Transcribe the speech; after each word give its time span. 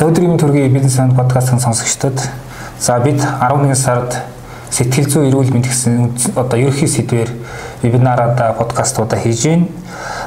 За 0.00 0.06
өдрийн 0.08 0.38
төргийн 0.40 0.72
бизнес 0.72 0.94
сан 0.96 1.10
подкастын 1.12 1.60
сонсогчдод 1.60 2.22
за 2.80 2.94
бид 3.04 3.20
11 3.20 3.74
сард 3.76 4.14
сэтгэл 4.72 5.10
зүйн 5.12 5.26
эрүүл 5.28 5.50
мэнд 5.52 5.66
гэсэн 5.68 6.38
одоо 6.40 6.56
ерөнхий 6.56 6.88
сэдвээр 6.88 7.28
вебинараа 7.82 8.54
подкастуудаа 8.56 9.20
хийж 9.20 9.44
байна. 9.44 9.66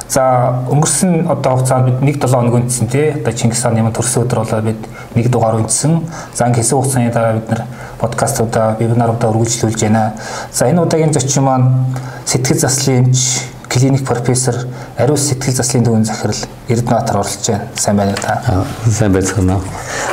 За 0.06 0.62
өнгөрсөн 0.70 1.26
одоо 1.26 1.56
хугацаанд 1.56 1.90
бид 1.90 2.22
1-7 2.22 2.30
хоног 2.30 2.54
үндэсэн 2.54 2.86
тий. 2.86 3.10
Одоо 3.18 3.32
Чингис 3.34 3.66
хааны 3.66 3.82
ямар 3.82 3.90
төрсөн 3.90 4.22
өдөр 4.22 4.44
болоо 4.44 4.62
бид 4.62 4.78
нэг 5.16 5.26
дугаар 5.26 5.58
үндэсэн. 5.58 6.06
За 6.38 6.46
ингэ 6.46 6.62
хэсэг 6.62 6.78
хугацааны 6.78 7.10
дараа 7.10 7.34
бид 7.34 7.50
нар 7.50 7.66
подкастуудаа 7.98 8.76
вебинаруудаа 8.78 9.34
үргэлжлүүлж 9.34 9.80
байна. 9.82 10.14
За 10.52 10.70
энэ 10.70 10.86
удаагийн 10.86 11.10
зочин 11.10 11.50
маань 11.50 11.90
сэтгэл 12.30 12.62
заслын 12.62 13.10
эмч 13.10 13.50
клиник 13.68 14.04
профессор 14.04 14.54
ариун 14.96 15.18
сэтгэл 15.18 15.54
заслын 15.54 15.84
төвийн 15.84 16.04
захирал 16.04 16.36
Эрдэнэбаатар 16.68 17.16
оролцож 17.16 17.46
байна. 17.48 17.68
Сайн 17.76 17.96
байна 17.96 18.12
уу 18.12 18.22
та? 18.22 18.64
Сайн 18.90 19.12
байцгаана. 19.12 19.60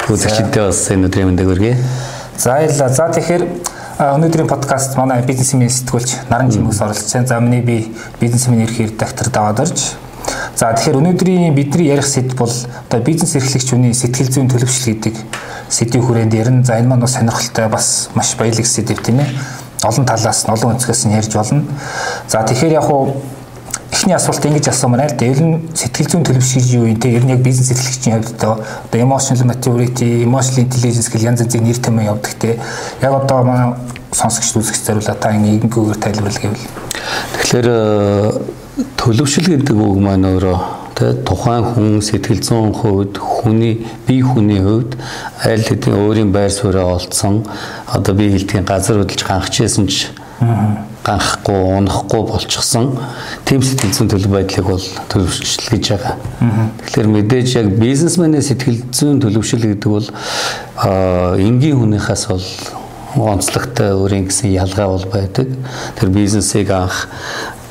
Үзэгчдээ 0.10 0.66
бас 0.68 0.90
энэ 0.92 1.08
өдрийн 1.08 1.28
мэндийг 1.30 1.48
хүргэе. 1.48 1.78
За 2.38 2.58
баярлалаа. 2.58 2.90
За 2.90 3.10
тэгэхээр 3.14 3.44
өнөөдрийн 4.02 4.48
подкаст 4.50 4.98
манай 4.98 5.22
бизнесмен 5.22 5.70
сэтгүүлч 5.70 6.30
Наран 6.30 6.52
Жимгс 6.52 6.82
оролцож 6.82 7.14
байна. 7.14 7.28
За 7.28 7.40
миний 7.40 7.62
би 7.62 7.94
бизнесмен 8.20 8.64
ерхий 8.64 8.88
редактор 8.88 9.30
даваад 9.30 9.60
орж. 9.60 9.94
За 10.56 10.74
тэгэхээр 10.74 10.98
өнөөдрийн 10.98 11.54
бидний 11.54 11.92
ярих 11.94 12.08
сэдв 12.08 12.36
бол 12.38 12.50
одоо 12.50 13.00
бизнес 13.02 13.36
эрхлэгч 13.36 13.70
хүний 13.70 13.94
сэтгэл 13.94 14.32
зүйн 14.34 14.50
төлөвшил 14.50 14.94
гэдэг 14.94 15.16
сэдвийн 15.70 16.06
хүрээнд 16.06 16.34
ярина. 16.34 16.64
За 16.66 16.80
энэ 16.80 16.88
маань 16.88 17.06
бас 17.06 17.14
сонирхолтой 17.14 17.68
бас 17.70 18.10
маш 18.16 18.36
баялаг 18.36 18.66
сэдв 18.66 19.02
тийм 19.06 19.22
ээ. 19.22 19.30
Олон 19.86 20.06
талаас 20.06 20.46
нь 20.46 20.52
олон 20.52 20.76
өнцгөөс 20.76 21.06
нь 21.06 21.16
ярьж 21.18 21.34
болно. 21.34 21.66
За 22.28 22.42
тэгэхээр 22.42 22.78
яг 22.78 22.86
хуу 22.90 23.22
эхний 23.92 24.16
асуулт 24.16 24.46
ингэж 24.46 24.72
асуумаар 24.72 25.12
л 25.12 25.18
да. 25.20 25.26
Ер 25.26 25.42
нь 25.44 25.70
сэтгэл 25.76 26.10
зүйн 26.10 26.24
төлөвшөж 26.26 26.66
юу 26.76 26.88
юм 26.88 27.00
те 27.00 27.12
ер 27.12 27.24
нь 27.28 27.36
яг 27.36 27.44
бизнес 27.44 27.72
эрхлэгчийн 27.76 28.24
хувьд 28.24 28.34
одоо 28.40 28.64
emotional 28.96 29.52
maturity, 29.52 30.24
emotional 30.24 30.66
intelligence 30.66 31.12
гэх 31.12 31.22
янз 31.22 31.44
янзын 31.44 31.64
нэр 31.64 31.78
томьёо 31.78 32.16
явдаг 32.16 32.34
те. 32.40 32.60
Яг 33.02 33.14
одоо 33.14 33.44
манай 33.44 33.76
сонсогч 34.12 34.56
үзэгч 34.56 34.82
зориулаа 34.88 35.16
та 35.16 35.36
ингээгүйгээр 35.36 36.00
тайлбарлал 36.00 36.42
гэвэл. 36.42 36.68
Тэгэхээр 37.36 37.68
э, 37.68 38.32
төлөвшил 38.98 39.48
гэдэг 39.52 39.76
үг 39.76 39.98
маань 40.00 40.28
өөрөө 40.28 40.60
тэ 40.96 41.24
тухайн 41.26 41.64
хүн 41.64 42.02
сэтгэл 42.04 42.44
зүйн 42.44 42.72
хувьд 42.76 43.16
хүний 43.18 43.88
бие 44.08 44.24
хүний 44.24 44.60
хувьд 44.60 45.00
аль 45.44 45.64
хэдийн 45.64 45.96
өөрийн 45.98 46.32
байр 46.32 46.52
сууриа 46.52 46.86
олцсон 46.96 47.48
одоо 47.88 48.14
би 48.16 48.32
хэлтгийн 48.32 48.68
газар 48.68 49.00
хөдөлж 49.02 49.24
ганхчихсэн 49.24 49.88
ч 49.88 50.12
ганхгүй 51.06 51.62
унахгүй 51.82 52.22
болчихсон 52.30 52.92
тийм 53.46 53.64
сэтгэл 53.66 53.94
зүйн 53.96 54.12
төлөв 54.14 54.34
байдлыг 54.36 54.68
бол 54.70 54.84
төлөвшил 55.10 55.70
гэж 55.74 55.88
байгаа. 55.96 56.16
Тэгэхээр 56.86 57.10
мэдээж 57.16 57.56
яг 57.58 57.72
бизнесмен의 57.82 58.44
сэтгэл 58.46 58.84
зүйн 58.94 59.22
төлөвшил 59.24 59.66
гэдэг 59.66 59.90
бол 59.90 60.08
энгийн 61.42 61.82
хүнийхээс 61.82 62.26
бол 62.30 62.46
онцлогтой 63.18 63.98
өөрийн 63.98 64.30
гэсэн 64.30 64.54
ялгаа 64.54 64.94
бол 64.94 65.08
байдаг. 65.10 65.50
Тэр 65.98 66.10
бизнесийг 66.14 66.70
анх 66.70 67.10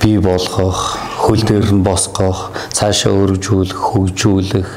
бий 0.03 0.19
болгох, 0.19 0.99
хөл 1.21 1.45
дээр 1.45 1.71
нь 1.71 1.85
босгох, 1.85 2.51
цаашаа 2.73 3.13
өргөжүүлэх, 3.15 3.77
хөгжүүлэх 3.77 4.69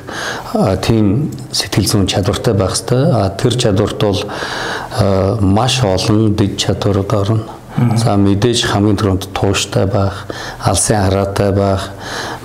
тийм 0.85 1.31
сэтгэл 1.49 1.89
зүйн 1.89 2.07
чадвартай 2.11 2.53
байх 2.53 2.75
хэрэгтэй. 2.77 3.33
Тэр 3.39 3.53
чадварт 3.57 3.99
бол 4.03 4.21
маш 5.41 5.81
олон 5.81 6.35
дэд 6.35 6.59
чадварууд 6.59 7.13
орно 7.17 7.62
За 7.73 8.13
мэдээж 8.21 8.67
хамгийн 8.69 8.97
түрүүнд 9.01 9.25
тууштай 9.33 9.87
байх, 9.89 10.27
алсын 10.61 11.01
хараатай 11.07 11.49
байх, 11.57 11.87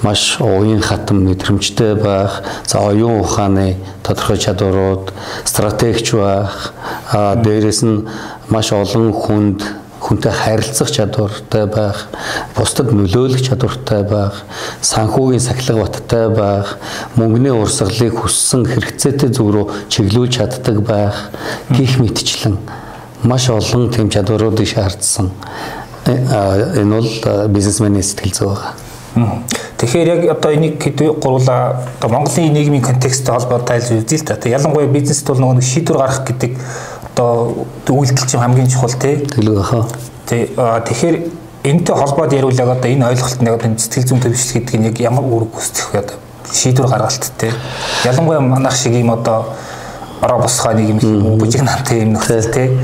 маш 0.00 0.40
уян 0.40 0.80
хатан 0.80 1.20
мэдрэмжтэй 1.26 1.94
байх, 2.00 2.40
за 2.64 2.80
оюун 2.80 3.20
ухааны 3.20 3.76
тодорхой 4.02 4.40
чадварууд, 4.40 5.12
стратегч 5.44 6.14
байх, 6.16 6.72
дээрэс 7.12 7.82
нь 7.84 8.08
маш 8.48 8.72
олон 8.72 9.12
хүнд 9.12 9.68
хүнтэй 10.00 10.33
харилцах 10.33 10.88
чадвартай 10.96 11.67
байх, 11.68 12.08
бусдад 12.56 12.88
нөлөөлөх 12.96 13.44
чадвартай 13.44 14.08
байх, 14.08 14.48
санхүүгийн 14.80 15.44
сахилга 15.44 15.84
баттай 15.84 16.33
байх, 16.33 16.78
мөнгөний 17.20 17.52
урсгалыг 17.52 18.17
хүссэн 18.17 18.64
хэрэгцээтэй 18.64 19.28
зүг 19.28 19.52
рүү 19.52 19.64
чиглүүлж 19.92 20.40
чаддаг 20.40 20.80
байх, 20.88 21.28
гих 21.68 22.00
мэтчлэн 22.00 22.56
маш 23.23 23.48
олон 23.51 23.90
тэм 23.90 24.11
чадваруудыг 24.11 24.67
шаардсан. 24.67 25.30
Э, 26.06 26.80
энэ 26.80 26.95
бол 27.01 27.48
бизнесменийн 27.48 28.02
сэтгэл 28.02 28.34
зүй 28.34 28.48
байгаа. 28.48 28.74
Тэгэхээр 29.79 30.08
яг 30.08 30.39
одоо 30.39 30.52
энийг 30.55 30.79
гурлаа 31.23 31.83
одоо 31.98 32.11
Монголын 32.11 32.52
нийгмийн 32.52 32.83
контексттэй 32.83 33.34
холбоотой 33.34 33.79
тайлж 33.79 34.05
үзье 34.05 34.18
л 34.18 34.24
та. 34.24 34.48
Ялангуяа 34.48 34.86
бизнест 34.86 35.27
бол 35.27 35.39
нөгөө 35.39 35.62
шийдвэр 35.62 35.98
гаргах 35.98 36.27
гэдэг 36.27 36.52
одоо 37.14 37.67
үйлдэл 37.89 38.27
чинь 38.27 38.40
хамгийн 38.40 38.70
чухал 38.70 38.95
тий. 38.95 39.27
Тэглэг 39.27 39.58
ахаа. 39.58 39.86
Тэг 40.27 40.55
тэгэхээр 40.55 41.17
энэтэй 41.64 41.95
холбоод 41.95 42.33
яриул 42.33 42.58
яг 42.58 42.68
одоо 42.68 42.90
энэ 42.90 43.06
ойлголт 43.06 43.42
нь 43.42 43.46
яг 43.46 43.64
энэ 43.64 43.79
сэтгэл 43.79 44.06
зүйн 44.06 44.20
төвшил 44.23 44.55
гэдэг 44.62 44.77
нь 44.79 44.86
яг 44.90 44.96
ямар 45.00 45.24
үүрэг 45.24 45.50
гүйцэтгэх 45.50 45.90
вэ 45.95 45.98
одоо 45.98 46.17
шийдвэр 46.52 46.89
гаргалт 46.89 47.33
тий. 47.39 47.52
Ялангуяа 48.05 48.40
манайх 48.40 48.77
шиг 48.77 48.95
юм 48.95 49.11
одоо 49.11 49.55
ороо 50.20 50.42
босгоо 50.42 50.74
нэг 50.74 50.90
юм 50.90 51.39
бүжиг 51.39 51.62
намтай 51.62 52.02
юм 52.02 52.14
нөхцөл 52.14 52.50
тий 52.50 52.79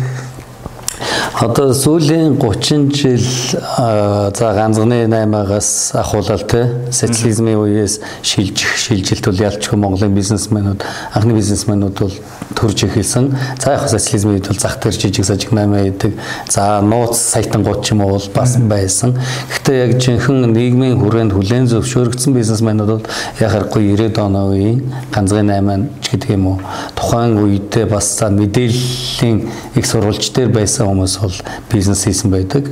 Одоо 1.35 1.73
сүүлийн 1.75 2.37
30 2.39 2.95
жил 2.95 3.25
за 3.59 4.51
ганцганы 4.55 5.01
8-аас 5.11 5.91
ахуулаад 5.99 6.45
те 6.47 6.61
социализмын 6.95 7.59
үеэс 7.59 7.99
шилжих 8.23 8.77
шилжилт 8.79 9.27
бол 9.27 9.43
ялчгүй 9.43 9.81
Монголын 9.83 10.15
бизнесмэнүүд 10.15 10.85
анхны 11.11 11.35
бизнесмэнүүд 11.35 11.99
бол 11.99 12.15
төрж 12.55 12.85
эхэлсэн. 12.87 13.33
За 13.59 13.75
яг 13.75 13.89
социализмын 13.91 14.39
үед 14.39 14.47
бол 14.47 14.61
зах 14.63 14.79
дээр 14.79 14.95
жижиг 14.95 15.27
сажиг 15.27 15.51
8 15.51 15.75
байдаг. 15.75 16.15
За 16.49 16.79
нууц 16.81 17.19
саятангууд 17.19 17.83
ч 17.83 17.99
юм 17.99 18.07
уу 18.07 18.15
бол 18.15 18.31
бас 18.31 18.55
байсан. 18.55 19.19
Гэхдээ 19.51 19.79
яг 19.91 19.99
жинхэнэ 19.99 20.55
нийгмийн 20.55 21.03
хүрээнд 21.03 21.35
хүлээн 21.35 21.67
зөвшөөрөгдсөн 21.67 22.39
бизнесмэнүүд 22.39 22.91
бол 22.95 23.03
яхахгүй 23.43 23.91
90-ад 23.91 24.23
оны 24.23 24.43
үеийн 24.55 24.79
ганцганы 25.11 25.59
8 25.59 25.99
ч 25.99 26.15
гэдэг 26.15 26.39
юм 26.39 26.47
уу 26.55 26.59
тухайн 26.95 27.43
үедээ 27.43 27.91
бас 27.91 28.07
за 28.23 28.31
мэдээллийн 28.31 29.51
их 29.75 29.87
сурвалж 29.87 30.31
дээр 30.31 30.55
байсан 30.55 30.87
хүмүүс 30.87 31.24
бол 31.25 31.37
бизнес 31.73 32.05
хийсэн 32.05 32.31
байдаг. 32.31 32.69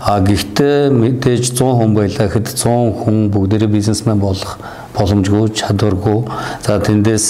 А 0.00 0.20
гэхдээ 0.22 0.90
мэдээж 0.94 1.52
100 1.52 1.78
хүн 1.78 1.92
байлаа 1.98 2.26
гэхэд 2.30 2.48
100 2.54 3.02
хүн 3.02 3.18
бүгдээрээ 3.34 3.70
бизнесмен 3.74 4.22
болох 4.22 4.56
боломжгүй 4.96 5.52
чадваргүй. 5.54 6.24
За 6.64 6.78
тэндээс 6.78 7.26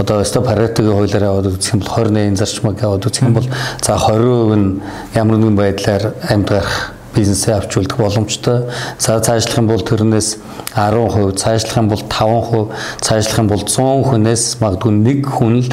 одоо 0.00 0.22
өстө 0.24 0.44
паретогийн 0.44 0.96
хуулиар 0.96 1.26
аваад 1.28 1.50
үзэх 1.52 1.74
юм 1.74 1.82
бол 1.84 1.92
28 2.06 2.40
зарчмыг 2.40 2.78
аваад 2.84 3.08
үзэх 3.10 3.26
юм 3.26 3.34
бол 3.36 3.48
за 3.82 3.98
20% 3.98 4.56
нь 4.56 4.80
ямар 5.14 5.36
нэгэн 5.36 5.56
байдлаар 5.58 6.04
амьд 6.28 6.48
гарах 6.48 6.94
бизнесээ 7.14 7.54
авчулдах 7.58 7.98
боломжтой. 7.98 8.70
За 8.98 9.20
цаашлах 9.20 9.58
юм 9.58 9.66
бол 9.66 9.82
тэрнээс 9.82 10.38
10%, 10.74 11.36
цаашлах 11.36 11.76
юм 11.76 11.88
бол 11.88 12.02
5%, 12.06 12.70
цаашлах 13.00 13.38
юм 13.38 13.48
бол 13.48 13.64
100 13.66 14.06
хүнээс 14.08 14.44
магадгүй 14.62 14.92
нэг 14.94 15.26
хүн 15.26 15.60
л 15.66 15.68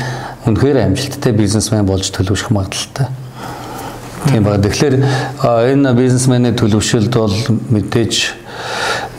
үнэхээр 0.50 0.84
амжилттай 0.90 1.32
бизнесмен 1.38 1.86
болж 1.86 2.10
төлөвшөх 2.10 2.50
магадлалтай. 2.52 3.27
Тийм 4.28 4.44
ба. 4.44 4.58
Тэгэхээр 4.60 4.96
энэ 5.74 5.94
бизнесмен의 5.96 6.56
төлөвшөлд 6.60 7.14
бол 7.16 7.36
мэдээж 7.72 8.16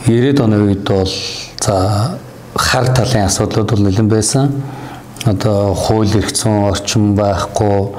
90-ад 0.05 0.43
оны 0.45 0.61
үед 0.69 0.85
бол 0.85 1.09
за 1.59 2.19
хар 2.55 2.91
талын 2.93 3.25
асуудлууд 3.25 3.71
бол 3.73 3.83
нэлээд 3.87 4.09
байсан. 4.11 4.53
Одоо 5.25 5.73
хууль 5.75 6.13
эрх 6.15 6.31
зүйн 6.31 6.69
орчин 6.69 7.15
байхгүй 7.17 7.89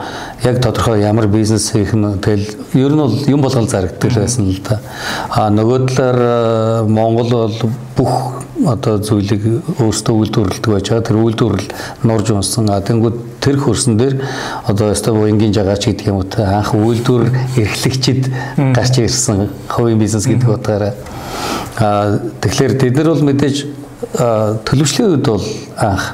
яг 0.47 0.63
тодорхой 0.65 1.03
ямар 1.03 1.27
бизнес 1.29 1.69
хийх 1.75 1.93
нь 1.93 2.17
тэгэл 2.17 2.47
ер 2.81 2.95
нь 2.95 3.03
бол 3.03 3.17
юм 3.29 3.43
болгол 3.45 3.69
зарагддаг 3.69 4.15
байсан 4.15 4.49
л 4.49 4.61
да. 4.65 4.81
А 5.29 5.51
нөгөө 5.51 5.89
талаар 5.91 6.89
Монгол 6.89 7.31
бол 7.31 7.71
бүх 7.97 8.41
одоо 8.65 8.99
зүйлийг 8.99 9.45
өөрсдөө 9.77 10.15
үйлдвэрлэдэг 10.17 10.73
байж 10.73 10.89
байгаа. 10.89 11.09
Тэр 11.11 11.21
үйлдвэрлэл 11.21 11.69
нурж 12.09 12.31
унсан. 12.33 12.71
А 12.71 12.81
тэнгууд 12.81 13.21
тэр 13.41 13.57
хөрсөн 13.61 13.97
дээр 13.97 14.21
одоо 14.69 14.93
өстө 14.93 15.15
буянгийн 15.17 15.55
жагаач 15.57 15.89
гэдэг 15.89 16.07
юм 16.13 16.21
уу 16.21 16.29
та 16.29 16.61
анх 16.61 16.75
үйлдвэр 16.77 17.33
эрхлэгчид 17.57 18.29
гарч 18.77 19.01
ирсэн 19.01 19.49
хувийн 19.69 19.99
бизнес 19.99 20.29
гэдэг 20.29 20.49
утгаараа. 20.49 20.93
Тэгэхээр 22.45 22.73
тэд 22.77 22.97
нар 23.01 23.13
бол 23.17 23.25
мэдээж 23.25 23.57
төлөвшлийн 24.69 25.17
үед 25.17 25.25
бол 25.25 25.47
анх 25.81 26.05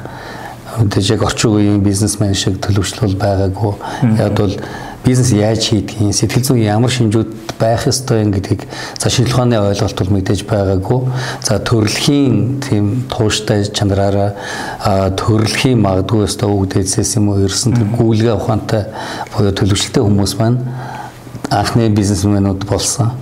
мэдээж 0.79 1.11
яг 1.17 1.23
орчин 1.27 1.51
үеийн 1.51 1.83
бизнесмен 1.83 2.35
шиг 2.37 2.61
төлөвшөл 2.63 3.07
бол 3.07 3.17
байгаагүй. 3.19 3.73
Яг 4.21 4.33
бол 4.37 4.55
бизнес 5.07 5.31
яаж 5.31 5.63
хийдгийг, 5.71 6.11
сэтгэл 6.11 6.43
зүйн 6.43 6.67
ямар 6.67 6.91
шинжүүд 6.91 7.55
байх 7.55 7.87
ёстой 7.87 8.27
юм 8.27 8.33
гэдгийг 8.35 8.67
за 8.99 9.07
шинжилгээ 9.07 9.35
ухааны 9.39 9.59
ойлголт 9.63 9.95
бол 9.95 10.11
мэдээж 10.19 10.43
байгаагүй. 10.43 10.99
За 11.47 11.59
төрөлхийн 11.63 12.59
тийм 12.59 13.07
тууштай 13.07 13.63
чанараараа 13.71 15.15
төрөлхийн 15.15 15.79
магадгүй 15.79 16.27
өстой 16.27 16.51
үгдээсээс 16.51 17.15
юм 17.23 17.31
уу 17.31 17.39
ерсэн 17.47 17.79
тэр 17.79 17.87
гүйлгээ 17.95 18.35
ухаантай 18.35 18.83
буюу 19.31 19.55
төлөвшөлтэй 19.55 20.03
хүмүүс 20.03 20.35
маань 20.43 20.59
анхны 21.55 21.87
бизнесмэнүүд 21.87 22.67
болсон. 22.67 23.15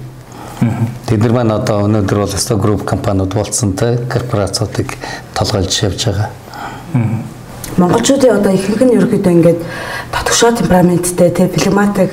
Тэд 1.05 1.21
нар 1.21 1.37
маань 1.37 1.53
одоо 1.53 1.85
өнөөдөр 1.85 2.25
бол 2.25 2.33
өстой 2.33 2.57
групп 2.57 2.85
компаниуд 2.89 3.29
болсон 3.37 3.77
те 3.77 3.99
корпорациудыг 4.09 4.97
толгойлж 5.37 5.81
явж 5.85 6.09
байгаа. 6.09 6.29
Монголчуудын 7.77 8.39
одоо 8.39 8.51
ихэнх 8.55 8.81
нь 8.87 8.95
ерөөхдөө 8.95 9.33
ингээд 9.35 9.59
дотгошоо 10.13 10.51
темпераменттэй 10.55 11.29
те 11.35 11.51
флегматик 11.51 12.11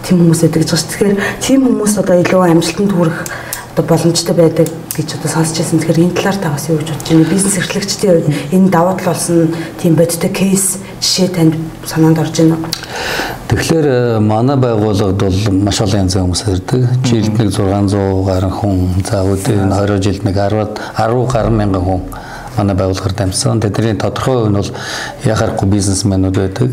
тийм 0.00 0.24
хүмүүс 0.24 0.40
байдаг 0.48 0.64
гэж 0.64 0.70
байна. 0.72 0.88
Тэгэхээр 0.88 1.16
тийм 1.44 1.60
хүмүүс 1.68 1.92
одоо 2.00 2.16
илүү 2.24 2.40
амжилтанд 2.48 2.92
хүрэх 2.96 3.18
одоо 3.76 3.84
боломжтой 3.84 4.34
байдаг 4.34 4.68
гэж 4.96 5.08
одоо 5.20 5.28
сонсч 5.28 5.60
байсан. 5.60 5.84
Тэгэхээр 5.84 6.00
энэ 6.00 6.16
талаар 6.16 6.38
та 6.40 6.48
бас 6.48 6.64
юу 6.72 6.80
гэж 6.80 6.88
бодож 6.96 7.08
байна? 7.12 7.28
Бизнес 7.28 7.56
эрхлэгчдийн 7.60 8.12
хувьд 8.24 8.28
энэ 8.56 8.72
давуу 8.72 8.96
тал 8.96 9.12
болсон 9.12 9.52
тийм 9.76 9.94
бодтой 10.00 10.30
кейс 10.32 10.80
жишээ 11.04 11.28
танд 11.28 11.54
санаанд 11.84 12.18
орж 12.18 12.32
байна 12.32 12.56
уу? 12.56 12.72
Тэгэхээр 13.52 13.86
э, 13.86 14.18
манай 14.20 14.56
байгууллагад 14.56 15.20
бол 15.20 15.38
маш 15.60 15.80
олон 15.84 16.08
янзын 16.08 16.24
хүмүүс 16.24 16.42
ирдэг. 16.48 16.82
Жилд 17.04 17.36
нэг 17.36 17.52
600 17.52 18.24
гаруй 18.24 18.52
хүн, 18.52 18.76
за 19.04 19.20
өдөрт 19.28 19.76
20 19.76 20.00
жилд 20.08 20.24
нэг 20.24 20.36
10 20.40 20.72
10 20.96 21.32
гаруй 21.36 21.52
мянган 21.52 21.84
хүн 21.84 22.00
манай 22.56 22.76
байгууллагаар 22.76 23.14
дамжсан. 23.16 23.60
Тэдний 23.60 23.94
тодорхой 23.94 24.42
хувь 24.42 24.50
нь 24.50 24.58
бол 24.60 24.70
яхахгүй 25.24 25.68
бизнесмэнүүд 25.68 26.36
байдаг. 26.36 26.70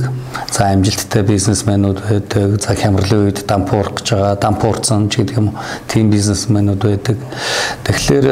За 0.51 0.71
амжилттай 0.73 1.23
бизнесмэнүүд 1.23 1.99
байдаг. 2.09 2.61
За 2.61 2.75
хямралын 2.75 3.25
үед 3.29 3.45
дампуурах 3.47 3.99
гэж 3.99 4.07
байгаа, 4.13 4.35
дампуурсан 4.35 5.09
ч 5.09 5.23
гэдэг 5.23 5.37
юм 5.37 5.51
уу. 5.53 5.59
Тийм 5.87 6.09
бизнесмэнүүд 6.11 6.81
байдаг. 6.83 7.17
Тэгэхээр 7.87 8.27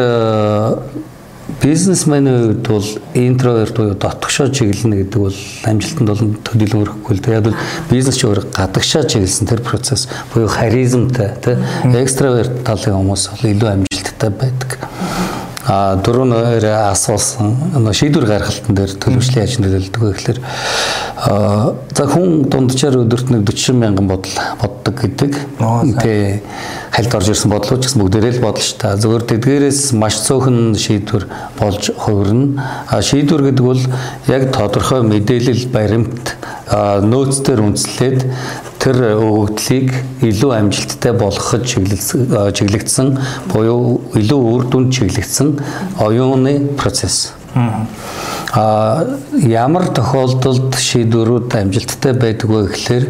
бизнесмэнүүд 1.62 2.68
бол 2.68 2.88
интроверт 3.16 3.78
буюу 3.78 3.96
дотгошоо 3.96 4.52
чиглэнэ 4.52 5.08
гэдэг 5.08 5.22
бол 5.22 5.38
амжилтанд 5.64 6.10
бол 6.12 6.36
төдийлөн 6.44 6.84
өрөхгүй 6.84 7.16
л 7.16 7.24
дээ. 7.24 7.40
Яг 7.40 7.48
бол 7.48 7.58
бизнес 7.90 8.20
чи 8.20 8.28
өөр 8.28 8.44
гадагшаа 8.52 9.08
чиглэсэн 9.08 9.48
тэр 9.48 9.64
процесс 9.64 10.10
буюу 10.34 10.52
харизмтай 10.52 11.34
тий 11.40 11.56
экстраверт 12.04 12.64
талын 12.68 13.00
хүмүүс 13.00 13.30
бол 13.32 13.52
илүү 13.56 13.70
амжилттай 13.74 14.30
байдаг 14.30 14.78
дөрөв 15.68 16.28
нөр 16.32 16.66
асуусан. 16.72 17.56
Шийдвэр 17.92 18.26
гаргалтан 18.30 18.78
дээр 18.78 18.94
төлөвшлийн 19.04 19.44
ажил 19.44 19.66
нөлөөлдөг 19.66 20.04
гэхэлэр 20.08 20.40
за 21.92 22.06
хүн 22.08 22.48
дунджаар 22.48 23.02
өдөрт 23.04 23.34
нэг 23.34 23.44
40 23.52 23.76
мянган 23.76 24.08
бодол 24.08 24.32
боддог 24.62 24.96
гэдэг. 24.96 25.36
Тэ 26.00 26.40
хальд 26.98 27.14
орж 27.14 27.30
ирсэн 27.30 27.52
бодлоо 27.54 27.78
ч 27.78 27.86
гэсэн 27.86 28.02
бүгдээрээ 28.02 28.34
л 28.38 28.42
бодол 28.42 28.66
ш 28.66 28.74
та. 28.82 28.98
Зөвхөн 28.98 29.30
тэдгээрээс 29.30 29.94
маш 29.94 30.18
цөөхөн 30.26 30.74
шийдвэр 30.74 31.30
болж 31.62 31.94
хувирна. 31.94 32.58
А 32.90 33.06
шийдвэр 33.06 33.54
гэдэг 33.54 33.62
бол 33.62 33.82
яг 34.26 34.50
тодорхой 34.50 35.06
мэдээлэл 35.06 35.70
баримт 35.70 36.34
нөөцдөр 36.74 37.62
үндэслээд 37.70 38.26
тэр 38.82 38.98
өгөгдлийг 39.14 39.94
илүү 40.26 40.52
амжилттай 40.58 41.14
болгоход 41.14 41.70
чиглэгдсэн 41.70 43.08
буюу 43.54 44.02
илүү 44.18 44.42
үр 44.42 44.66
дүнд 44.66 44.90
чиглэгдсэн 44.90 45.54
оюуны 46.02 46.74
процесс. 46.82 47.37
А 48.54 49.06
ямар 49.34 49.90
тохиолдолд 49.92 50.78
шийдвэрүүд 50.78 51.56
амжилттай 51.58 52.14
байдаг 52.14 52.50
вэ 52.50 52.62
гэхээр 52.72 53.06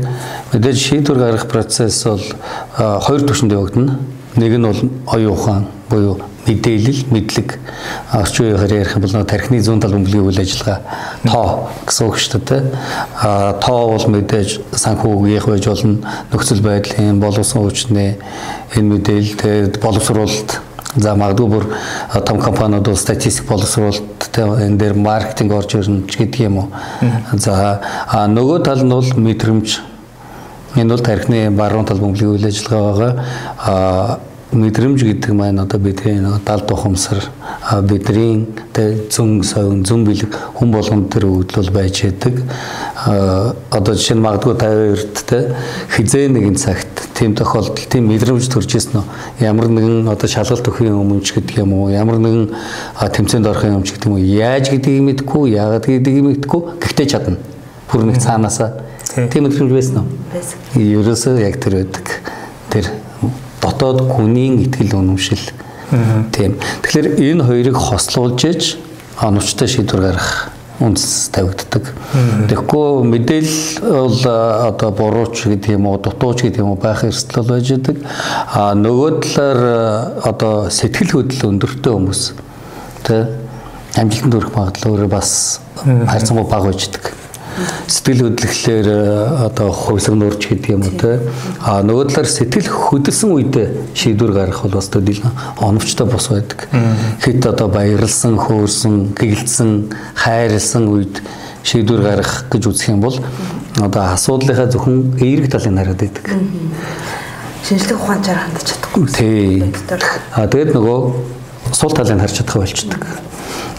мэдээж 0.53 0.77
шийдвэр 0.77 1.19
гаргах 1.19 1.47
процесс 1.51 2.03
бол 2.07 2.23
хоёр 2.75 3.21
түвшинд 3.27 3.53
явагдана. 3.53 3.99
Нэг 4.35 4.57
нь 4.57 4.65
бол 4.65 4.81
оюун 5.13 5.33
ухаан 5.33 5.67
буюу 5.89 6.21
мэдээлэл, 6.47 7.11
мэдлэг 7.11 7.59
орчин 8.13 8.45
үеийнхээр 8.45 8.73
ярих 8.73 8.95
юм 8.95 9.01
бол 9.03 9.25
тархины 9.27 9.61
зүүн 9.61 9.81
тал 9.83 9.95
бөмбөгийн 9.95 10.27
үйл 10.27 10.41
ажиллагаа 10.41 10.79
тоо 11.25 11.69
гэсэн 11.85 12.07
үг 12.07 12.17
шүү 12.17 12.41
дээ. 12.47 12.61
А 13.21 13.53
тоо 13.59 13.95
бол 13.95 14.07
мэдээж 14.15 14.61
санхүүгийнх 14.71 15.47
байж 15.47 15.67
болно, 15.67 15.99
нөхцөл 16.31 16.63
байдлын 16.63 17.19
боловсон 17.19 17.67
хүчний 17.67 18.15
энэ 18.75 18.89
мэдээлэл 18.95 19.81
боловсруулалт 19.83 20.66
За 20.97 21.13
магадгүй 21.15 21.47
бүр 21.47 21.65
том 22.25 22.39
компаниуд 22.41 22.87
бол 22.89 22.97
статистик 22.97 23.47
боловсруулалт 23.47 24.37
энэ 24.37 24.77
дээр 24.77 24.95
маркетинг 24.97 25.53
орж 25.53 25.75
ирнэ 25.77 26.05
гэдэг 26.09 26.41
юм 26.41 26.57
уу. 26.57 26.67
За 27.33 27.81
нөгөө 28.11 28.63
тал 28.65 28.81
нь 28.81 28.89
бол 28.89 29.11
мэдрэмж. 29.15 29.77
Энэ 30.75 30.89
бол 30.89 31.05
тархины 31.05 31.51
баруун 31.51 31.85
тал 31.85 32.01
бөмбөгийн 32.01 32.33
үйл 32.33 32.49
ажиллагаа 32.49 33.13
байгаа 33.57 34.19
мэдрэмж 34.51 35.03
гэдэг 35.03 35.33
маань 35.35 35.59
одоо 35.59 35.79
бидний 35.79 36.21
нэг 36.23 36.39
далд 36.45 36.71
ухамсар 36.71 37.19
бидний 37.83 38.47
зүн 39.11 39.43
совин 39.43 39.83
зүн 39.83 40.05
бэлэг 40.07 40.31
хүн 40.55 40.71
болгонд 40.71 41.11
тэр 41.11 41.27
өгдөл 41.27 41.71
байж 41.75 42.07
яадаг 42.07 42.39
одоо 43.71 43.93
жишээ 43.93 44.15
нь 44.15 44.23
магадгүй 44.23 44.55
52-т 44.55 45.19
тэ 45.27 45.51
хизээ 45.91 46.31
нэгэн 46.31 46.55
цагт 46.55 47.11
тийм 47.17 47.35
тохиолдолд 47.35 47.91
тийм 47.91 48.07
мэдрэмж 48.07 48.47
төрж 48.47 48.71
ирсэн 48.77 49.03
нь 49.03 49.43
ямар 49.43 49.67
нэгэн 49.67 50.07
одоо 50.07 50.27
шалгалт 50.31 50.63
өгөх 50.63 50.87
юм 50.87 51.19
ч 51.19 51.35
гэдэг 51.35 51.67
юм 51.67 51.73
уу 51.73 51.89
ямар 51.91 52.15
нэгэн 52.15 52.55
тэмцээнд 53.03 53.51
орох 53.51 53.67
юм 53.67 53.83
ч 53.83 53.99
гэдэг 53.99 54.07
юм 54.07 54.15
уу 54.15 54.23
яаж 54.23 54.71
гэдгийг 54.71 55.03
мэдэхгүй 55.03 55.59
яагаад 55.59 55.85
гэдгийг 55.91 56.23
мэдэхгүй 56.23 56.61
гэхдээ 56.79 57.07
чадна. 57.09 57.37
Бүр 57.91 58.07
нэг 58.07 58.21
цаанаасаа. 58.23 58.85
Тийм 59.33 59.49
мэдрэмж 59.49 59.71
байсан 59.73 60.05
уу? 60.05 60.07
Ерөөсөө 60.77 61.41
яг 61.41 61.57
тэр 61.57 61.83
байдаг. 61.83 62.05
Тэр 62.69 62.85
дотоод 63.67 64.07
гүнийн 64.07 64.63
ихтгэл 64.63 64.95
үнэмшил. 64.95 65.51
Тийм. 66.31 66.55
Тэгэхээр 66.83 67.07
энэ 67.19 67.43
хоёрыг 67.43 67.75
хослуулж 67.75 68.39
ээж 68.47 68.63
оновчтой 69.19 69.67
шийдвэр 69.67 70.01
гаргах 70.15 70.51
үндэс 70.79 71.33
тавигддаг. 71.33 71.89
Тэгэхгүй 72.47 73.03
мэдээлэл 73.09 73.81
бол 73.81 74.21
одоо 74.23 74.91
бурууч 74.93 75.49
гэдэг 75.49 75.73
юм 75.73 75.89
уу, 75.89 75.97
дутууч 75.97 76.45
гэдэг 76.45 76.61
юм 76.61 76.75
уу 76.75 76.79
байх 76.79 77.01
эрсдэл 77.03 77.49
байж 77.49 77.71
байдаг. 77.73 77.97
А 78.53 78.77
нөгөө 78.77 79.11
талаар 79.25 79.61
одоо 80.21 80.69
сэтгэл 80.69 81.17
хөдлөл 81.17 81.49
өндөртэй 81.57 81.93
хүмүүс 81.97 82.21
тэ 83.09 83.25
амжилтанд 83.97 84.33
хүрэх 84.37 84.53
магадлал 84.53 84.93
өөрөө 84.93 85.09
бас 85.09 85.61
хайрцангуй 85.81 86.45
бага 86.45 86.69
байждаг 86.69 87.09
сэтгэл 87.87 88.27
хөдлөхлөөр 88.27 88.87
э, 88.87 89.45
одоо 89.47 89.71
хувьсаг 89.71 90.15
нурж 90.15 90.41
гэдэг 90.47 90.69
юм 90.71 90.83
уу 90.85 90.93
те. 90.99 91.19
А 91.61 91.81
нөгөө 91.81 92.11
талаар 92.11 92.29
сэтгэл 92.29 92.69
хөдөлсөн 92.69 93.31
үедээ 93.33 93.67
шийдвэр 93.97 94.33
гаргах 94.35 94.63
бол 94.67 94.77
бас 94.77 94.89
төдийлөн 94.93 95.33
оновчтой 95.57 96.07
бос 96.07 96.29
байдаг. 96.29 96.67
Хэд 97.23 97.47
одоо 97.49 97.67
баярлсан 97.67 98.37
хөөрсөн 98.37 99.17
гэгэлцсэн 99.17 99.71
хайрлсан 100.15 100.85
үед 100.87 101.21
шийдвэр 101.63 102.01
гаргах 102.01 102.45
гэж 102.51 102.63
үзэх 102.69 102.93
юм 102.93 103.01
бол 103.01 103.17
одоо 103.81 104.03
асуудлынхаа 104.13 104.69
зөвхөн 104.71 105.17
эерэг 105.19 105.51
талыг 105.51 105.73
хараад 105.75 105.99
байдаг. 105.99 106.25
Шинжлэх 107.67 107.99
ухаанчаар 107.99 108.39
хандж 108.47 108.63
чадахгүй. 108.71 109.05
Тий. 109.11 109.73
А 110.31 110.47
тэгээд 110.47 110.71
нөгөө 110.71 110.99
сул 111.73 111.91
талыг 111.91 112.19
харж 112.21 112.39
чадах 112.39 112.61
болчдөг 112.61 113.01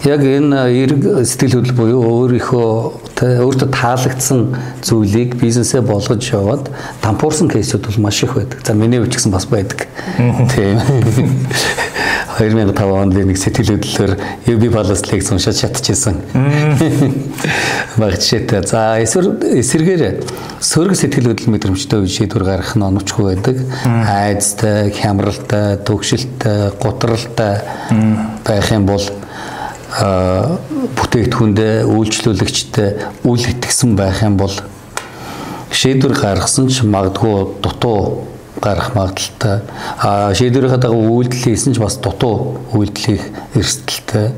яг 0.05 0.23
энэ 0.23 0.55
эрг 0.83 1.03
сэтгэл 1.27 1.59
хөдлөл 1.59 1.75
буюу 1.75 2.01
өөрийнхөө 2.07 2.69
өөртөө 3.19 3.69
таалагдсан 3.75 4.55
зүйлийг 4.85 5.35
бизнесээ 5.41 5.81
болгож 5.83 6.23
яваад 6.31 6.71
дампуурсан 7.03 7.51
кейсүүд 7.51 7.89
бол 7.89 7.99
маш 8.07 8.23
их 8.23 8.35
байдаг. 8.35 8.63
За 8.63 8.73
миний 8.73 9.03
үуч 9.03 9.19
гэсэн 9.19 9.31
бас 9.31 9.45
байдаг. 9.51 9.87
Тийм. 10.55 10.79
2005 12.39 12.95
онд 12.95 13.19
нэг 13.19 13.35
сэтгэл 13.35 13.75
хөдлөлөөр 13.75 14.13
UB 14.47 14.63
Palace 14.71 15.03
лекц 15.11 15.27
уншаад 15.35 15.59
шатчихсан. 15.59 16.21
Багчээтэй. 17.99 18.63
За 18.63 18.95
эсвэл 19.03 19.35
эсэргээр 19.59 20.23
сөрөг 20.63 20.95
сэтгэл 20.95 21.35
хөдлөл 21.35 21.51
мэдрэмжтэй 21.51 21.99
үе 21.99 22.07
шийдвэр 22.07 22.47
гаргах 22.47 22.79
нь 22.79 22.87
оновчгүй 22.87 23.35
байдаг. 23.35 23.59
Айцтай, 23.83 24.87
хямралтай, 24.95 25.83
төгшөлттэй, 25.83 26.71
гутралтай 26.79 27.59
байх 28.47 28.71
юм 28.71 28.87
бол 28.87 29.03
бүтээгдэхүүндээ 30.95 31.83
үйлчлүүлэгчтэй 31.89 32.89
үл 33.25 33.43
итгэсэн 33.51 33.99
байх 33.99 34.23
юм 34.23 34.37
бол 34.39 34.53
шийдвэр 35.73 36.13
гаргасан 36.13 36.69
ч 36.69 36.85
магадгүй 36.85 37.59
дутуу 37.65 38.29
гарах 38.61 38.95
магадaltaй. 38.95 39.61
А 39.99 40.33
шийдвэрийнхаа 40.33 40.77
дагуу 40.77 41.19
үйлдэл 41.19 41.43
хийсэн 41.51 41.73
ч 41.73 41.79
бас 41.79 41.97
дутуу 41.97 42.59
үйлдэл 42.75 43.05
хийх 43.05 43.23
эрсдэлтэй. 43.55 44.31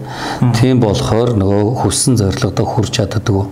Тийм 0.57 0.79
болохоор 0.79 1.33
нөгөө 1.37 1.81
хүссэн 1.81 2.17
зорилгодоо 2.21 2.65
хүрч 2.65 3.01
чаддаггүй. 3.01 3.45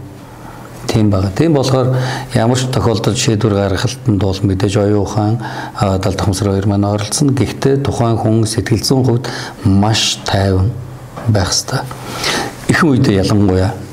Тийм 0.89 1.09
байгаа. 1.09 1.31
Тийм 1.33 1.53
болохоор 1.53 1.97
ямар 2.33 2.57
ч 2.57 2.69
тохиолдолд 2.69 3.17
шийдвэр 3.17 3.53
гаргахалтанд 3.53 4.21
бол 4.21 4.39
мэдээж 4.41 4.75
оюун 4.77 5.05
ухаан 5.05 5.35
далд 5.77 6.21
хумсар 6.21 6.49
хоёр 6.49 6.65
маань 6.65 6.85
оролцсон. 6.85 7.33
Гэхдээ 7.33 7.85
тухайн 7.85 8.17
хүн 8.17 8.45
сэтгэл 8.45 8.85
зүйн 8.85 9.05
хувьд 9.05 9.29
маш 9.65 10.17
тайван 10.25 10.73
байх 11.27 11.53
хэвээр. 11.53 11.85
Ихэнх 12.69 12.89
үедээ 12.89 13.21
ялангуяа 13.21 13.88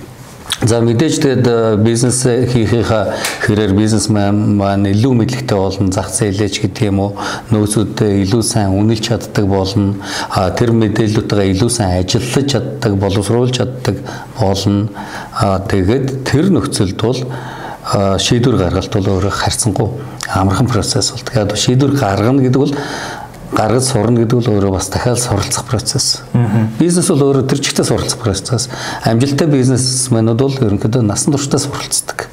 За 0.66 0.80
мэдээж 0.82 1.20
тэгэд 1.22 1.46
э, 1.46 1.76
бизнес 1.78 2.24
хийхийнхаа 2.26 3.14
хэрээр 3.46 3.70
бизнесмен 3.78 4.56
маань 4.58 4.88
илүү 4.90 5.12
мэдлэгтэй 5.14 5.54
болно 5.54 5.92
зах 5.94 6.10
зээлээч 6.10 6.58
гэдэг 6.58 6.90
юм 6.90 6.98
уу. 7.04 7.12
Нөөцүүдэд 7.54 8.26
илүү 8.26 8.42
сайн 8.42 8.74
үнэлж 8.74 9.04
чаддаг 9.06 9.46
болно. 9.46 9.94
Тэр 10.58 10.74
мэдээллүүдээ 10.74 11.54
илүү 11.54 11.70
сайн 11.70 12.02
ажиллаж 12.02 12.50
чаддаг 12.50 12.98
боловсруулж 12.98 13.54
чаддаг 13.54 14.02
болно. 14.34 14.90
Тэгээд 15.70 16.26
тэр 16.26 16.50
нөхцөлд 16.50 16.98
бол 16.98 17.20
шийдвэр 18.18 18.58
гаргалт 18.58 18.90
бол 18.90 19.06
өөрөө 19.06 19.34
харьцангуй. 19.38 20.02
Амархан 20.34 20.66
процесс 20.66 21.14
болдог. 21.14 21.30
Яг 21.36 21.54
шийдвэр 21.54 21.94
гаргана 21.94 22.42
гэдэг 22.42 22.58
бол 22.58 22.74
гаргаж 23.52 23.84
сурна 23.84 24.20
гэдэг 24.24 24.38
бол 24.40 24.52
өөрөө 24.56 24.72
бас 24.74 24.88
дахиад 24.90 25.20
суралцах 25.20 25.64
процесс. 25.68 26.22
Бизнес 26.78 27.08
бол 27.12 27.22
өөрөө 27.30 27.46
тэр 27.46 27.60
чигтээ 27.62 27.86
суралцах 27.86 28.18
процесс. 28.18 28.68
Амжилттай 29.04 29.46
бизнесмэнүүд 29.46 30.40
бол 30.42 30.56
ерөнхийдөө 30.56 31.02
насан 31.06 31.36
туршдаа 31.36 31.60
суралцдаг. 31.62 32.28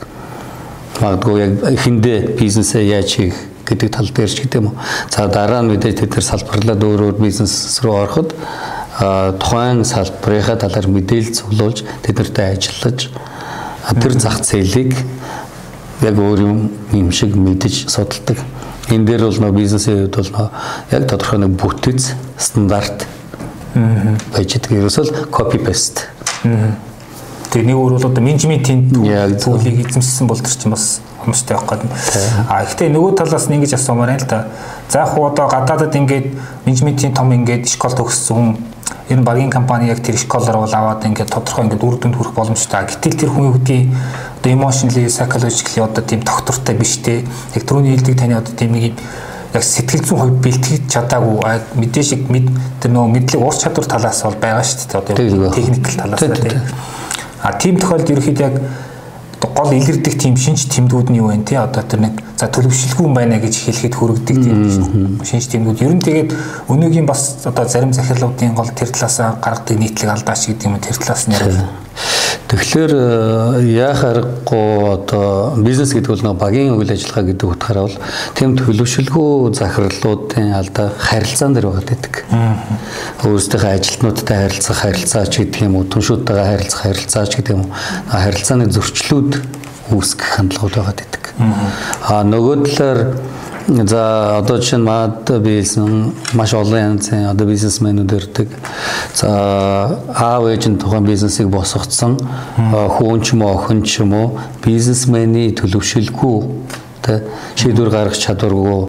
Магадгүй 1.01 1.39
яг 1.41 1.51
эхэндээ 1.70 2.38
бизнесээ 2.39 2.84
яаж 2.89 3.10
хийх 3.13 3.38
гэдэг 3.67 3.89
тал 3.93 4.10
дээр 4.10 4.29
ч 4.29 4.43
гэдэм 4.43 4.67
үү. 4.67 4.75
За 5.10 5.27
дараа 5.27 5.62
нь 5.62 5.72
мэдээж 5.72 6.03
тэд 6.03 6.17
нар 6.17 6.25
салбарлаад 6.25 6.82
өөр 6.84 7.01
өөр 7.13 7.17
бизнес 7.22 7.79
рүү 7.82 7.93
ороход 7.93 8.36
тухайн 9.39 9.82
салбарынхаа 9.88 10.58
талаар 10.60 10.88
мэдээлэл 10.88 11.34
цуглуулж 11.34 11.82
тэднэртэй 12.05 12.48
ажиллаж 12.53 13.10
тэр 13.89 14.13
зах 14.20 14.43
зээлийг 14.46 14.93
яг 16.03 16.15
өөр 16.20 16.39
юм 16.46 16.60
юм 16.93 17.10
шиг 17.12 17.34
мэдэж 17.34 17.89
судалдаг. 17.89 18.38
Энэ 18.92 19.06
дээр 19.08 19.28
бол 19.30 19.40
нөө 19.40 19.54
бизнесийн 19.56 20.12
хувьд 20.12 20.34
бол 20.36 20.50
яг 20.92 21.08
тодорхой 21.08 21.40
нэг 21.40 21.56
бүтэц 21.56 22.13
стандарт 22.38 23.08
байж 24.34 24.58
идэг. 24.58 24.72
Ерөөсөл 24.84 25.30
copy 25.32 25.62
paste. 25.63 26.12
Тэгээ 26.44 27.70
нэг 27.70 27.78
өөр 27.78 27.96
бол 27.96 28.08
одоо 28.10 28.24
менежментийн 28.24 28.92
зүйлийг 29.40 29.88
эзэмшсэн 29.88 30.28
бол 30.28 30.42
тэр 30.42 30.58
чинь 30.58 30.74
бас 30.74 31.00
хүмүүстэй 31.24 31.56
явах 31.56 31.80
гэдэг. 31.80 31.90
А 32.50 32.66
гэхдээ 32.66 32.90
нөгөө 32.92 33.12
талаас 33.24 33.48
нь 33.48 33.56
ингэж 33.62 33.78
асуумаар 33.78 34.12
байна 34.12 34.25
л 34.25 34.28
да. 34.28 34.40
За 34.90 35.06
яг 35.06 35.16
одоо 35.16 35.48
гадаадад 35.48 35.96
ингээд 35.96 36.34
менежментийн 36.66 37.13
том 37.13 37.32
ингээд 37.32 37.70
школ 37.70 37.94
төгссөн 37.94 38.58
ер 39.10 39.18
нь 39.20 39.24
багийн 39.24 39.50
компани 39.52 39.88
яг 39.88 40.00
тэр 40.00 40.18
школоор 40.18 40.64
бол 40.64 40.74
аваад 40.74 41.04
ингээд 41.04 41.30
тодорхой 41.34 41.66
ингээд 41.66 41.84
үр 41.84 41.96
дүнд 42.00 42.16
хүрэх 42.16 42.34
боломжтой. 42.34 42.88
Гэтэл 42.88 43.20
тэр 43.20 43.30
хүн 43.36 43.52
үүдийн 43.52 43.92
одоо 44.40 44.52
emotionally 44.52 45.08
psychologically 45.12 45.84
одоо 45.84 46.04
тийм 46.04 46.22
доктортай 46.24 46.76
биш 46.76 47.04
те. 47.04 47.26
Яг 47.56 47.64
түрүүний 47.68 48.00
хэлдэг 48.00 48.16
таны 48.16 48.40
одоо 48.40 48.56
тийм 48.56 48.72
нэг 48.74 48.96
яг 49.54 49.64
сэтгэл 49.64 50.08
зүйн 50.08 50.20
хувьд 50.20 50.40
бэлтгэж 50.40 50.84
чадаагүй 50.88 51.38
мэдээ 51.76 52.04
шиг 52.04 52.32
мэд 52.32 52.48
тэр 52.80 52.92
нөгөө 52.96 53.12
мэдлэг 53.12 53.42
ур 53.44 53.54
чадвар 53.54 53.86
талаас 53.86 54.24
бол 54.24 54.40
байгаа 54.40 54.64
шүү 54.64 54.88
дээ. 54.88 55.00
Одоо 55.04 55.52
техникэл 55.52 56.00
талаас 56.00 56.20
те. 56.24 56.62
А 57.44 57.54
тийм 57.60 57.76
тохиолдолд 57.76 58.10
ерөөхдөө 58.10 58.48
яг 58.48 58.56
гол 59.54 59.72
илэрдэг 59.72 60.16
тийм 60.18 60.36
шинж 60.38 60.66
тэмдгүүд 60.72 61.12
нь 61.12 61.20
юу 61.20 61.30
вэ 61.30 61.44
те 61.46 61.60
одоо 61.60 61.84
тэр 61.84 62.08
нэг 62.08 62.16
за 62.44 62.50
төлөвшлгүй 62.52 63.08
юм 63.08 63.16
байна 63.16 63.40
гэж 63.40 63.56
хэлэхэд 63.64 63.96
хүрэгдэг 63.96 64.38
тийм 64.44 65.24
шинж 65.24 65.48
тэмдгүүд 65.48 65.84
ер 65.88 65.94
нь 65.96 66.04
тэгээд 66.04 66.30
өнөөгийн 66.68 67.08
бас 67.08 67.40
одоо 67.48 67.64
зарим 67.72 67.96
захирлуудын 67.96 68.52
гол 68.52 68.68
тэр 68.76 68.92
талаас 68.92 69.40
гаргадаг 69.40 69.80
нийтлэг 69.80 70.12
алдаач 70.12 70.52
гэдэг 70.52 70.68
юм 70.68 70.76
тэр 70.84 71.00
талаас 71.00 71.24
нь 71.32 71.40
яриад 71.40 71.72
Тэгэхээр 72.52 72.94
яах 73.66 74.04
аргагүй 74.04 74.68
одоо 74.92 75.56
бизнес 75.64 75.96
гэдэг 75.96 76.10
бол 76.12 76.26
нэг 76.28 76.38
багийн 76.38 76.76
үйл 76.76 76.92
ажиллагаа 76.92 77.26
гэдэг 77.32 77.48
утгаараа 77.48 77.86
бол 77.88 77.98
тийм 78.36 78.58
төлөвшөлгүй 78.60 79.54
захирлуудын 79.58 80.54
алдаа 80.54 80.92
харилцаан 81.00 81.56
дээр 81.56 81.70
байгаа 81.72 81.88
гэдэг. 81.90 82.14
Өөрсдийнхөө 83.26 83.74
ажилтнуудтай 83.74 84.38
харилцах 84.46 84.78
харилцаач 84.84 85.34
гэдэг 85.34 85.66
юм 85.66 85.82
уу, 85.82 85.90
түншүүдтэйгээ 85.90 86.50
харилцах 86.54 86.82
харилцаач 86.86 87.32
гэдэг 87.42 87.54
юм 87.58 87.64
уу, 87.66 87.74
харилцааны 88.12 88.70
зөрчлүүд 88.70 89.62
үүсгэх 89.94 90.30
хандлагууд 90.38 90.76
байгаа 90.76 90.96
гэдэг. 90.98 91.24
Аа 92.10 92.24
нөгөө 92.28 92.56
талаар 92.68 93.00
За 93.64 94.40
одоо 94.44 94.60
жишээ 94.60 94.80
нь 94.80 94.84
маад 94.84 95.24
биелсэн 95.40 96.12
маш 96.36 96.52
олон 96.52 97.00
янзын 97.00 97.32
одоо 97.32 97.48
бизнесмэнүүд 97.48 98.12
ирдэг. 98.12 98.50
За 99.16 100.04
аав 100.12 100.52
ээж 100.52 100.68
нь 100.68 100.76
тухайн 100.76 101.08
бизнесийг 101.08 101.48
босгоцсон. 101.48 102.20
Хүүн 102.60 103.24
ч 103.24 103.32
юм 103.32 103.48
уу 103.48 103.56
охин 103.56 103.88
ч 103.88 104.04
юм 104.04 104.12
уу 104.20 104.36
бизнесмэний 104.60 105.56
төлөвшөлгүй 105.56 106.38
тэ 107.04 107.24
шийдвэр 107.56 107.90
гаргах 107.92 108.20
чадваргүй 108.20 108.88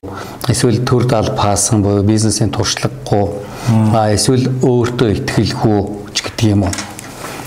эсвэл 0.50 0.82
төр 0.86 1.06
дал 1.06 1.34
паасан 1.38 1.82
буюу 1.82 2.02
бизнесийн 2.06 2.50
туршлагагүй 2.54 3.26
эсвэл 4.14 4.46
өөртөө 4.62 5.08
ихтгэлгүй 5.14 5.78
ч 6.14 6.26
гэдэг 6.26 6.46
юм 6.54 6.66
уу 6.66 6.93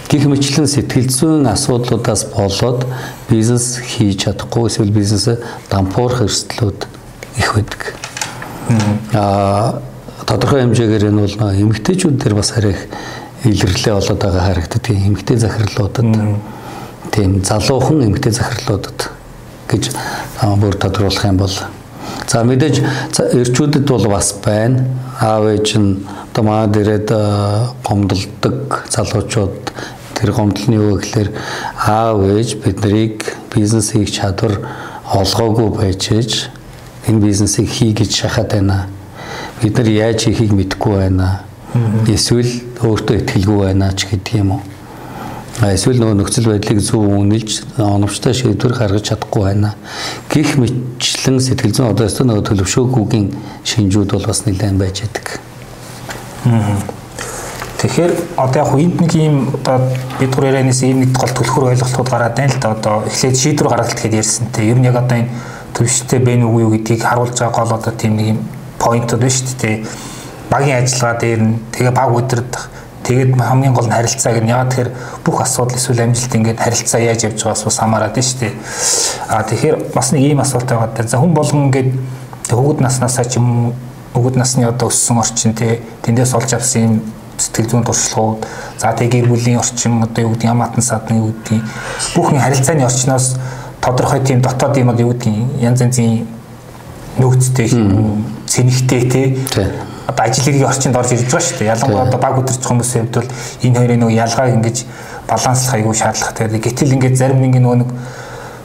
гих 0.08 0.26
мэтлэн 0.26 0.68
сэтгэл 0.68 1.12
зүйн 1.12 1.48
асуудлуудаас 1.52 2.32
болоод 2.32 2.88
бизнес 3.30 3.80
хийж 3.84 4.24
чадахгүй 4.24 4.72
эсвэл 4.72 4.92
бизнесээ 4.96 5.38
дампуурах 5.70 6.24
эрсдлүүд 6.28 6.88
их 7.38 7.50
байдаг. 7.56 7.82
Аа 9.14 9.82
тодорхой 10.28 10.64
хэмжээгээр 10.64 11.12
энэ 11.12 11.22
бол 11.24 11.36
эмэгтэйчүүд 11.36 12.16
дээр 12.24 12.36
бас 12.36 12.52
арай 12.56 12.72
их 12.72 12.88
илэрлээ 13.44 13.94
болоод 13.96 14.20
байгаа 14.20 14.44
харагддаг. 14.48 14.86
Эмэгтэй 14.92 15.38
захирлуудад 15.38 16.08
тийм 17.12 17.44
залуухан 17.44 18.04
эмэгтэй 18.08 18.32
захирлуудад 18.32 19.12
гэж 19.68 19.92
бүр 20.60 20.76
тодруулах 20.76 21.26
юм 21.26 21.38
бол 21.38 21.56
за 22.28 22.44
мэдээж 22.44 22.76
эрчүүдэд 23.20 23.88
бол 23.88 24.08
бас 24.08 24.36
байна. 24.44 24.88
Аав 25.20 25.48
ээж 25.48 25.80
нь 25.80 26.04
одоо 26.32 26.44
маа 26.44 26.68
дээрээд 26.68 27.10
гомдолдог 27.88 28.84
залуучууд 28.92 29.72
тэр 30.18 30.34
гомдол 30.34 30.66
нь 30.66 30.78
юу 30.82 30.98
гэхээр 30.98 31.30
аав 31.78 32.26
ээж 32.26 32.58
биднийг 32.66 33.38
бизнес 33.54 33.94
хийх 33.94 34.10
чадвар 34.10 34.66
олгоогүй 35.14 35.70
байж 35.78 36.10
ээж 36.10 36.50
энэ 37.08 37.22
бизнесийг 37.22 37.70
хий 37.70 37.94
гэж 37.94 38.12
шахаад 38.12 38.52
байна. 38.52 38.88
Бид 39.62 39.78
нар 39.78 39.88
яаж 39.88 40.26
хийхийг 40.26 40.52
мэдэхгүй 40.52 40.96
байна. 40.98 41.46
Эсвэл 42.08 42.50
өөртөө 42.82 43.22
итгэлгүй 43.22 43.60
байна 43.70 43.94
ч 43.94 44.10
гэдэг 44.10 44.42
юм 44.42 44.58
уу. 44.58 44.62
Эсвэл 45.58 45.98
нөгөө 46.02 46.18
нөхцөл 46.20 46.52
байдлыг 46.52 46.80
зөв 46.82 47.02
үнэлж 47.02 47.82
оновчтой 47.82 48.34
шийдвэр 48.34 48.74
гаргаж 48.78 49.10
чадахгүй 49.10 49.44
байна. 49.48 49.74
Гэх 50.30 50.58
мэтлэн 50.62 51.42
сэтгэл 51.42 51.74
зүйн 51.74 51.90
одоо 51.94 52.06
өстө 52.06 52.28
нөгөө 52.30 52.46
төлөвшөөгүйгийн 52.46 53.28
шинжүүд 53.66 54.14
бол 54.14 54.28
бас 54.30 54.46
нэлээд 54.46 54.78
байж 54.78 55.02
байдаг. 55.02 55.28
Тэгэхээр 57.78 58.14
одоо 58.42 58.60
яг 58.66 58.74
энд 58.74 59.02
нэг 59.02 59.14
юм 59.14 59.54
одоо 59.54 59.86
бид 60.18 60.34
гур 60.34 60.50
ярианаас 60.50 60.82
ийм 60.82 61.06
нэг 61.06 61.14
гол 61.14 61.30
төлхөр 61.30 61.78
ойлголтууд 61.78 62.10
гараад 62.10 62.34
байна 62.34 62.50
л 62.50 62.58
да 62.58 62.72
одоо 62.74 63.06
эхлээд 63.06 63.38
шийдвэр 63.38 63.70
гаргалт 63.70 64.02
гэдээ 64.02 64.18
ярьсан 64.18 64.50
те. 64.50 64.66
Ер 64.66 64.82
нь 64.82 64.90
яг 64.90 64.98
одоо 64.98 65.22
энэ 65.22 65.30
төвштэй 65.78 66.18
бэ 66.18 66.42
нүг 66.42 66.58
юу 66.58 66.74
гэдгийг 66.74 67.06
харуулж 67.06 67.38
байгаа 67.38 67.54
гол 67.54 67.78
одоо 67.78 67.94
тийм 67.94 68.18
нэг 68.18 68.28
юм 68.34 68.40
поинтууд 68.82 69.22
байна 69.22 69.38
шүү 69.38 69.58
дээ. 69.62 69.86
Багийн 70.50 70.82
ажиллагаа 70.82 71.18
дээр 71.22 71.42
нь 71.46 71.54
тэгээ 71.70 71.94
баг 71.94 72.10
өдөрдох 72.18 72.66
тэгээд 73.06 73.32
хамгийн 73.38 73.74
гол 73.78 73.86
нь 73.86 73.94
харилцааг 73.94 74.42
нь 74.42 74.50
яагаад 74.50 74.70
тэгэхээр 74.74 74.92
бүх 75.22 75.38
асуудал 75.46 75.78
эсвэл 75.78 76.02
амжилт 76.02 76.34
ингээд 76.34 76.58
харилцаа 76.58 77.02
яаж 77.06 77.30
явж 77.30 77.40
байгаас 77.46 77.62
бас 77.62 77.78
хамаарат 77.78 78.18
нь 78.18 78.26
шүү 78.26 78.40
дээ. 78.42 78.54
Аа 79.30 79.46
тэгэхээр 79.46 79.76
бас 79.94 80.08
нэг 80.18 80.22
ийм 80.26 80.42
асуулт 80.42 80.66
байгаа 80.66 80.90
даа. 80.98 81.06
За 81.06 81.22
хүн 81.22 81.38
болгон 81.38 81.70
ингээд 81.70 81.94
хөвгүүд 82.50 82.82
наснасаа 82.82 83.26
ч 83.30 83.38
юм 83.38 83.78
хөвгүүд 84.18 84.36
насны 84.42 84.66
одоо 84.66 84.90
өссөн 84.90 85.22
орчин 85.22 85.54
те 85.54 85.78
тэндээс 86.02 86.34
олж 86.34 86.58
авсан 86.58 86.82
юм 86.82 86.94
сэтгэл 87.38 87.70
зүйн 87.70 87.84
туршлагууд. 87.84 88.46
За 88.78 88.94
тэг 88.94 89.12
гэр 89.12 89.28
бүлийн 89.30 89.60
орчин 89.60 90.04
одоо 90.04 90.24
юу 90.24 90.34
гэдэг 90.34 90.50
ямаатан 90.50 90.84
садны 90.84 91.18
юу 91.18 91.34
гэдэг 91.34 91.62
бүхэн 92.16 92.42
харилцааны 92.42 92.86
орчноос 92.86 93.36
тодорхой 93.82 94.20
тийм 94.22 94.42
дотоод 94.42 94.78
юм 94.78 94.92
юу 94.98 95.14
гэдгийг 95.14 95.62
янз 95.62 95.82
янзын 95.82 96.28
нөөцтэй 97.18 97.70
цэнэгтэй 98.48 99.02
тий 99.10 99.26
одоо 100.08 100.26
ажил 100.26 100.44
хэргийн 100.44 100.68
орчинд 100.68 100.96
орж 100.96 101.12
ирж 101.12 101.28
байгаа 101.28 101.42
шүү 101.44 101.58
дээ. 101.60 101.72
Ялангуяа 101.74 102.08
одоо 102.08 102.20
баг 102.20 102.40
өдөрч 102.40 102.64
хүмүүсийн 102.64 103.12
хувьд 103.12 103.16
бол 103.20 103.30
энэ 103.64 103.78
хоёрын 103.78 104.00
нөгөө 104.02 104.20
ялгааг 104.24 104.54
ингэж 104.56 104.78
баланслах 105.28 105.74
айгүй 105.76 105.96
шаардлагатай. 105.96 106.48
Гэтэл 106.48 106.96
ингээд 106.96 107.18
зарим 107.20 107.42
нэг 107.44 107.60
нэг 107.60 107.92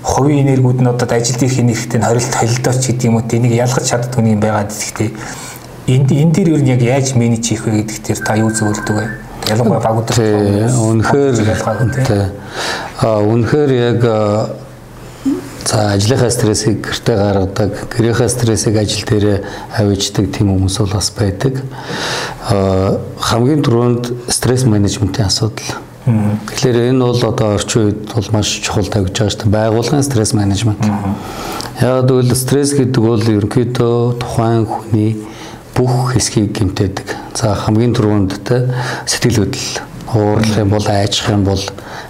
хувийн 0.02 0.46
энергиуд 0.46 0.82
нь 0.82 0.86
одоо 0.86 1.06
ажилд 1.10 1.42
ирэх 1.42 1.58
энергитэй 1.58 1.98
нь 1.98 2.06
хорилт 2.06 2.34
холилдооч 2.34 2.82
гэдэг 2.86 3.06
юм 3.06 3.16
уу 3.18 3.26
энийг 3.26 3.54
ялгаж 3.54 3.86
чаддгүй 3.90 4.34
юм 4.34 4.40
байгаад 4.40 4.70
гэхдээ 4.70 5.10
энд 5.86 6.10
энэ 6.12 6.32
дээр 6.32 6.48
ер 6.56 6.62
нь 6.62 6.72
яг 6.72 6.82
яаж 6.82 7.14
менеж 7.14 7.48
хийх 7.48 7.66
вэ 7.66 7.82
гэдэг 7.82 7.98
дээр 8.06 8.20
та 8.22 8.36
юу 8.36 8.50
зөвлөдөг 8.50 8.96
вэ? 8.96 9.06
Ялангуяа 9.50 9.82
баг 9.82 9.96
өдөрч 10.06 10.18
үнэхээр 10.78 11.34
аа 13.02 13.20
үнэхээр 13.26 13.70
яг 13.72 14.00
За 15.72 15.92
ажлынхаа 15.94 16.28
стрессийг 16.28 16.82
гэртээ 16.84 17.16
гаргадаг, 17.16 17.70
гэрийнхаа 17.94 18.28
стрессийг 18.28 18.76
ажил 18.76 19.06
дээрээ 19.06 19.38
авчдаг 19.78 20.26
тийм 20.34 20.50
хүмүүс 20.52 20.76
бол 20.82 20.92
бас 20.92 21.08
байдаг. 21.16 21.62
Аа 22.50 22.98
хамгийн 23.22 23.62
түрүүнд 23.62 24.10
стресс 24.28 24.66
менежментийн 24.66 25.30
асуудал. 25.30 25.78
Тэгэхээр 26.04 26.92
энэ 26.92 27.06
бол 27.06 27.22
одоо 27.24 27.54
орчин 27.54 27.88
үед 27.88 28.10
бол 28.10 28.28
маш 28.34 28.58
чухал 28.60 28.90
тавьж 28.90 29.14
байгаа 29.14 29.32
шүү 29.32 29.42
дээ. 29.46 29.54
Байгууллагын 29.54 30.02
стресс 30.02 30.34
менежмент. 30.34 30.82
Яг 31.80 32.10
гэвэл 32.10 32.34
стресс 32.34 32.74
гэдэг 32.74 32.98
бол 33.00 33.22
ерөнхийдөө 33.22 34.18
тухайн 34.18 34.66
хүний 34.66 35.14
бүх 35.76 36.12
хэсгийг 36.14 36.52
гэмтээдэг. 36.56 37.08
За 37.34 37.54
хамгийн 37.54 37.94
түрүүнд 37.96 38.42
те 38.44 38.68
сэтгэл 39.06 39.46
хөдлөл 39.46 39.80
уурлах 40.12 40.58
юм 40.58 40.70
бол 40.70 40.86
айжих 40.88 41.30
юм 41.30 41.44
бол 41.44 41.62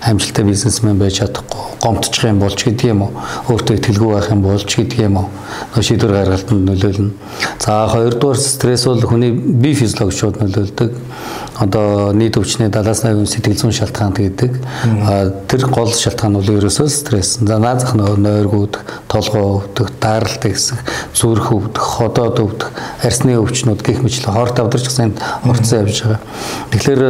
амжилттай 0.03 0.45
бизнесмен 0.45 0.99
байж 0.99 1.21
чадахгүй 1.23 1.73
гомдчих 1.83 2.25
юм 2.25 2.39
болж 2.39 2.63
гэдэг 2.63 2.91
юм 2.95 3.03
уу? 3.03 3.11
Өөртөө 3.51 3.77
итгэлгүй 3.79 4.11
байх 4.15 4.31
юм 4.31 4.43
болж 4.47 4.71
гэдэг 4.71 5.01
юм 5.03 5.17
уу? 5.19 5.29
Нөө 5.75 5.83
шийдвэр 5.83 6.15
гаргалтанд 6.15 6.63
нөлөөлнө. 6.71 7.11
За 7.59 7.89
хоёрдугаар 7.91 8.39
стресс 8.39 8.87
бол 8.87 9.03
хүний 9.03 9.35
бие 9.35 9.75
физиологи 9.75 10.15
шууд 10.15 10.39
нөлөөлдөг 10.39 10.91
одоо 11.63 12.13
нийт 12.13 12.37
өвчний 12.37 12.69
70-80% 12.69 13.31
сэтгэл 13.31 13.59
зүйн 13.61 13.75
шалтгаанд 13.77 14.19
гэдэг. 14.19 14.59
Тэр 15.47 15.67
гол 15.71 15.93
шалтгаан 15.95 16.39
бол 16.41 16.51
ерөөсөө 16.59 16.89
стресс. 16.91 17.39
За 17.39 17.59
наазах 17.63 17.95
нойргууд, 17.95 18.79
толгоо 19.07 19.63
өвдөх, 19.63 19.93
даралт 20.03 20.43
гэсэн, 20.43 20.83
зүрх 21.15 21.53
өвдөх, 21.55 21.83
ходоод 21.83 22.43
өвдөх, 22.43 22.73
арсны 23.03 23.39
өвчнүүд 23.39 23.83
гэх 23.87 24.03
мэт 24.03 24.27
хоорт 24.27 24.59
авдарч 24.59 24.91
гэсэн 24.91 25.15
орцсон 25.47 25.87
явж 25.87 26.03
байгаа. 26.03 26.21
Тэгэхээр 26.73 27.03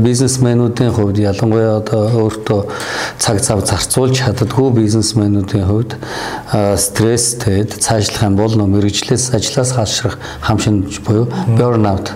бизнесмэнүүдийн 0.00 0.92
хувьд 0.94 1.18
ялангуяа 1.20 1.82
одоо 1.82 2.08
өөртөө 2.24 2.60
цаг 3.18 3.42
зав 3.44 3.64
зарцуулж 3.66 4.22
чаддгүй 4.22 4.72
бизнесмэнүүдийн 4.78 5.66
хувьд 5.68 5.96
стресстэд 6.78 7.76
цаашлах 7.82 8.22
юм 8.24 8.36
бол 8.38 8.54
мэрэгжлээс 8.56 9.34
ажлаас 9.34 9.74
хаашрах 9.76 10.18
хам 10.40 10.58
шинж 10.58 11.00
буюу 11.04 11.28
burnout 11.58 12.12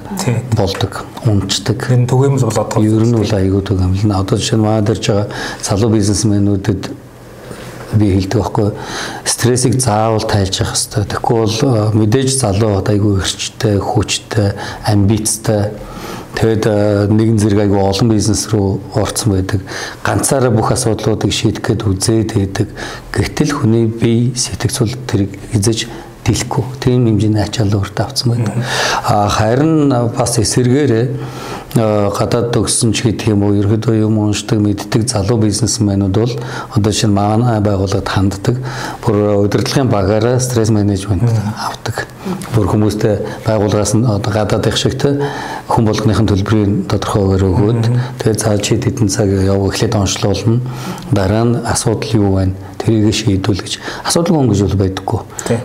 болдог, 0.57 1.05
унцдаг. 1.27 1.82
Энэ 1.91 2.07
түгээмэл 2.07 2.47
болоод 2.47 2.69
байгаа. 2.71 2.87
Ер 2.87 3.05
нь 3.07 3.17
бол 3.19 3.35
айгүй 3.35 3.63
түгээмэл. 3.67 4.15
Одоо 4.15 4.37
жишээ 4.39 4.59
нь 4.59 4.63
манай 4.63 4.83
дэрж 4.87 5.05
байгаа 5.09 5.27
залуу 5.63 5.91
бизнесмэнүүдэд 5.97 6.83
би 7.99 8.07
хэлдэг 8.17 8.39
байхгүй 8.41 8.69
стрессийг 9.29 9.81
заавал 9.83 10.25
тайлж 10.25 10.63
явах 10.63 10.77
хэрэгтэй. 10.79 11.05
Тэгэхгүй 11.11 11.37
бол 11.43 11.57
мэдээж 11.99 12.31
залуу 12.41 12.81
айгүй 12.81 13.13
эрчтэй, 13.21 13.77
хүчтэй, 13.83 14.49
амбицтай 14.87 15.73
Тэгэд 16.33 16.65
нэгэн 17.13 17.37
зэрэг 17.37 17.69
айгүй 17.69 17.77
олон 17.77 18.09
бизнес 18.09 18.49
рүү 18.49 18.97
орцсон 18.97 19.37
байдаг. 19.37 19.61
Ганцаараа 20.01 20.49
бүх 20.49 20.73
асуудлуудыг 20.73 21.29
шийдэх 21.29 21.61
гээд 21.61 21.85
үзээд 21.85 22.31
байдаг. 22.33 22.69
Гэтэл 23.13 23.53
хүний 23.53 23.85
бие 23.85 24.33
сэтгцүүл 24.33 24.97
тэрийг 25.05 25.37
эзэж 25.53 25.93
дэлэхгүй. 26.25 26.65
Тийм 26.81 27.07
хэмжээний 27.07 27.43
ачаал 27.43 27.75
өөртөө 27.75 28.05
авсан 28.07 28.33
байдаг. 28.33 28.55
А 29.07 29.29
харин 29.29 29.91
бас 30.15 30.39
эсэргээрээ 30.39 31.07
гадаад 31.75 32.53
төгссөн 32.53 32.93
ч 32.93 33.09
гэдэг 33.09 33.33
юм 33.33 33.43
уу 33.43 33.57
ерөөдөө 33.57 34.05
юм 34.05 34.21
уншдаг 34.21 34.61
мэддэг 34.61 35.09
залуу 35.09 35.41
бизнесмэнүүд 35.41 36.15
бол 36.21 36.35
одоо 36.77 36.93
шинэ 36.93 37.17
манай 37.17 37.61
байгууллагад 37.65 38.09
ханддаг 38.13 38.61
бүр 39.01 39.49
удирдлагын 39.49 39.89
багаараа 39.89 40.39
стресс 40.39 40.69
менежмент 40.69 41.25
авдаг. 41.25 42.07
Бүр 42.55 42.69
хүмүүстэй 42.69 43.25
байгууллагаас 43.49 43.97
нь 43.97 44.05
гадаад 44.05 44.69
их 44.69 44.77
шигтэй 44.77 45.17
хүн 45.67 45.89
болгоныхын 45.89 46.29
төлбөрийн 46.29 46.73
тодорхойгоор 46.93 47.45
өгөөд 47.51 47.83
тэгээд 48.21 48.43
цааш 48.45 48.61
чи 48.61 48.77
хэдэн 48.77 49.09
цаг 49.09 49.33
яв 49.33 49.65
эхлээд 49.65 49.97
онцлуулна. 49.97 50.61
Дараа 51.11 51.45
нь 51.49 51.57
асуудал 51.65 52.13
юу 52.21 52.37
байна? 52.37 52.55
Тэрийг 52.83 53.15
шийдвэл 53.15 53.63
гэж. 53.63 53.79
Асуудал 54.05 54.43
өнгөж 54.43 54.61
бол 54.67 54.77
байдаггүй. 54.83 55.21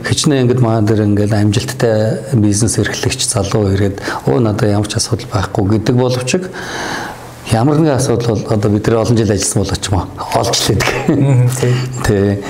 Хичнээн 0.06 0.46
ингээд 0.46 0.62
маа 0.62 0.82
дээр 0.86 1.10
ингээд 1.10 1.34
амжилттай 1.34 2.38
бизнес 2.38 2.78
эрхлэгч 2.78 3.26
залуу 3.26 3.74
ирээд 3.74 4.02
оо 4.30 4.40
надад 4.40 4.70
ямар 4.70 4.88
ч 4.88 5.02
асуудал 5.02 5.28
байхгүй 5.34 5.82
гэдэг 5.82 5.96
боловч 5.98 6.38
ямар 7.52 7.78
нэгэн 7.80 7.96
асуудал 7.96 8.36
бол 8.36 8.54
одоо 8.54 8.72
бид 8.72 8.88
нар 8.88 8.98
олон 8.98 9.18
жил 9.18 9.32
ажилласан 9.32 9.64
болооч 9.64 9.86
юм 9.90 9.98
олж 10.36 10.60
лээдэг. 10.68 10.90
Тий. 12.06 12.44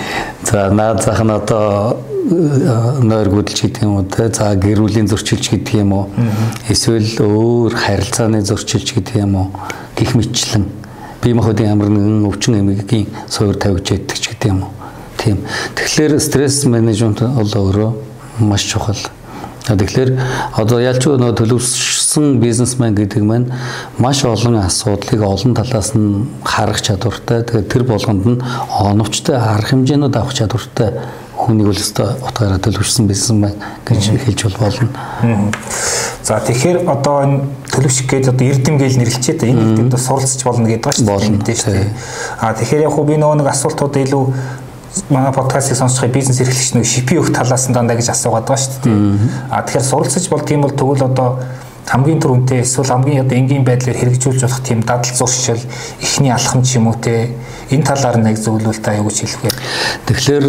За 0.43 0.69
наад 0.69 1.03
зах 1.03 1.21
нь 1.24 1.31
одоо 1.31 1.97
нойр 2.29 3.29
гүйдэлч 3.29 3.62
гэдэг 3.62 3.83
юм 3.83 3.97
уу 3.97 4.05
те 4.09 4.29
за 4.29 4.55
гэр 4.55 4.81
бүлийн 4.81 5.07
зөрчилж 5.07 5.50
гэдэг 5.53 5.74
юм 5.86 5.93
уу. 5.93 6.09
Эсвэл 6.69 7.07
өөр 7.21 7.75
харилцааны 7.75 8.41
зөрчилж 8.41 8.97
гэдэг 8.97 9.15
юм 9.21 9.36
уу. 9.36 9.47
Гих 9.95 10.15
мэтчлэн. 10.15 10.65
Бие 11.21 11.33
махбодын 11.33 11.69
ямар 11.69 11.89
нэгэн 11.89 12.25
өвчин 12.25 12.59
эмгэгийн 12.59 13.07
суур 13.29 13.55
тавьж 13.55 13.91
яддаг 13.91 14.17
ч 14.17 14.26
гэдэг 14.38 14.51
юм 14.53 14.63
уу. 14.63 14.72
Тийм. 15.17 15.38
Тэгэхээр 15.75 16.20
стресс 16.22 16.63
менежмент 16.65 17.22
бол 17.22 17.50
өөрөө 17.50 17.91
маш 18.39 18.63
чухал. 18.70 18.98
Тэгэхээр 19.67 20.15
одоо 20.56 20.79
ялч 20.79 21.03
нөө 21.03 21.34
төлөвшсөн 21.36 22.39
бизнесмен 22.39 22.96
гэдэг 22.96 23.24
маань 23.25 23.51
маш 24.00 24.24
олон 24.24 24.62
асуудлыг 24.63 25.22
олон 25.25 25.58
талаас 25.58 25.91
нь 25.98 26.24
харах 26.46 26.79
чадвартай. 26.79 27.44
Тэгээд 27.44 27.67
тэр 27.67 27.84
болгонд 27.84 28.24
нь 28.24 28.39
оновчтой 28.72 29.36
арга 29.36 29.75
хэмжээнүүд 29.75 30.15
авах 30.15 30.38
чадвартай 30.38 30.96
хүнийг 31.36 31.67
бол 31.67 31.77
өстой 31.84 32.15
утгаараа 32.24 32.63
төлөвшсөн 32.63 33.08
бизнесмен 33.12 33.60
гэж 33.84 34.15
хэлж 34.24 34.56
болно. 34.56 34.89
За 36.24 36.39
тэгэхээр 36.39 36.88
одоо 36.88 37.24
энэ 37.24 37.39
төлөвших 37.77 38.10
гээд 38.10 38.34
одоо 38.34 38.46
эрдэм 38.50 38.75
гээл 38.81 38.98
нэрлэлчээ 38.98 39.36
та 39.38 39.46
энэ 39.46 39.62
эрдэмд 39.77 39.93
суралцж 39.93 40.41
болно 40.41 40.65
гэдэг 40.65 40.81
ба 40.81 40.91
шүү 40.98 41.05
дээ 41.05 41.29
мэдээж 41.38 41.60
шүү 41.62 41.74
дээ. 41.77 41.93
А 42.41 42.53
тэгэхээр 42.57 42.86
яг 42.89 42.93
хөө 42.98 43.05
би 43.05 43.15
нөгөө 43.22 43.38
нэг 43.38 43.48
асуултууд 43.53 43.96
илүү 44.01 44.24
манай 45.13 45.34
подкастыг 45.34 45.77
сонсохын 45.77 46.12
бизнес 46.12 46.41
эрхлэгч 46.41 46.73
нэг 46.73 46.86
шипи 46.89 47.21
өгөх 47.21 47.38
талаас 47.38 47.69
нь 47.69 47.75
дандаа 47.78 47.97
гэж 48.02 48.10
асуугаад 48.10 48.49
байгаа 48.49 48.58
шүү 48.58 48.82
дээ. 48.82 49.54
А 49.54 49.62
тэгэхээр 49.62 49.86
суралцж 49.86 50.25
бол 50.34 50.41
тийм 50.41 50.65
бол 50.65 50.73
тэгвэл 50.73 51.06
одоо 51.06 51.30
хамгийн 51.88 52.19
түрүүнтэй 52.19 52.65
эсвэл 52.65 52.91
хамгийн 52.91 53.23
одоо 53.23 53.38
энгийн 53.38 53.63
байдлаар 53.63 53.95
хэрэгжүүлж 53.95 54.41
болох 54.41 54.62
тийм 54.65 54.82
дадал 54.82 55.13
зуршил 55.13 55.62
эхний 56.02 56.34
алхам 56.34 56.63
ч 56.63 56.82
юм 56.82 56.91
уу 56.91 56.97
те 56.99 57.32
энэ 57.71 57.86
талаар 57.88 58.17
нэг 58.17 58.36
зөвлөвөл 58.36 58.82
та 58.84 58.97
юу 58.97 59.08
гэж 59.08 59.17
хэлэх 59.23 59.41
вэ? 59.45 59.52
Тэгэхээр 60.12 60.45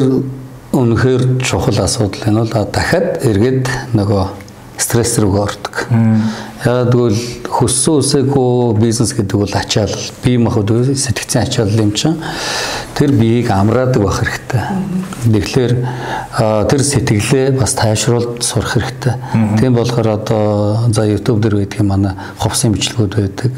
үнэхээр 0.74 1.22
чухал 1.44 1.78
асуудал 1.78 2.26
энэ 2.26 2.42
бол 2.42 2.66
дахиад 2.72 3.22
эргээд 3.22 3.66
нөгөө 3.94 4.47
стресс 4.78 5.18
рүү 5.18 5.34
ордог. 5.42 5.84
Яагаад 6.64 6.92
гэвэл 6.94 7.20
хөссөн 7.50 8.00
үсээгүй 8.02 8.78
бизнес 8.78 9.12
гэдэг 9.14 9.36
бол 9.38 9.54
ачаал 9.58 9.94
бие 10.24 10.38
махбод 10.38 10.94
сэтгцэн 10.94 11.42
ачаал 11.42 11.70
юм 11.74 11.92
чинь 11.92 12.18
тэр 12.94 13.12
биеийг 13.14 13.50
амраадаг 13.50 14.02
байх 14.02 14.22
хэрэгтэй. 14.22 14.62
Тэгэхээр 15.26 15.72
тэр 16.70 16.82
сэтгэлээ 16.82 17.58
бас 17.58 17.74
тайшруулж 17.74 18.42
сурах 18.42 18.74
хэрэгтэй. 18.74 19.14
Тийм 19.58 19.74
болохоор 19.74 20.08
одоо 20.18 20.90
за 20.90 21.06
YouTube 21.06 21.42
дээр 21.42 21.62
байдаг 21.62 21.82
манай 21.82 22.14
ховсын 22.38 22.74
бичлэгүүд 22.74 23.14
байдаг. 23.18 23.52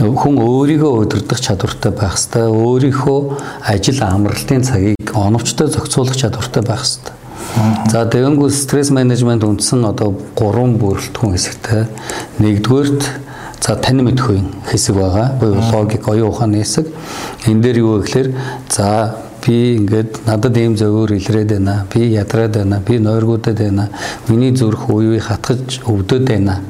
Хүн 0.00 0.38
өөрийгөө 0.38 0.92
удирдах 1.02 1.40
чадвартай 1.40 1.92
байх 1.92 2.16
хэрэгтэй. 2.16 2.46
Өөрийнхөө 2.46 3.20
ажил 3.68 4.00
амралтын 4.06 4.62
цагийг 4.62 5.12
оновчтой 5.12 5.66
зохицуулах 5.66 6.16
чадвартай 6.16 6.62
байх 6.62 6.84
хэрэгтэй. 6.84 7.27
За 7.90 8.04
тэгэнгүүт 8.04 8.54
стресс 8.54 8.90
менежмент 8.92 9.44
үндсэн 9.44 9.86
одоо 9.88 10.12
гурван 10.36 10.76
бүрэлдэхүүн 10.80 11.32
хэсэгтэй. 11.32 11.86
Нэгдүгээрт 12.44 13.02
за 13.64 13.76
тань 13.80 14.04
мэдхүйн 14.04 14.68
хэсэг 14.68 14.94
байгаа. 14.94 15.32
Буюу 15.40 15.62
логик, 15.72 16.08
оюун 16.08 16.28
ухааны 16.28 16.60
хэсэг. 16.60 16.86
Энэ 17.48 17.62
дээр 17.62 17.78
юу 17.78 17.98
вэ 17.98 18.04
гэхээр 18.04 18.28
за 18.68 19.16
би 19.40 19.80
ингээд 19.80 20.28
надад 20.28 20.56
ийм 20.56 20.76
зөвөр 20.76 21.16
илрээд 21.16 21.56
байна. 21.56 21.86
Би 21.88 22.12
ядраад 22.12 22.54
байна. 22.56 22.82
Би 22.84 22.98
нойргуудад 22.98 23.56
байна. 23.58 23.88
Миний 24.28 24.52
зүрх 24.52 24.90
уюу 24.90 25.18
хатгаж 25.18 25.80
өвдөд 25.88 26.28
байна 26.28 26.60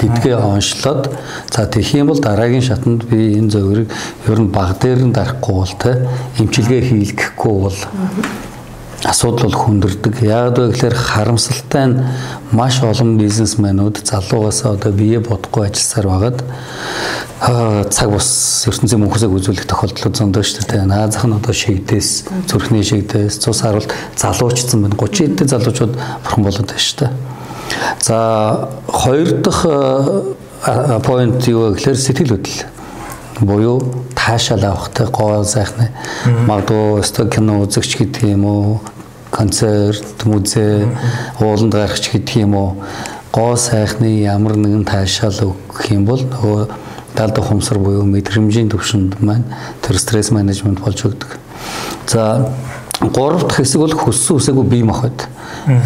гэдгээ 0.00 0.36
онцлоод 0.36 1.12
за 1.52 1.66
тэгэх 1.66 2.00
юм 2.00 2.08
бол 2.08 2.20
дараагийн 2.20 2.64
шатанд 2.64 3.04
би 3.04 3.36
энэ 3.36 3.52
зөвөрийг 3.52 3.88
ер 4.28 4.40
нь 4.40 4.48
баг 4.48 4.80
дээр 4.80 5.04
нь 5.04 5.12
дарахгүй 5.12 5.54
бол 5.60 5.74
те 5.76 6.08
эмчилгээ 6.40 6.80
хийлгэхгүй 6.88 7.54
бол 7.60 7.78
асуудал 9.04 9.48
бол 9.48 9.56
хүндэрдэг. 9.56 10.22
Яг 10.22 10.58
вэ 10.58 10.70
гэхээр 10.72 10.94
харамсалтай 10.94 11.86
нь 11.88 12.00
маш 12.52 12.82
олон 12.84 13.16
бизнесмэнүүд 13.16 14.04
залуугаас 14.04 14.64
одоо 14.68 14.92
бие 14.92 15.20
бодохгүй 15.20 15.70
ажилласаар 15.70 16.08
байгаад 16.08 16.38
цаг 17.88 18.08
бус 18.12 18.28
ертөнцийн 18.68 19.00
мөнхөсөг 19.00 19.32
үзүүлэх 19.32 19.64
тохиолдлууд 19.64 20.16
зөндөө 20.20 20.44
шүү 20.44 20.68
дээ. 20.68 20.84
Наазах 20.84 21.24
нь 21.24 21.36
одоо 21.38 21.54
шигдээс, 21.56 22.28
зүрхний 22.44 22.84
шигдээс, 22.84 23.40
цус 23.40 23.64
харуул 23.64 23.88
залуучсан 24.20 24.84
байна. 24.84 24.96
30 25.00 25.32
эдтэй 25.32 25.48
залуучууд 25.48 25.94
бурхан 25.96 26.44
болоод 26.44 26.68
байна 26.68 26.84
шүү 26.84 26.98
дээ. 27.00 27.12
За 28.04 28.68
хоёр 28.84 29.40
дахь 29.40 29.64
point 31.00 31.40
юу 31.48 31.72
гэхээр 31.72 31.96
сэтгэл 31.96 32.36
хөдлөл 32.36 32.79
буюу 33.40 34.04
таашаал 34.14 34.64
авахтай 34.64 35.06
гоо 35.06 35.44
сайхны. 35.44 35.90
Магадгүй 36.46 37.00
өстө 37.00 37.28
кино 37.32 37.60
үзэгч 37.64 37.96
гэдэг 37.98 38.24
юм 38.36 38.44
уу 38.44 38.80
концерт 39.30 40.24
музей 40.24 40.86
ууланд 41.40 41.72
гарахч 41.72 42.10
гэдэг 42.12 42.36
юм 42.44 42.54
уу. 42.54 42.76
Гоо 43.32 43.56
сайхны 43.56 44.20
ямар 44.20 44.56
нэгэн 44.56 44.84
таашаал 44.84 45.54
өгөх 45.54 45.90
юм 45.90 46.04
бол 46.04 46.20
нөгөө 46.20 46.68
далд 47.16 47.38
ухамсар 47.38 47.78
буюу 47.78 48.04
мэдрэмжийн 48.04 48.70
төвшөнд 48.70 49.20
маань 49.20 49.46
тэр 49.82 49.98
стресс 49.98 50.30
менежмент 50.30 50.80
болж 50.80 51.04
өгдөг. 51.04 51.38
За 52.06 52.52
гурав 53.00 53.48
дахь 53.48 53.56
хэсэг 53.56 53.80
бол 53.80 53.94
хөссөн 53.96 54.36
үсээгүй 54.36 54.66
бие 54.68 54.84
махбод. 54.84 55.24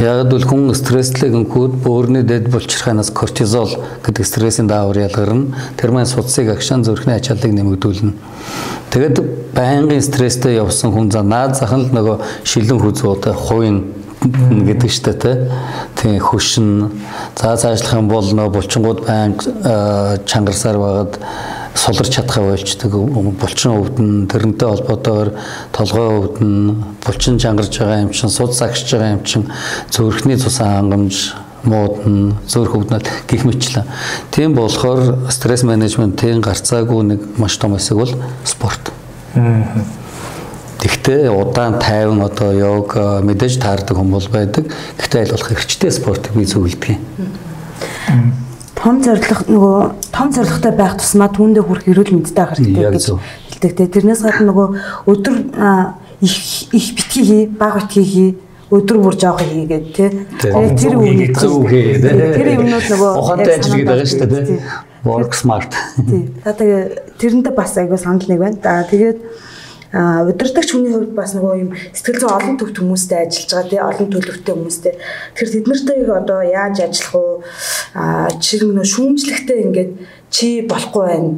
Яг 0.02 0.26
л 0.32 0.44
хүн 0.44 0.74
стресслэг 0.74 1.30
өнгөд 1.30 1.78
бөөрийн 1.86 2.26
дэд 2.26 2.50
булчирханаас 2.50 3.14
кортизол 3.14 3.70
гэдэг 4.02 4.26
стрессийн 4.26 4.66
даавар 4.66 5.06
ялгарна. 5.06 5.54
Тэр 5.78 5.94
маань 5.94 6.10
судсыг 6.10 6.50
агшаан 6.50 6.82
зүрхний 6.82 7.14
ачааллыг 7.14 7.54
нэмэгдүүлнэ. 7.54 8.12
Тэгэд 8.90 9.16
байнгын 9.54 10.02
стресстэй 10.02 10.58
явсан 10.58 10.90
хүн 10.90 11.10
за 11.14 11.22
наад 11.22 11.54
захын 11.54 11.86
л 11.86 11.94
нөгөө 11.94 12.16
шилэн 12.42 12.82
хүзүүд 12.82 13.30
хувийн 13.30 13.78
гэдэг 14.24 14.90
штэ 14.90 15.12
тэ. 15.14 15.50
Тийм 15.94 16.18
хөшин. 16.18 16.90
За 17.38 17.54
цаашлах 17.56 17.94
юм 17.94 18.08
бол 18.08 18.26
нөгөө 18.26 18.54
булчингууд 18.58 19.06
байнга 19.06 20.18
чангарсаар 20.26 20.78
байгаад 20.78 21.18
суларч 21.74 22.14
чадхаа 22.14 22.54
ойлцдог 22.54 22.94
булчин 23.40 23.74
өвдөн 23.78 24.26
тэрнтэй 24.30 24.68
холбоотойгоор 24.68 25.30
толгой 25.74 26.08
өвдөн 26.20 26.52
булчин 27.04 27.38
чангарж 27.38 27.78
байгаа 27.78 28.04
юм 28.06 28.12
чин 28.14 28.30
суд 28.30 28.54
загшиж 28.54 28.94
байгаа 28.94 29.16
юм 29.18 29.24
чин 29.24 29.50
зүрхний 29.90 30.38
цус 30.38 30.58
хангамж 30.62 31.34
муудна, 31.64 32.36
зөөр 32.46 32.68
хөвднөл 32.70 33.08
гих 33.28 33.44
мэтлээ. 33.48 33.84
Тийм 34.30 34.54
болохоор 34.54 35.30
стресс 35.32 35.64
менежментийн 35.64 36.44
гарцаагүй 36.44 37.04
нэг 37.08 37.20
маш 37.40 37.56
том 37.56 37.74
хэсэг 37.74 37.96
бол 37.96 38.14
спорт. 38.44 38.92
Тэгтээ 40.84 41.32
удаан 41.32 41.80
тайван 41.80 42.20
одоо 42.20 42.52
йога 42.52 43.24
мэдээж 43.24 43.56
таардаг 43.64 43.96
хүмүүс 43.96 44.28
байдаг. 44.28 44.68
Гэхдээ 45.00 45.24
аль 45.24 45.32
болох 45.32 45.52
эрчтэй 45.56 45.90
спортыг 45.90 46.36
би 46.36 46.44
зөвлөдөг 46.44 46.92
юм. 46.92 47.00
Том 48.84 49.00
зорилго 49.00 49.48
нөгөө 49.48 49.76
том 50.12 50.28
зорилготой 50.28 50.72
байх 50.76 51.00
тусмаа 51.00 51.32
түүндээ 51.32 51.64
хүрэх 51.64 51.88
эрүүл 51.88 52.12
мэндтэй 52.20 52.36
байх 52.36 52.52
хэрэгтэй 52.52 52.92
гэж 52.92 53.06
хэлдэг. 53.64 53.88
Тэрнээс 53.96 54.20
гадна 54.20 54.52
нөгөө 54.52 54.68
өдөр 55.08 55.34
их 56.20 56.36
их 56.68 56.86
битгий 56.92 57.24
хий, 57.24 57.42
баг 57.48 57.80
битгий 57.80 58.04
хий 58.04 58.30
өдөр 58.68 58.98
бүр 59.00 59.16
жоох 59.16 59.40
хийгээд. 59.40 59.86
Тэгээд 59.96 60.76
тэр 60.76 60.94
үнийг 60.98 61.36
зөв 61.38 61.64
хээ. 61.68 62.00
Тэр 62.36 62.48
юмнууд 62.60 62.86
нөгөө 62.92 63.10
ухаантай 63.20 63.54
ажил 63.56 63.76
гэдэг 63.76 63.88
байгаа 63.88 64.08
шүү 64.08 64.28
дээ 64.28 64.44
тий. 64.48 64.60
Work 65.04 65.32
smart. 65.36 65.72
Тий. 66.08 66.22
Та 66.42 66.52
тэгээ 66.56 66.82
тэрэндээ 67.20 67.54
бас 67.54 67.76
айгуу 67.76 68.00
санал 68.00 68.24
нэг 68.24 68.40
байна. 68.40 68.58
За 68.60 68.84
тэгээд 68.88 69.18
удирдахч 69.94 70.74
хүний 70.74 70.90
хувьд 70.90 71.14
бас 71.14 71.34
нөгөө 71.38 71.54
юм 71.62 71.70
сэтгэл 71.94 72.18
зүйн 72.26 72.34
олон 72.34 72.56
төвт 72.58 72.76
хүмүүстэй 72.82 73.18
ажиллаж 73.30 73.50
байгаа 73.54 73.70
тий 73.70 73.78
олон 73.78 74.08
төлөвтэй 74.10 74.54
хүмүүстэй. 74.54 74.94
Тэгэхээр 75.38 75.54
тэд 75.54 75.66
нартай 75.70 75.98
одоо 76.10 76.40
яаж 76.42 76.76
ажиллах 76.82 77.14
уу 77.14 77.32
чи 78.42 78.58
нөгөө 78.58 78.90
шүүмжлэхтэй 78.90 79.58
ингээд 79.70 79.90
чи 80.34 80.66
болохгүй 80.66 81.04
байна. 81.06 81.30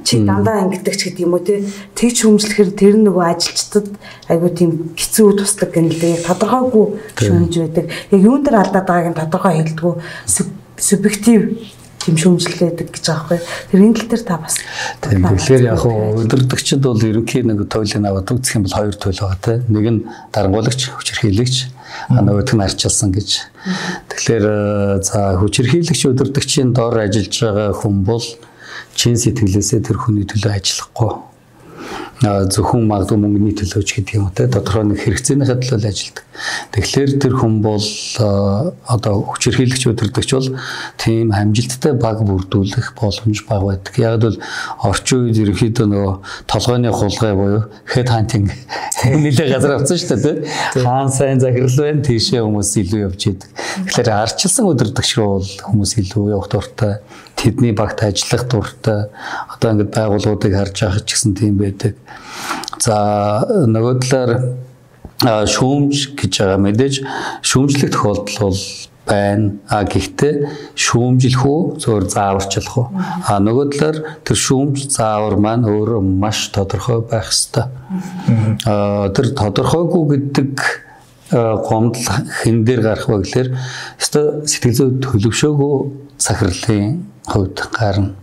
Чи 0.00 0.16
дандаа 0.24 0.64
ингэдэг 0.64 0.96
ч 0.96 1.00
гэдэг 1.12 1.24
юм 1.28 1.36
уу 1.36 1.44
те 1.44 1.60
тэгж 1.92 2.24
хүмжлэхээр 2.24 2.70
тэр 2.72 2.94
нөгөө 3.04 3.24
ажилчдад 3.36 3.88
айгуу 4.32 4.48
тийм 4.56 4.96
хэцүү 4.96 5.28
тусдаг 5.36 5.76
гэнэ 5.76 5.92
л 5.92 6.24
тодорхойгүй 6.24 6.86
шүүмж 7.20 7.52
байдаг. 7.60 7.84
Яг 8.16 8.20
юун 8.24 8.40
дээр 8.40 8.64
алдаад 8.64 8.88
байгааг 8.88 9.12
нь 9.12 9.20
тодорхой 9.20 9.60
хэлдэггүй. 9.60 9.94
Субъектив 10.80 11.40
тийм 12.00 12.16
шүүмжлэдэг 12.16 12.88
гэж 12.90 13.04
байгаа 13.04 13.36
байхгүй. 13.36 13.38
Тэр 13.70 13.80
энэ 13.84 13.96
тал 14.00 14.08
дээр 14.10 14.24
та 14.24 14.36
бас. 14.40 14.56
Тэгэхээр 15.04 15.64
яг 15.68 15.84
өдөрдөгчд 15.84 16.80
бол 16.80 17.00
ерөнхий 17.00 17.44
нэг 17.44 17.68
туйлын 17.68 18.08
аваад 18.08 18.32
үзэх 18.32 18.56
юм 18.56 18.64
бол 18.64 18.76
хоёр 18.80 18.96
туйл 18.96 19.20
байгаа 19.20 19.40
те. 19.44 19.54
Нэг 19.68 19.86
нь 19.92 20.00
дарангуулагч, 20.32 20.80
хүчирхийлэгч, 20.96 21.56
а 22.08 22.20
нөгөөх 22.24 22.56
нь 22.56 22.64
арчилсан 22.64 23.12
гэж. 23.12 23.28
Тэгэхээр 24.08 24.44
за 25.04 25.36
хүчирхийлэгч 25.44 26.00
өдөрдөгчийн 26.08 26.72
доор 26.72 27.04
ажиллаж 27.04 27.36
байгаа 27.36 27.68
хүн 27.76 28.04
бол 28.08 28.24
чин 28.96 29.14
сэтгэлээсээ 29.20 29.84
тэр 29.84 30.00
хүний 30.00 30.24
төлөө 30.24 30.56
ажиллахгүй 30.56 31.29
зөвхөн 32.20 32.84
магадгүй 32.84 33.16
мөнгөний 33.16 33.54
төлөөч 33.56 33.90
гэдэг 33.96 34.14
юм 34.20 34.28
те 34.36 34.44
тодорхой 34.44 34.84
нэг 34.84 35.00
хэрэгцээнийхээ 35.00 35.56
төлөө 35.56 35.88
ажилладаг. 35.88 36.24
Тэгэхээр 36.76 37.10
тэр 37.16 37.34
хүн 37.40 37.54
бол 37.64 37.80
одоо 38.84 39.14
хүчирхийлэгч 39.24 39.88
өдөрдөгч 39.88 40.30
бол 40.36 40.48
тийм 41.00 41.32
амжилттай 41.32 41.96
баг 41.96 42.20
бүрдүүлэх 42.28 42.92
боломж 43.00 43.40
бага 43.48 43.72
байдаг. 43.72 43.96
Яг 43.96 44.20
бол 44.20 44.36
орчин 44.84 45.32
үед 45.32 45.40
ерөнхийдөө 45.40 45.86
нөгөө 45.88 46.14
толгойн 46.44 46.92
хулгай 46.92 47.32
буюу 47.32 47.64
head 47.88 48.12
hunting 48.12 48.52
нэлээд 49.24 49.56
газар 49.56 49.80
авсан 49.80 49.96
шүү 49.96 50.20
дээ 50.20 50.44
те. 50.44 50.84
Хаан 50.84 51.08
сайн 51.08 51.40
захирал 51.40 51.72
байна 51.72 52.04
тийшээ 52.04 52.44
хүмүүс 52.44 52.72
илүү 52.84 53.00
явж 53.08 53.20
идэг. 53.32 53.48
Тэгэхээр 53.88 54.12
арчилсан 54.12 54.68
өдөрдөгч 54.68 55.10
рүү 55.16 55.28
бол 55.40 55.50
хүмүүс 55.72 55.96
илүү 56.04 56.24
явах 56.36 56.52
дуртай 56.52 57.00
тэдний 57.40 57.72
багт 57.72 58.04
ажиллах 58.04 58.44
дуртай 58.52 59.08
одоо 59.48 59.72
ингээд 59.72 59.94
байгууллагуудыг 59.96 60.52
харж 60.52 60.76
байгаа 60.84 61.00
ч 61.00 61.08
гэсэн 61.16 61.32
тийм 61.32 61.56
байдаг. 61.56 61.96
За 62.76 62.96
нөгөө 63.48 63.94
талаар 64.04 64.32
шүүмж 65.24 66.20
гэж 66.20 66.32
байгаа 66.40 66.60
мэдээж 66.60 66.94
шүүмжлэх 67.40 67.92
тохиолдол 67.96 68.38
бол 68.44 68.60
байна. 69.08 69.56
А 69.68 69.84
гэхдээ 69.84 70.34
шүүмжлэх 70.76 71.42
үү 71.44 71.60
зөвөр 71.80 72.04
зааварчлах 72.12 72.76
уу? 72.76 72.86
А 73.24 73.40
нөгөө 73.40 73.66
талаар 73.74 73.98
тэр 74.24 74.36
шүүмж 74.36 74.86
заавар 74.92 75.36
маань 75.40 75.64
өөрөө 75.64 76.00
маш 76.04 76.48
тодорхой 76.54 77.00
байх 77.08 77.32
ёстой. 77.32 77.68
А 78.68 79.08
тэр 79.16 79.32
тодорхойгүй 79.36 80.04
гэдэг 80.12 80.52
гомдол 81.30 82.06
хэн 82.42 82.64
дээр 82.64 82.82
гарах 82.82 83.06
вэ 83.08 83.22
гэхээр 83.22 83.48
өстой 84.00 84.24
сэтгэл 84.50 84.76
зүй 84.78 84.90
төлөвшөөгөө 85.04 85.76
сахирлын 86.18 87.06
хувьд 87.30 87.62
гарна. 87.74 88.14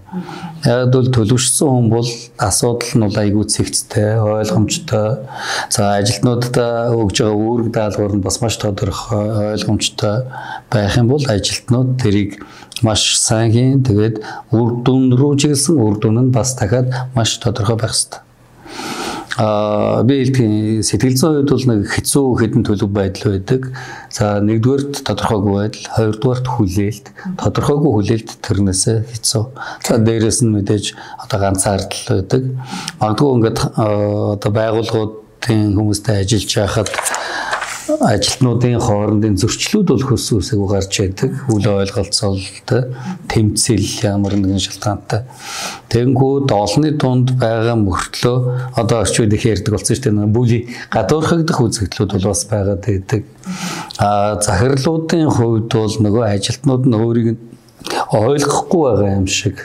Яг 0.65 0.91
бол 0.91 1.07
төлөвшсөн 1.11 1.67
хүн 1.67 1.89
бол 1.91 2.09
асуудал 2.39 2.91
нь 2.95 3.03
бол 3.05 3.17
айгүй 3.21 3.45
цэгцтэй, 3.51 4.19
ойлгомжтой. 4.19 5.27
За 5.69 5.97
ажилтнуудад 5.99 6.55
өгж 6.95 7.21
байгаа 7.21 7.37
үүрэг 7.37 7.69
даалгавар 7.75 8.15
нь 8.15 8.25
бас 8.25 8.39
маш 8.41 8.55
тодорхой, 8.57 9.53
ойлгомжтой 9.53 10.27
байх 10.71 10.97
юм 10.97 11.11
бол 11.11 11.23
ажилтнууд 11.23 11.99
тэрийг 12.01 12.39
маш 12.81 13.17
сайн 13.19 13.51
хийн. 13.51 13.83
Тэгээд 13.83 14.23
үр 14.51 14.69
дүн 14.83 15.11
рүү 15.15 15.33
чиглэсэн 15.43 15.75
үр 15.75 15.99
дүн 15.99 16.27
нь 16.27 16.33
бас 16.35 16.55
дахиад 16.55 17.11
маш 17.15 17.37
тодорхой 17.37 17.75
байх 17.75 17.91
хэрэгтэй. 17.91 18.26
Аа 19.37 20.01
би 20.01 20.25
хэлдэг 20.25 20.81
сэтгэл 20.81 21.13
зүйн 21.13 21.45
хувьд 21.45 21.51
бол 21.53 21.65
нэг 21.69 21.81
хэцүү 21.93 22.25
хэдэн 22.41 22.63
төлөв 22.65 22.89
байдал 22.89 23.37
байдаг. 23.37 23.69
За 24.09 24.41
нэгдүгээрт 24.41 25.05
тодорхойгүй 25.05 25.53
байдал, 25.53 25.85
хоёрдугаарт 25.93 26.47
хүлээлт, 26.57 27.05
тодорхойгүй 27.37 27.91
хүлээлт 27.93 28.29
тэрнээсээ 28.41 28.97
хэцүү. 29.05 29.43
За 29.85 30.01
дээрэс 30.01 30.41
нь 30.41 30.53
мэдээж 30.57 30.85
одоо 31.21 31.37
ганцаардл 31.37 32.01
байдаг. 32.09 32.43
Магадгүй 32.97 33.29
ингээд 33.37 33.59
одоо 33.77 34.51
байгууллагуудын 34.57 35.61
хүмүүстэй 35.77 36.25
ажиллаж 36.25 36.51
байхад 36.57 36.89
ажилтнуудын 37.87 38.81
хоорондын 38.83 39.37
зөрчлүүд 39.39 39.87
бол 39.87 40.03
хөс 40.03 40.27
үсэйг 40.35 40.63
гарч 40.67 40.99
байдаг. 40.99 41.31
Үл 41.47 41.67
ойлголцоолтой, 41.71 42.81
тэмцэл 43.31 43.87
ямар 44.03 44.35
нэгэн 44.35 44.59
шалтгаантай. 44.59 45.23
Тэнгүүд 45.87 46.51
олонний 46.51 46.91
дунд 46.99 47.31
байгаа 47.39 47.79
мөртлөө 47.79 48.75
одоо 48.75 49.01
орчин 49.07 49.25
үед 49.25 49.37
их 49.39 49.45
ярьдаг 49.47 49.77
болсон 49.77 49.95
шүү 49.95 50.03
дээ. 50.03 50.35
Бүли 50.35 50.59
гадуурхагдах 50.91 51.61
үзэгдлүүд 51.63 52.11
бол 52.11 52.27
бас 52.27 52.43
байгаад 52.51 52.83
байдаг. 52.83 53.23
А 53.99 54.35
захирлуудын 54.43 55.31
хувьд 55.31 55.71
бол 55.71 55.95
нөгөө 56.03 56.23
ажилтнууд 56.27 56.83
нь 56.91 56.97
өөрийг 56.99 57.39
ойлгохгүй 58.11 58.83
байгаа 58.83 59.15
юм 59.15 59.27
шиг. 59.31 59.63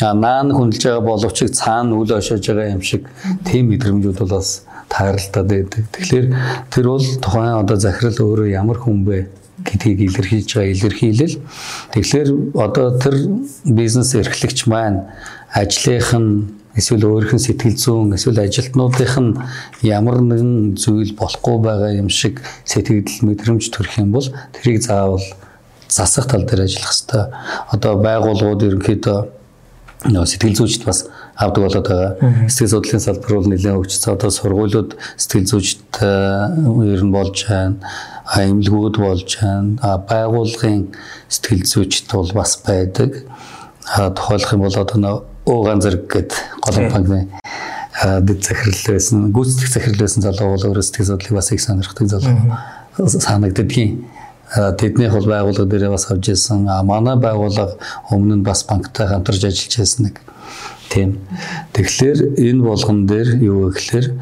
А 0.00 0.14
наан 0.14 0.54
хүндэлж 0.54 0.84
байгаа 0.84 1.02
боловч 1.02 1.42
цаана 1.50 1.98
үл 1.98 2.12
ошиж 2.14 2.46
байгаа 2.46 2.70
юм 2.70 2.82
шиг 2.82 3.10
тийм 3.42 3.74
мэдрэмжүүд 3.74 4.18
бол 4.22 4.38
бас 4.38 4.62
тааралдаад 4.88 5.48
байдаг. 5.48 5.84
Тэгэхээр 5.92 6.26
тэр 6.72 6.86
бол 6.88 7.06
тухайн 7.22 7.60
одоо 7.62 7.76
захирал 7.76 8.18
өөрөө 8.18 8.48
ямар 8.52 8.78
хүн 8.80 9.04
бэ 9.04 9.16
гэдгийг 9.64 10.00
илэрхийлж 10.08 10.50
байгаа 10.54 10.72
илэрхийлэл. 10.74 11.36
Тэгэхээр 11.92 12.28
одоо 12.56 12.98
тэр 12.98 13.16
бизнес 13.64 14.14
эрхлэгч 14.14 14.66
маань 14.66 15.08
ажлынх 15.52 16.12
нь 16.14 16.30
эсвэл 16.78 17.04
өөрийнх 17.10 17.34
нь 17.34 17.42
сэтгэл 17.42 17.76
зүйн 17.76 18.14
эсвэл 18.14 18.38
ажилтнуудынх 18.44 19.14
нь 19.18 19.32
ямар 19.82 20.22
нэгэн 20.22 20.78
зүйл 20.78 21.12
болохгүй 21.18 21.56
байгаа 21.58 21.92
юм 21.98 22.08
шиг 22.08 22.40
сэтгэл 22.64 23.26
мэдрэмж 23.26 23.64
төрөх 23.74 23.98
юм 23.98 24.14
бол 24.14 24.28
тэрийг 24.54 24.86
заавал 24.86 25.24
засах 25.88 26.30
тал 26.30 26.46
дээр 26.46 26.68
ажиллах 26.68 26.92
хэрэгтэй. 26.94 27.24
Одоо 27.74 27.92
байгууллагууд 27.98 28.62
ерөнхийдөө 28.62 29.37
сэтгэл 30.04 30.56
зүйчд 30.58 30.84
бас 30.86 31.06
авдаг 31.34 31.64
болоод 31.64 31.88
байгаа. 31.88 32.46
Сэтгэл 32.46 32.70
судлалын 32.78 33.02
салбар 33.02 33.34
бол 33.34 33.48
нэлээд 33.50 33.74
хөгжсөн. 33.74 34.14
Одоо 34.14 34.30
сургуулиуд 34.30 34.94
сэтгэл 35.18 35.50
зүйчд 35.50 36.02
ер 36.02 37.02
нь 37.02 37.14
болж 37.14 37.46
байна. 37.48 37.82
Эмнэлгүүд 38.38 38.96
болж 39.02 39.30
байна. 39.42 39.78
А 39.82 39.98
байгууллагын 39.98 40.94
сэтгэл 41.26 41.66
зүйчд 41.66 42.14
бол 42.14 42.30
бас 42.30 42.58
байдаг. 42.62 43.26
А 43.90 44.10
тухайлах 44.14 44.52
юм 44.54 44.62
бол 44.62 44.76
одоо 44.78 45.26
уугаан 45.46 45.82
зэрэг 45.82 46.06
гээд 46.06 46.30
голом 46.62 46.92
банкны 46.92 47.28
дэд 47.98 48.44
захирал 48.44 48.94
байсан, 48.94 49.32
гүйцэтгэх 49.34 49.72
захирал 49.72 50.02
байсан 50.04 50.22
залуу 50.22 50.54
бол 50.54 50.66
өөрөө 50.70 50.84
сэтгэл 50.86 51.10
судлалыг 51.10 51.34
бас 51.34 51.50
их 51.50 51.60
сонирхдаг 51.60 52.06
залуу 52.06 52.36
санагддгийн 53.08 54.04
тэднийх 54.54 55.12
бол 55.12 55.28
байгууллага 55.28 55.68
дээрээ 55.68 55.92
бас 55.92 56.10
авч 56.10 56.32
ирсэн. 56.32 56.68
А 56.68 56.82
манай 56.82 57.16
байгууллага 57.16 57.76
өмнө 58.10 58.40
нь 58.40 58.46
бас 58.46 58.64
банктай 58.64 59.06
хамтарч 59.08 59.44
ажиллаж 59.44 59.76
байсан 59.78 60.04
нэг 60.08 60.16
Тийм. 60.88 61.20
Тэгэхээр 61.76 62.40
энэ 62.40 62.64
болгон 62.64 63.04
дээр 63.04 63.44
юу 63.44 63.68
гэхээр 63.68 64.16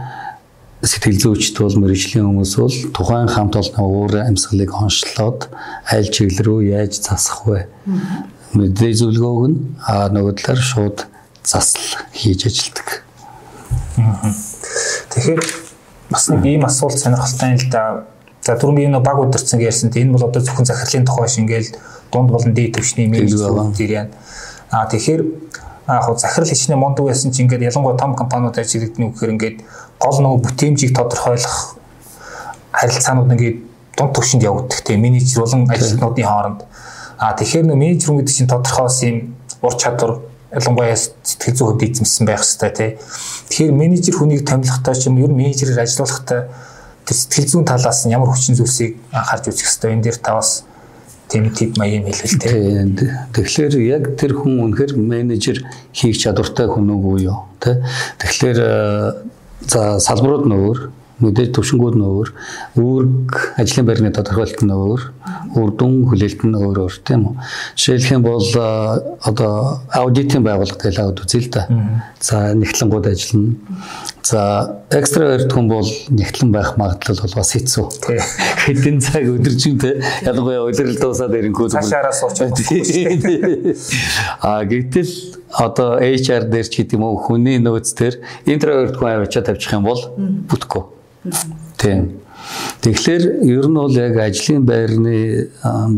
сэтгэл 0.83 1.19
зүйчд 1.23 1.63
бол 1.63 1.79
мэрэгжлийн 1.79 2.27
хүмүүс 2.27 2.53
бол 2.59 2.77
тухайн 2.91 3.31
хамт 3.31 3.55
олонны 3.55 3.83
уур 3.87 4.13
амьсгалыг 4.27 4.75
онцлоод 4.75 5.47
аль 5.87 6.11
чиглэл 6.11 6.43
рүү 6.43 6.61
яаж 6.75 6.99
засах 6.99 7.47
вэ? 7.47 7.71
Мэдээ 8.59 8.93
зөвлөгөөг 8.99 9.43
нь 9.47 9.59
аа 9.87 10.11
нөгөө 10.11 10.43
талаар 10.43 10.59
шууд 10.59 10.99
засал 11.47 12.03
хийж 12.11 12.51
ажилдаг. 12.51 13.07
Тэгэхээр 15.15 15.43
бас 16.11 16.25
нэг 16.35 16.43
ийм 16.51 16.67
асуулт 16.67 16.99
сонирхолтой 16.99 17.55
юм 17.55 17.63
л 17.63 17.71
да. 17.71 17.83
За 18.47 18.55
түрүүн 18.55 18.77
би 18.79 18.85
энэ 18.87 19.01
баг 19.03 19.19
удирцсан 19.19 19.59
гэсэн. 19.59 19.91
Энэ 19.91 20.15
бол 20.15 20.29
одоо 20.31 20.39
зөвхөн 20.39 20.71
захирлын 20.71 21.03
тухай 21.03 21.27
шингээл 21.27 21.75
дунд 22.15 22.31
болон 22.31 22.55
дээд 22.55 22.79
түвшний 22.79 23.11
менежмент 23.11 23.75
зэрэг. 23.75 24.15
Аа 24.71 24.87
тэгэхээр 24.87 25.23
яг 25.91 26.19
захирал 26.19 26.47
хичнээн 26.47 26.79
мундаг 26.79 27.11
байсан 27.11 27.35
чинь 27.35 27.51
ингээд 27.51 27.75
ялангуяа 27.75 27.99
том 27.99 28.15
компаниуд 28.15 28.55
ажиллагддаг 28.55 29.03
нь 29.03 29.11
үгээр 29.11 29.35
ингээд 29.35 29.57
гол 29.99 30.19
нөгөө 30.23 30.41
бүтээмжийг 30.47 30.95
тодорхойлох 30.95 31.75
харилцаанууд 32.71 33.35
ингээд 33.35 33.59
дунд 33.99 34.15
түвшинд 34.15 34.47
явагддаг 34.47 34.79
тийм 34.87 35.03
менежер 35.03 35.43
болон 35.43 35.67
ажилтнуудын 35.67 36.27
хооронд. 36.31 36.61
А 37.19 37.35
тэгэхээр 37.35 37.67
нөө 37.67 37.79
менежер 37.83 38.15
гэдэг 38.15 38.31
чинь 38.31 38.47
тодорхой 38.47 38.87
юм 39.11 39.35
ур 39.63 39.75
чадвар 39.75 40.23
ялангуяа 40.55 40.95
сэтгэл 40.95 41.55
зүйн 41.55 41.67
хувьд 41.75 41.83
эзэмсэн 41.83 42.27
байх 42.31 42.47
хэрэгтэй 42.47 42.71
тий. 42.71 42.91
Тэгэхээр 43.51 43.75
менежер 43.75 44.15
хүнийг 44.15 44.47
томилохтой 44.47 44.95
ч 44.95 45.11
юм 45.11 45.19
ер 45.19 45.35
нь 45.35 45.39
менежерээр 45.39 45.83
ажиллахтай 45.83 46.47
тэр 47.07 47.17
сэтгэл 47.17 47.51
зүйн 47.51 47.65
талаас 47.65 48.03
нь 48.05 48.13
ямар 48.13 48.35
хүчин 48.35 48.59
зүйлсийг 48.59 48.99
анхаарч 49.15 49.55
үзэх 49.55 49.67
хэрэгтэй. 49.71 49.93
Энэ 49.95 50.05
дээр 50.05 50.19
та 50.19 50.35
бас 50.37 50.67
тийм 51.31 51.51
тип 51.55 51.79
маяг 51.79 52.05
хэлвэл 52.07 52.39
тий. 52.43 53.15
Тэгэхээр 53.35 53.75
яг 53.87 54.05
тэр 54.19 54.35
хүн 54.35 54.63
үнэхээр 54.67 54.99
менежер 54.99 55.63
хийх 55.95 56.19
чадвартай 56.19 56.67
хүн 56.67 56.91
үгүй 56.91 57.31
юу 57.31 57.47
тий. 57.63 57.79
Тэгэхээр 58.19 58.59
за 59.67 59.99
салбарууд 60.03 60.47
нь 60.51 60.55
өөр 60.59 60.79
мэдээж 61.17 61.51
төвшингүүд 61.57 61.97
нь 61.97 62.05
өөр, 62.05 62.29
үүрэг 62.77 63.57
ажлын 63.57 63.87
байрны 63.89 64.13
тодорхойлолт 64.13 64.61
нь 64.61 64.75
өөр, 64.77 65.03
үр 65.57 65.71
дүн 65.73 65.95
хүлээлт 66.13 66.45
нь 66.45 66.59
өөр 66.61 66.77
өөр 66.85 66.95
тийм 67.09 67.33
үү. 67.33 67.35
Жишээлх 67.73 68.13
юм 68.13 68.23
бол 68.27 68.45
одоо 69.25 69.81
аудитын 69.89 70.45
байгууллага 70.45 70.77
гэж 70.77 71.01
аудит 71.01 71.25
үзье 71.25 71.41
л 71.41 71.49
да. 71.57 71.65
За 72.27 72.55
нэгтлэнгууд 72.59 73.07
ажиллана. 73.07 73.55
За 74.27 74.41
экстраверт 74.91 75.53
хүн 75.53 75.69
бол 75.71 75.87
нэгтлэн 76.11 76.51
байх 76.51 76.75
магадлал 76.75 77.23
бол 77.23 77.35
бас 77.39 77.55
хэцүү. 77.55 77.87
Хэдэн 78.67 78.99
цаг 78.99 79.31
өдөржин 79.31 79.79
те 79.79 80.03
ялангуяа 80.27 80.67
улирал 80.67 80.99
дуусаад 80.99 81.39
ирэнгүү 81.39 81.71
зүгээр. 81.71 81.87
Цаашаараа 81.87 82.11
суучих. 82.11 82.51
А 84.43 84.67
гэтэл 84.67 85.13
одоо 85.55 86.03
HR 86.03 86.51
дээр 86.51 86.67
ч 86.67 86.83
гэдэг 86.83 86.99
юм 86.99 87.07
уу 87.07 87.23
хүний 87.23 87.63
нөөц 87.63 87.95
төр 87.95 88.19
интроверт 88.43 88.99
хүн 88.99 89.23
авчаа 89.23 89.47
тавьчих 89.47 89.79
юм 89.79 89.87
бол 89.87 90.03
бүтэхгүй 90.51 90.83
Тийм. 91.79 92.26
Тэгэхээр 92.83 93.25
ер 93.43 93.67
нь 93.67 93.75
бол 93.75 93.91
яг 93.91 94.15
ажлын 94.21 94.63
байрны 94.63 95.51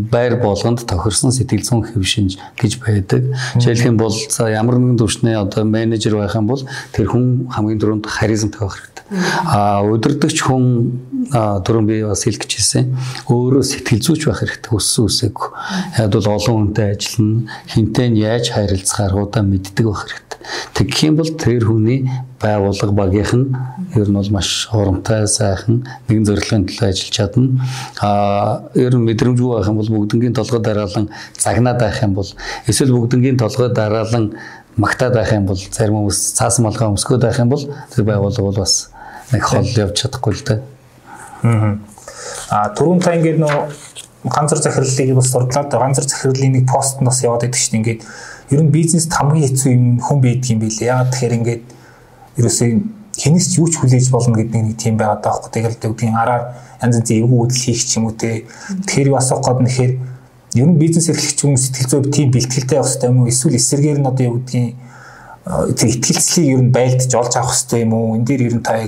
байр 0.08 0.38
болгонд 0.40 0.86
тохирсон 0.88 1.32
сэтгэл 1.32 1.66
зүйн 1.66 1.84
хэвшинж 1.84 2.38
гэж 2.56 2.72
байдаг. 2.80 3.28
Жишээлх 3.60 3.86
юм 3.92 3.96
бол 4.00 4.14
за 4.14 4.48
ямар 4.48 4.80
нэгэн 4.80 4.96
төвшний 4.96 5.36
одоо 5.36 5.64
менежер 5.68 6.16
байх 6.16 6.32
юм 6.38 6.48
бол 6.48 6.62
тэр 6.92 7.12
хүн 7.12 7.52
хамгийн 7.52 7.80
түрүүнд 7.82 8.06
харизм 8.08 8.48
тавих 8.54 8.80
хэрэгтэй. 8.80 9.04
А 9.44 9.84
удирдахч 9.84 10.40
хүн 10.44 10.64
түрүүн 11.32 11.86
би 11.88 12.00
бас 12.08 12.24
хэлэх 12.24 12.48
гэжсэн. 12.48 12.96
Өөрөө 13.28 13.64
сэтгэл 13.68 14.04
зүйч 14.04 14.28
байх 14.28 14.40
хэрэгтэй 14.44 14.72
өссөн 14.72 15.08
үсэг. 15.08 15.36
Яг 15.96 16.12
бол 16.12 16.28
олон 16.28 16.72
хүнтэй 16.72 16.96
ажиллана, 16.96 17.48
хинтээ 17.68 18.08
нь 18.08 18.20
яаж 18.20 18.52
харилцах 18.52 19.08
аргуудаа 19.08 19.44
мэддэг 19.44 19.84
байх 19.84 20.08
хэрэгтэй. 20.08 20.40
Тэгэх 20.76 21.00
юм 21.04 21.16
бол 21.20 21.32
тэр 21.36 21.62
хүний 21.68 22.08
байгууллага 22.40 22.92
багийнх 22.94 23.32
нь 23.34 23.46
ер 23.98 24.08
нь 24.08 24.14
бол 24.14 24.30
маш 24.30 24.68
урамтай 24.72 25.26
сайхан 25.26 25.82
нэгэн 26.06 26.24
зорилгын 26.24 26.66
төлөө 26.70 26.88
ажиллаж 26.88 27.14
чадна. 27.14 27.66
Аа 28.00 28.70
ер 28.74 28.94
нь 28.94 29.06
мэдрэмжгүй 29.06 29.58
байх 29.58 29.66
юм 29.66 29.78
бол 29.82 29.90
бүгднгийн 29.90 30.34
толгой 30.38 30.62
дараалан 30.62 31.10
загнаад 31.34 31.78
байх 31.82 32.02
юм 32.02 32.14
бол 32.14 32.30
эсвэл 32.66 32.94
бүгднгийн 32.94 33.38
толгой 33.38 33.74
дараалан 33.74 34.38
магтаад 34.76 35.14
байх 35.18 35.32
юм 35.34 35.46
бол 35.50 35.58
зарим 35.58 35.98
хүмүүс 35.98 36.18
цаасан 36.38 36.64
малгай 36.64 36.86
өмсгөөд 36.86 37.22
байх 37.26 37.38
юм 37.42 37.50
бол 37.50 37.64
тэр 37.90 38.04
байгууллага 38.06 38.46
бол 38.46 38.62
бас 38.62 38.90
нэг 39.32 39.42
хол 39.42 39.66
явж 39.66 39.94
чадахгүй 39.98 40.32
л 40.38 40.44
дээ. 40.46 40.60
Аа. 41.42 41.78
А 42.50 42.70
түрүүн 42.70 43.02
та 43.02 43.18
ингээд 43.18 43.42
нөө 43.42 43.66
ганцар 44.30 44.62
захирлыг 44.62 45.18
бас 45.18 45.30
сурлаад 45.34 45.74
ганцар 45.74 46.06
захирлын 46.06 46.54
нэг 46.54 46.70
пост 46.70 47.02
нь 47.02 47.06
бас 47.10 47.22
яваад 47.26 47.42
байдаг 47.42 47.58
шүү 47.58 47.72
дээ. 47.74 47.80
Ингээд 47.82 48.00
ер 48.54 48.62
нь 48.62 48.70
бизнест 48.70 49.10
хамгийн 49.10 49.50
хэцүү 49.50 49.70
юм 49.74 49.84
хүн 49.98 50.18
байдаг 50.22 50.50
юм 50.54 50.62
билээ. 50.62 50.86
Яагаад 50.86 51.10
тэгэхээр 51.12 51.38
ингээд 51.38 51.62
ерөөсөө 52.38 52.68
хинээс 53.18 53.46
ч 53.50 53.58
юу 53.58 53.66
ч 53.66 53.82
хүлээж 53.82 54.08
болно 54.14 54.38
гэдэг 54.38 54.62
нэг 54.62 54.76
тийм 54.78 54.94
байгаад 54.94 55.22
байгаа 55.26 55.42
байхгүй. 55.42 55.52
Тэгэл 55.58 55.82
тэгвэл 55.82 56.14
араар 56.14 56.42
янз 56.78 56.94
янзын 57.02 57.18
эвгүй 57.18 57.38
үйл 57.42 57.58
хийх 57.58 57.82
ч 57.82 57.98
юм 57.98 58.06
уу 58.06 58.14
те. 58.14 58.46
Тэгэхээр 58.86 59.10
юу 59.10 59.18
асуух 59.18 59.42
гээд 59.42 59.60
нэхэр 59.66 59.92
ер 60.54 60.68
нь 60.70 60.78
бизнес 60.78 61.10
эрхлэгч 61.10 61.38
хүмүүс 61.42 61.62
сэтгэл 61.66 61.90
зүйн 61.90 62.14
тийм 62.14 62.28
бэлтгэлтэй 62.30 62.78
байх 62.78 62.86
хэрэгтэй 62.86 63.10
юм 63.10 63.18
уу? 63.18 63.30
Эсвэл 63.30 63.58
эсэргээр 63.58 63.98
нь 63.98 64.06
одоо 64.06 64.24
юу 64.24 64.38
гэдгийг 64.38 64.76
тэр 65.74 65.88
итгэлцлийг 65.98 66.46
ер 66.54 66.62
нь 66.62 66.70
байлдаж 66.70 67.12
олж 67.18 67.34
авах 67.34 67.54
хэрэгтэй 67.58 67.80
юм 67.82 67.92
уу? 67.98 68.14
Энд 68.14 68.26
дээр 68.30 68.42
ер 68.46 68.54
нь 68.54 68.62
та 68.62 68.86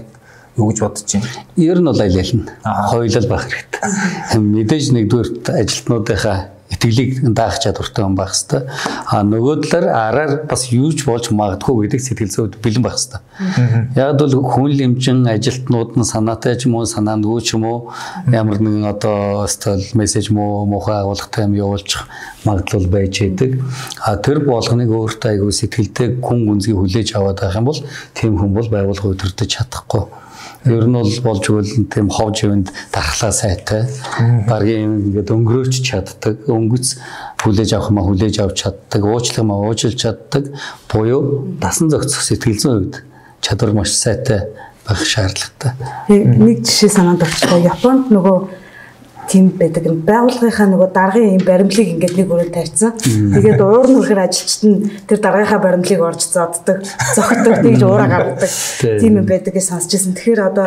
юу 0.55 0.71
гэж 0.71 0.79
бодож 0.79 1.11
байна? 1.11 1.29
Ер 1.59 1.79
нь 1.83 1.89
бол 1.91 2.01
аялал 2.01 2.33
нь 2.39 2.47
хоёулал 2.95 3.29
байх 3.29 3.45
хэрэгтэй. 3.51 4.39
Мэдээж 4.39 4.87
нэгдүгээр 4.95 5.29
ажилтнуудынхаа 5.59 6.39
итгэлийг 6.71 7.35
даах 7.35 7.59
чадвартай 7.59 8.05
хүн 8.05 8.15
байх 8.15 8.31
хэвээр. 8.31 8.65
А 9.11 9.23
нөгөө 9.27 9.67
талаар 9.67 9.87
араар 9.91 10.33
бас 10.47 10.71
юуж 10.71 11.03
болж 11.05 11.31
магадгүй 11.35 11.91
гэдэг 11.91 12.01
сэтгэл 12.01 12.31
зүйд 12.31 12.53
бэлэн 12.63 12.85
байх 12.87 12.95
хэвээр. 12.95 13.99
Яг 13.99 14.19
бол 14.23 14.35
хүн 14.47 14.71
лимжин 14.79 15.27
ажилтнууд 15.27 15.99
нь 15.99 16.07
санаатай 16.07 16.55
ч 16.55 16.71
юм 16.71 16.79
уу 16.79 16.87
санаандгүй 16.87 17.43
ч 17.43 17.59
юм 17.59 17.67
уу 17.67 17.91
ямар 18.31 18.63
нэгэн 18.63 18.87
одоо 18.87 19.47
стол 19.51 19.83
мессеж 19.99 20.31
муу 20.31 20.65
муухай 20.71 21.03
агуулгатай 21.03 21.51
юм 21.51 21.59
явуулчих 21.59 22.07
магадлал 22.47 22.87
байж 22.87 23.19
идэг. 23.19 23.59
А 24.07 24.17
тэр 24.17 24.47
болгоныг 24.47 24.95
өөртөө 24.95 25.31
айгүй 25.35 25.51
сэтгэлтэй 25.51 26.23
хүн 26.23 26.47
гүнзгий 26.47 26.79
хүлээж 26.79 27.19
аваад 27.19 27.43
байх 27.43 27.59
юм 27.59 27.67
бол 27.67 27.81
тийм 28.15 28.39
хүн 28.39 28.55
бол 28.55 28.69
байгуулга 28.71 29.11
өдөртөж 29.11 29.49
чадахгүй 29.59 30.30
Ер 30.69 30.85
нь 30.85 30.93
бол 30.93 31.09
болж 31.25 31.45
өгвөл 31.49 31.89
тийм 31.89 32.11
ховж 32.13 32.45
ивэнд 32.45 32.69
дархлаа 32.93 33.33
сайтай. 33.33 33.89
Баргийн 34.45 35.09
ингээд 35.09 35.33
өнгөрөөч 35.33 35.81
чаддаг, 35.81 36.37
өнгөц 36.45 37.01
хүлээж 37.41 37.73
авах 37.81 37.91
маа 37.97 38.05
хүлээж 38.05 38.45
авч 38.45 38.69
чаддаг, 38.69 39.01
уучлах 39.01 39.47
маа 39.49 39.65
уучлж 39.65 39.97
чаддаг 39.97 40.53
буюу 40.93 41.57
дасан 41.57 41.89
зохицох 41.89 42.21
сэтгэл 42.21 42.61
зүйн 42.61 42.77
үед 42.77 42.95
чадвар 43.41 43.73
маш 43.73 43.97
сайтай 43.97 44.53
байх 44.85 45.01
шаардлагатай. 45.01 45.73
Нэг 46.13 46.61
жишээ 46.69 46.93
санаанд 46.93 47.25
орчихлоо. 47.25 47.65
Японд 47.65 48.13
нөгөө 48.13 48.39
тийм 49.31 49.51
байдаг. 49.55 49.87
Байгууллагынхаа 49.87 50.67
нөгөө 50.67 50.91
даргын 50.91 51.39
юм 51.39 51.45
баримлыг 51.47 51.89
ингээд 51.95 52.19
нэг 52.19 52.29
өрөө 52.35 52.51
тавьсан. 52.51 52.99
Тэгээд 52.99 53.63
уур 53.63 53.87
нүрхээр 53.87 54.27
ажилчид 54.27 54.63
нь 54.67 54.79
тэр 55.07 55.23
даргынхаа 55.23 55.61
баримлыг 55.63 56.01
орж 56.03 56.27
зоддог, 56.27 56.83
зогтдог, 57.15 57.63
тэгж 57.63 57.83
уураа 57.87 58.11
гаргадаг. 58.11 58.51
Тийм 58.83 59.23
юм 59.23 59.27
байдаг 59.31 59.55
гэж 59.55 59.65
сонсч 59.71 59.95
байсан. 59.95 60.19
Тэгэхээр 60.19 60.43
одоо 60.43 60.67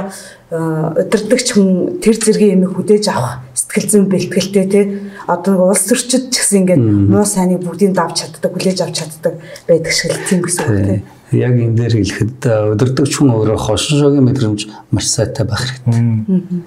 удирдахч 0.54 1.48
хүн 1.52 2.00
тэр 2.00 2.16
зэргийн 2.16 2.64
юм 2.64 2.72
хүдээж 2.72 3.10
авах 3.12 3.42
сэтгэл 3.58 3.90
зүйн 3.90 4.06
бэлтгэлтэй 4.06 4.66
тий 4.70 4.86
одоо 5.26 5.58
нэг 5.58 5.62
улс 5.66 5.84
төрчид 5.90 6.30
ч 6.30 6.46
гэсэн 6.46 6.62
ингээд 6.62 6.84
муу 7.10 7.26
сайныг 7.26 7.66
бүгдийг 7.66 7.98
давж 7.98 8.22
чаддаг, 8.22 8.54
хүлээж 8.54 8.80
авч 8.86 9.02
чаддаг 9.02 9.34
байдаг 9.66 9.90
шиг 9.90 10.14
л 10.14 10.28
тийм 10.30 10.46
гэсэн 10.46 10.64
үг 10.70 10.78
тий 10.86 11.02
яг 11.34 11.58
энэ 11.58 11.74
дээр 11.74 11.94
хэлэхэд 11.98 12.46
удирдахч 12.78 13.14
хүн 13.18 13.34
өөрөө 13.34 13.58
хошин 13.58 13.98
шогийн 13.98 14.26
мэдрэмж 14.30 14.70
маш 14.94 15.10
сайтай 15.10 15.46
байх 15.46 15.66
хэрэгтэй. 15.66 16.62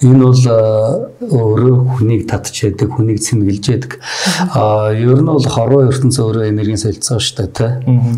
Энэ 0.00 0.24
бол 0.24 0.40
өөрөө 1.20 1.76
хүнийг 2.00 2.24
татж 2.24 2.64
яадаг, 2.64 2.88
хүнийг 2.96 3.20
цэмгэлж 3.20 3.64
яадаг. 3.68 3.92
Аа 4.56 4.96
ер 4.96 5.20
нь 5.20 5.28
бол 5.28 5.44
хорвоо 5.44 5.92
ертөнцийн 5.92 6.24
өөрөө 6.24 6.48
энергийн 6.48 6.80
солилцоо 6.80 7.20
шүү 7.20 7.36
дээ, 7.36 7.50
тэ. 7.52 7.68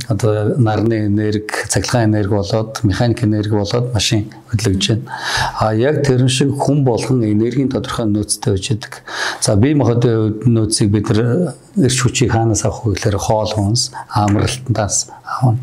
Одоо 0.07 0.55
нарны 0.63 1.11
энерги, 1.11 1.67
цахилгаан 1.67 2.15
энерги 2.15 2.39
болоод, 2.39 2.79
механик 2.87 3.27
энерги 3.27 3.59
болоод 3.59 3.91
машин 3.91 4.31
хөдөлгөж 4.55 4.87
байна. 4.95 5.11
А 5.59 5.75
яг 5.75 6.07
тэрэн 6.07 6.31
шиг 6.31 6.55
хүн 6.55 6.85
болгон 6.87 7.27
энергийн 7.27 7.73
тодорхой 7.75 8.07
нөөцтэй 8.07 8.55
байж 8.55 8.71
яадаг. 8.71 9.03
За 9.43 9.57
бие 9.57 9.75
махбодын 9.75 10.39
нөөцийг 10.47 10.95
бид 10.95 11.11
нар 11.11 11.59
эрч 11.83 11.99
хүчийг 11.99 12.31
хаанаас 12.31 12.63
авах 12.63 12.87
вэ 12.87 12.95
гэхээр 12.95 13.19
хоол 13.19 13.51
хүнс, 13.51 13.91
амралтандаас 14.15 15.11
авна. 15.41 15.59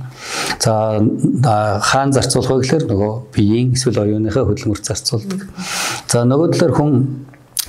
За 0.60 1.80
хаан 1.82 2.14
зарцуулах 2.14 2.52
вэ 2.52 2.62
гэхээр 2.64 2.86
нөгөө 2.90 3.14
биеийн 3.36 3.74
эсвэл 3.78 4.02
оюуныхаа 4.04 4.46
хөдөлмөр 4.50 4.82
зарцуулдаг. 4.82 5.48
За 6.08 6.26
нөгөө 6.26 6.58
талаар 6.58 6.76
хүн 6.76 6.94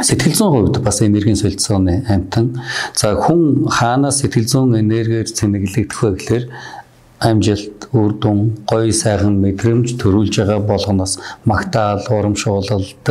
Сэтгэл 0.01 0.33
зүйн 0.33 0.53
хувьд 0.55 0.77
бас 0.81 1.03
энергийн 1.05 1.37
солилцооны 1.37 2.07
амтан. 2.09 2.55
За 2.97 3.13
хүн 3.21 3.69
хаанаас 3.69 4.23
сэтгэл 4.23 4.49
зүйн 4.49 4.79
энергиэр 4.81 5.29
цэнэглэгдэх 5.29 6.01
вэ 6.01 6.11
гэхээр 6.17 6.45
амжилт, 7.21 7.91
үр 7.93 8.15
дүн, 8.17 8.65
гоё 8.65 8.93
сайхан 8.97 9.37
мэдрэмж 9.45 10.01
төрүүлж 10.01 10.41
байгаа 10.41 10.61
болгоноос 10.65 11.19
магтаал, 11.45 12.01
урамшуулалт, 12.09 13.05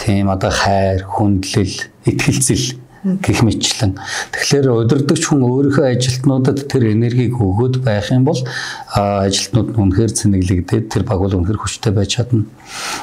тийм 0.00 0.32
одоо 0.32 0.48
хайр, 0.50 1.04
хүндлэл, 1.04 1.76
итгэлцэл 2.08 2.80
гэх 3.04 3.44
мэтлэн. 3.44 4.00
Тэгэхээр 4.32 4.72
удирдахч 4.72 5.28
хүн 5.28 5.44
өөрийнхөө 5.44 5.92
ажилтнуудад 5.92 6.64
тэр 6.72 6.96
энергийг 6.96 7.36
өгөөд 7.36 7.84
байх 7.84 8.08
юм 8.08 8.24
бол 8.24 8.40
ажилтнууд 8.96 9.76
нь 9.76 9.80
үнэхээр 9.84 10.12
цэнэглэгдээд 10.16 10.84
тэр 10.88 11.04
баг 11.04 11.20
бол 11.20 11.36
үнэхээр 11.36 11.60
хүчтэй 11.60 11.92
байж 11.92 12.16
чадна. 12.16 12.48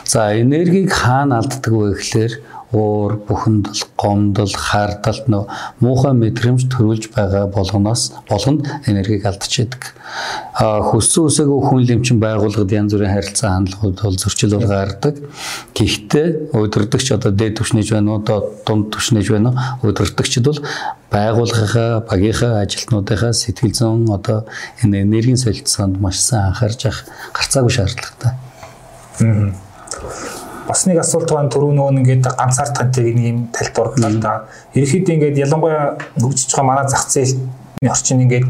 За 0.02 0.34
энергийг 0.34 0.90
хаана 0.90 1.46
алддаг 1.46 1.70
вэ 1.70 1.94
гэхээр 2.02 2.34
уур, 2.71 3.17
бухимдал, 3.27 3.75
гомдол, 3.99 4.51
хардалт 4.55 5.27
нөө 5.27 5.47
муухай 5.84 6.13
мэдрэмж 6.15 6.69
төрүүлж 6.71 7.12
байгаа 7.12 7.47
болгоноос 7.51 8.13
болгонд 8.29 8.67
энергийг 8.88 9.25
алдчихэдэг. 9.27 9.91
Хүссэн 10.55 11.27
үсээгүй 11.27 11.60
хүн 11.67 11.84
лимчин 11.84 12.19
байгууллагад 12.23 12.71
янз 12.71 12.95
бүрийн 12.95 13.12
харилцаа 13.12 13.60
хандлагууд 13.60 13.99
бол 14.03 14.17
зөрчил 14.19 14.55
бол 14.55 14.67
гардаг. 14.71 15.19
Гэхдээ 15.75 16.55
удирдахч 16.55 17.12
одоо 17.12 17.31
дээд 17.31 17.60
түвшнэж 17.60 17.91
байна 17.91 18.15
уу, 18.15 18.23
дунд 18.63 18.91
түвшнэж 18.95 19.27
байна 19.31 19.51
уу? 19.51 19.91
Удирдахчид 19.91 20.47
бол 20.47 20.60
байгууллагынхаа, 21.12 22.07
багийнхаа 22.07 22.63
ажилтнуудынхаа 22.63 23.36
сэтгэл 23.36 23.75
зүйн 23.75 24.07
одоо 24.15 24.47
энэ 24.84 25.03
энергийн 25.03 25.39
солилцоонд 25.39 25.99
маш 25.99 26.23
сайн 26.23 26.51
анхаарч 26.51 26.88
явах 26.88 27.03
гарцаагүй 27.36 27.71
шаардлагатай. 27.71 28.31
Аа 29.19 30.40
бас 30.71 30.86
нэг 30.88 31.01
асуулт 31.03 31.27
байна 31.36 31.51
түрүү 31.51 31.73
нөгөө 31.75 31.99
ингээд 31.99 32.27
ганцаардахтай 32.39 33.12
нэг 33.12 33.25
юм 33.27 33.39
тайлбарлалаа 33.51 34.21
да. 34.23 34.34
Ерөнхийдөө 34.71 35.15
ингээд 35.17 35.41
ялангуяа 35.43 35.97
хөгжиж 36.15 36.55
байгаа 36.55 36.67
манай 36.69 36.88
зах 36.88 37.10
зээлийн 37.12 37.91
орчин 37.91 38.23
ингээд 38.23 38.47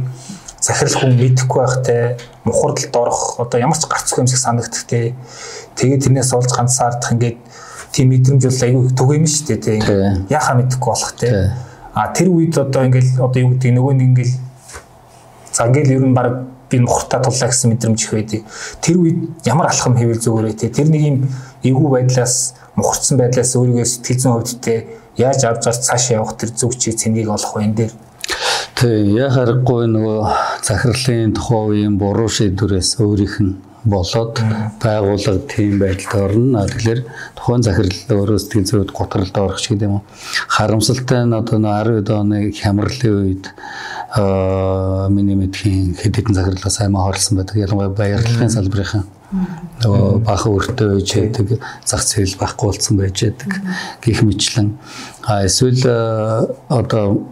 захирал 0.62 0.98
хүн 1.02 1.18
мэдэхгүй 1.18 1.62
байхтай 1.66 2.02
мухардалд 2.46 2.96
орох 3.02 3.22
одоо 3.42 3.58
ямар 3.58 3.78
ч 3.82 3.90
гарцгүй 3.90 4.22
юм 4.22 4.30
шиг 4.30 4.38
санагдах 4.38 4.86
те. 4.86 5.16
Тэгээд 5.74 6.06
тэрнээс 6.06 6.34
олж 6.38 6.54
ганцаардах 6.54 7.10
ингээд 7.10 7.38
тийм 7.90 8.14
мэдрэмж 8.14 8.46
бол 8.46 8.62
аюу 8.70 8.94
төг 8.94 9.10
юм 9.18 9.26
шүү 9.26 9.46
дээ 9.50 9.58
те. 9.58 9.72
Ингээд 9.82 10.30
яхаа 10.30 10.56
мэдэхгүй 10.62 10.90
болох 10.94 11.14
те. 11.18 11.58
А 11.98 12.14
тэр 12.14 12.30
үед 12.30 12.54
одоо 12.54 12.86
ингээд 12.86 13.18
одоо 13.18 13.42
юу 13.42 13.58
гэдэг 13.58 13.74
нөгөө 13.74 13.94
нэг 13.98 14.08
ингээд 14.14 14.32
за 15.58 15.66
ингээд 15.66 15.90
ер 15.90 16.06
нь 16.06 16.14
баг 16.14 16.51
би 16.72 16.80
мухартаа 16.80 17.22
туллаа 17.22 17.52
гэсэн 17.52 17.76
мэдрэмж 17.76 18.00
их 18.00 18.12
байдгийг. 18.16 18.44
Тэр 18.82 18.98
үед 19.04 19.20
ямар 19.46 19.68
алхам 19.68 20.00
хийвэл 20.00 20.24
зүгээрээ 20.24 20.56
те. 20.56 20.72
Тэр 20.72 20.88
нэг 20.88 21.04
юм 21.04 21.18
эвгүй 21.68 21.90
байдлаас 21.92 22.56
мухарцсан 22.80 23.20
байдлаас 23.20 23.52
өөрийгөө 23.60 23.86
сэтгэл 23.86 24.20
зүйн 24.24 24.62
те 24.64 24.76
яаж 25.18 25.44
авч 25.44 25.66
гарч 25.68 25.82
цаашаа 25.86 26.18
явах 26.24 26.40
тэр 26.40 26.50
зүг 26.56 26.80
чи 26.80 26.96
цэнийг 26.96 27.30
олох 27.30 27.56
вэ 27.56 27.64
энэ 27.68 27.76
дээр 27.76 27.94
Тэг 28.80 29.12
яа 29.14 29.30
харахгүй 29.30 29.86
нөгөө 29.92 30.20
захирлын 30.64 31.36
тухай 31.36 31.62
үеийн 31.68 32.00
буруу 32.00 32.30
шийдвэрээс 32.32 32.98
өөрийнх 33.04 33.38
нь 33.44 33.54
болоод 33.84 34.38
байгууллага 34.82 35.42
тийм 35.50 35.80
байдалд 35.82 36.14
орно. 36.22 36.66
Тэгэхээр 36.68 37.02
тухайн 37.36 37.64
захирал 37.66 37.98
өөрөө 38.14 38.38
сэтгэл 38.38 38.70
зүйд 38.70 38.92
готролд 38.94 39.38
орох 39.38 39.62
ч 39.62 39.74
гэдэг 39.74 39.88
юм 39.90 39.96
уу. 40.00 40.04
Харамсалтай 40.48 41.26
нь 41.26 41.34
одоо 41.34 41.58
10 41.58 42.10
оны 42.14 42.52
хямралын 42.54 43.16
үед 43.26 43.46
аа 44.14 45.10
миний 45.10 45.36
мэдхийн 45.36 45.98
хэд 45.98 46.14
хэдэн 46.14 46.36
захирлаа 46.38 46.70
сайн 46.70 46.94
хорлсон 46.94 47.42
байдаг. 47.42 47.58
Ялангуяа 47.58 47.90
баярлалын 47.90 48.54
салбарын 48.54 49.06
нөгөө 49.82 50.22
бахан 50.28 50.56
өртөө 50.60 50.88
байж 51.00 51.10
байдаг 51.16 51.48
зах 51.88 52.04
зээл 52.04 52.38
байхгүй 52.38 52.68
болсон 52.70 52.98
байж 53.02 53.18
байдаг. 53.24 53.52
Гих 54.04 54.22
мэтлэн. 54.22 54.78
А 55.26 55.46
эсвэл 55.48 55.82
одоо 56.70 57.26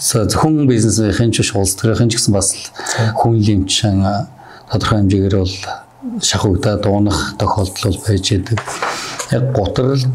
зөвхөн 0.00 0.64
бизнесийн 0.70 1.32
ч 1.34 1.44
улсдгын 1.52 2.08
ч 2.08 2.16
гэсэн 2.16 2.32
бас 2.32 2.54
хүн 3.20 3.36
лимчин 3.36 4.00
тодорхой 4.70 5.02
хэмжээгээр 5.02 5.36
бол 5.36 5.56
шахагдаа 6.22 6.76
дуунах 6.80 7.34
тохиолдол 7.38 7.98
байж 8.06 8.32
идэг. 8.32 8.60
Яг 9.30 9.52
готролд 9.52 10.06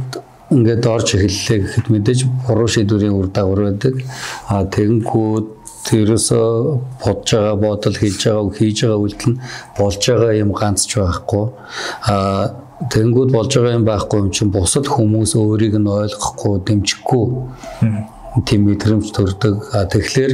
ингээд 0.49 0.85
орж 0.85 1.15
эхэллээ 1.15 1.59
гэхэд 1.61 1.87
мэдээж 1.93 2.19
буруу 2.47 2.67
шийдвэрийн 2.67 3.13
үр 3.13 3.29
дагавар 3.29 3.61
байдаг. 3.69 4.01
А 4.49 4.65
тэгэнгүүт 4.65 5.47
тэрөөсөө 5.85 6.49
бодж 7.05 7.27
байгаа 7.33 7.55
бодол 7.61 7.95
хийж 7.97 8.17
байгаа 8.25 8.49
хийж 8.57 8.77
байгаа 8.81 9.01
үйлдэл 9.05 9.29
нь 9.29 9.41
болж 9.77 10.01
байгаа 10.09 10.33
юм 10.33 10.51
ганц 10.57 10.81
ч 10.89 10.97
байхгүй. 10.97 11.45
А 12.09 12.15
тэгэнгүүт 12.89 13.29
болж 13.33 13.51
байгаа 13.53 13.77
юм 13.77 13.85
байхгүй 13.85 14.19
юм 14.25 14.29
чинь 14.33 14.53
бусад 14.53 14.85
хүмүүс 14.89 15.37
өөрийг 15.37 15.77
нь 15.77 15.85
ойлгохгүй 15.85 16.53
дэмжихгүй 16.65 17.25
тийм 18.43 18.67
мэдрэмж 18.67 19.11
төрдөг. 19.15 19.71
Тэгэхээр 19.71 20.33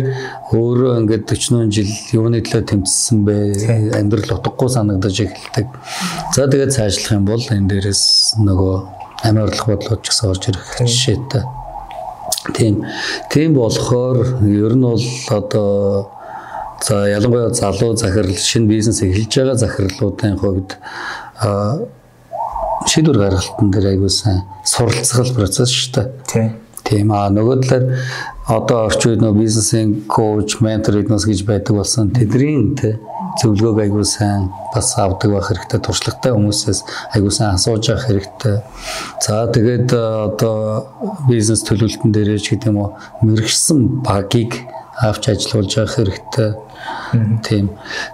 өөрөө 0.58 0.94
ингээд 1.06 1.26
40 1.30 1.70
жил 1.70 1.92
юуны 2.18 2.42
төлөө 2.42 2.66
тэмцсэн 2.66 3.22
бэ? 3.28 3.36
Амьдрал 3.94 4.42
утгагүй 4.42 4.70
санагдаж 4.74 5.22
эхэлдэг. 5.22 5.68
За 6.34 6.50
тэгээд 6.50 6.74
цаашлах 6.74 7.14
юм 7.14 7.26
бол 7.30 7.46
энэ 7.46 7.70
дээрээс 7.70 8.42
нөгөө 8.42 8.76
амин 9.22 9.46
орлох 9.46 9.68
бодлого 9.70 10.02
ч 10.02 10.10
гэсэн 10.10 10.30
орж 10.34 10.44
ирэх 10.50 10.66
жишээтэй. 10.82 11.44
Тийм. 12.58 12.82
Тийм 13.30 13.54
болохоор 13.54 14.42
ер 14.50 14.74
нь 14.74 14.82
бол 14.82 15.06
одоо 15.30 16.10
за 16.82 17.06
ялангуяа 17.06 17.54
залуу 17.54 17.94
захирал 17.94 18.34
шинэ 18.34 18.66
бизнес 18.66 19.06
эхэлж 19.06 19.30
байгаа 19.30 19.62
захирлуудын 19.62 20.42
хувьд 20.42 20.74
шийдвэр 22.90 23.18
гаргалтын 23.22 23.70
дээр 23.70 23.94
аягүй 23.94 24.10
сайн 24.10 24.42
суралцах 24.66 25.30
процесс 25.38 25.70
шүү 25.70 25.94
дээ. 25.94 26.10
Тийм 26.26 26.50
Тийм 26.88 27.12
аа 27.13 27.30
нөгөө 27.30 27.58
талаар 27.63 27.86
одоо 28.52 28.86
орчин 28.89 29.13
үед 29.13 29.22
нөгөө 29.24 29.41
бизнесийн 29.41 29.89
коуч, 30.12 30.60
ментор 30.65 30.98
эднес 31.00 31.26
гэж 31.30 31.46
байдаг 31.48 31.78
болсон 31.78 32.12
тэдний 32.12 32.74
тэ 32.76 32.98
зөвлөгөөг 33.39 33.80
айгүй 33.86 34.06
сайн 34.08 34.50
бас 34.74 34.91
авдаг 35.00 35.32
байх 35.32 35.48
хэрэгтэй 35.48 35.80
туршлагатай 35.80 36.34
хүмүүсээс 36.36 36.80
айгүй 37.15 37.32
сайн 37.32 37.56
асууж 37.56 37.89
авах 37.94 38.08
хэрэгтэй. 38.10 38.58
За 39.24 39.48
тэгээд 39.56 39.94
одоо 39.96 40.58
бизнес 41.30 41.63
төлөвлөлтөн 41.63 42.12
дээрээ 42.12 42.39
ч 42.44 42.56
гэдэг 42.56 42.72
юм 42.74 42.82
уу 42.84 42.89
мэрэгсэн 43.24 44.04
багийг 44.04 44.65
авч 45.02 45.30
ажиллуулж 45.34 45.78
явах 45.78 45.96
хэрэгтэй. 45.98 46.52
Тийм. 47.44 47.70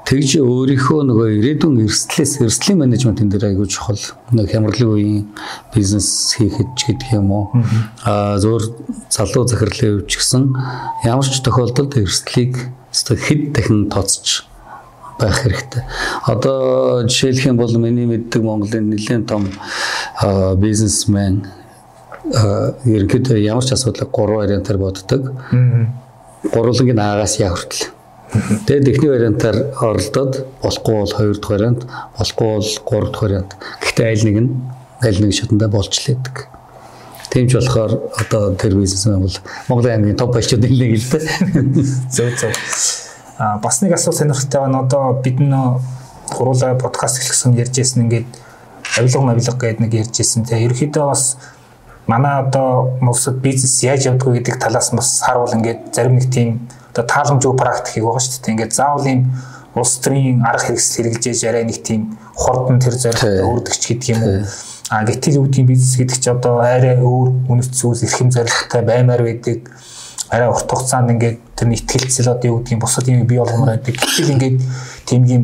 Тэгж 0.08 0.42
өөрийнхөө 0.42 1.02
нөгөө 1.06 1.28
ирээдүйн 1.38 1.86
эрсдлээс 1.86 2.42
эрсдлийн 2.42 2.82
менежментийн 2.82 3.30
дээр 3.30 3.54
аягүй 3.54 3.68
чухал. 3.70 4.00
Нэг 4.32 4.50
хямралын 4.52 4.90
үеийн 4.90 5.26
бизнес 5.76 6.34
хийхэд 6.38 6.74
ч 6.74 6.90
гэдэг 6.90 7.20
юм 7.20 7.32
уу. 7.32 7.46
Аа 8.08 8.40
зөөр 8.42 8.64
залуу 9.14 9.46
захирлын 9.46 10.02
хувьд 10.02 10.10
ч 10.10 10.18
гэсэн 10.18 10.44
ямар 11.06 11.28
ч 11.28 11.44
тохиолдолд 11.46 12.00
эрсдлийг 12.00 12.58
хэд 12.92 13.54
дахин 13.54 13.90
тооцож 13.94 14.48
байх 15.20 15.44
хэрэгтэй. 15.44 15.84
Одоо 16.26 17.06
жишээлх 17.06 17.46
юм 17.46 17.58
бол 17.58 17.74
миний 17.78 18.06
мэддэг 18.06 18.42
Монголын 18.42 18.90
нэлээд 18.90 19.28
том 19.30 19.50
бизнесмен 20.58 21.46
ерөнхийдөө 22.34 23.38
ямар 23.46 23.66
ч 23.66 23.74
асуудлыг 23.74 24.10
гурван 24.12 24.46
вариантаар 24.46 24.78
боддог. 24.78 25.34
Гурвангийн 26.44 27.00
аагаас 27.00 27.40
яа 27.40 27.56
хүртэл 27.56 27.98
Тэгээд 28.68 28.88
эхний 28.92 29.10
вариантаар 29.10 29.58
оролдоод 29.80 30.34
болохгүй 30.62 30.96
бол 31.00 31.14
хоёр 31.16 31.38
дахь 31.40 31.50
вариант, 31.50 31.82
болохгүй 32.20 32.48
бол 32.48 32.70
гурав 32.84 33.12
дахь 33.12 33.24
вариант. 33.24 33.52
Гэхдээ 33.82 34.08
аль 34.12 34.26
нэг 34.28 34.38
нь 34.44 34.52
аль 35.00 35.20
нэг 35.24 35.32
шатандаа 35.32 35.70
болж 35.72 35.96
лээдэг. 35.96 36.36
Тийм 37.32 37.48
ч 37.48 37.56
болохоор 37.56 38.12
одоо 38.20 38.56
тэр 38.60 38.76
бизнесмен 38.76 39.24
бол 39.24 39.38
Монголын 39.72 39.96
аймгийн 39.96 40.20
топ 40.20 40.36
баячууд 40.36 40.60
нэлээ 40.60 41.00
л 41.00 41.08
дээ. 41.08 41.26
Зөв 42.12 42.30
зөв. 42.36 42.52
А 43.40 43.58
бас 43.64 43.82
нэг 43.82 43.96
асуулт 43.96 44.20
сонирхолтой 44.20 44.60
байна. 44.60 44.84
Одоо 44.84 45.16
бид 45.24 45.40
нөө 45.40 45.80
гуруула 46.36 46.76
подкаст 46.76 47.24
эхлэсэн 47.24 47.56
ярьж 47.56 47.80
ирсэн 47.80 48.12
ингээд 48.12 48.28
авилга 49.00 49.24
мавилга 49.24 49.56
гэдэг 49.56 49.80
нэг 49.80 49.94
ярьж 50.04 50.20
ирсэн. 50.20 50.44
Тэгээ 50.44 50.68
ерөөхдөө 50.68 51.06
бас 51.08 51.38
манай 52.08 52.42
одоо 52.42 52.98
улсад 53.02 53.44
бизнес 53.44 53.84
яаж 53.84 54.08
явдггүй 54.08 54.40
гэдэг 54.40 54.60
талаас 54.64 54.92
бас 54.96 55.22
харуул 55.22 55.54
ингээд 55.54 55.92
зарим 55.92 56.16
нэг 56.16 56.32
тийм 56.32 56.68
одоо 56.96 57.04
тааламжгүй 57.04 57.56
практикийг 57.60 58.06
байгаа 58.08 58.24
шүү 58.24 58.42
дээ. 58.42 58.54
Ингээд 58.56 58.74
заавал 58.74 59.06
ийм 59.06 59.22
улс 59.76 60.00
төрийн 60.00 60.42
арга 60.48 60.72
хэрэгсэл 60.72 61.04
хэрэгжээж 61.04 61.42
арай 61.52 61.64
нэг 61.68 61.84
тийм 61.84 62.18
хурдан 62.34 62.80
тэр 62.80 62.96
зорилготой 62.96 63.44
өрдөгч 63.44 63.84
гэдэг 63.92 64.10
юм 64.16 64.22
уу. 64.24 64.40
А 64.90 65.04
гэтэл 65.04 65.44
үүдгийн 65.44 65.68
бизнес 65.68 66.00
гэдэг 66.00 66.18
чи 66.18 66.30
одоо 66.32 66.64
арай 66.64 66.96
өөр 66.96 67.52
үнэт 67.52 67.76
зүйлс 67.76 68.08
эрхэм 68.08 68.32
зорилготой 68.32 68.82
баймаар 68.88 69.22
байдаг. 69.22 69.68
Арай 70.32 70.48
урт 70.48 70.72
хугацаанд 70.72 71.12
ингээд 71.12 71.38
тэр 71.60 71.68
ихтгэлцэл 71.76 72.32
одоо 72.32 72.48
юу 72.48 72.58
гэдгийг 72.64 72.80
бусад 72.80 73.08
юм 73.12 73.28
бий 73.28 73.38
болгомоор 73.38 73.76
байдаг. 73.76 74.00
Гэтэл 74.00 74.32
ингээд 74.32 74.58
тийм 75.04 75.22
юм 75.28 75.44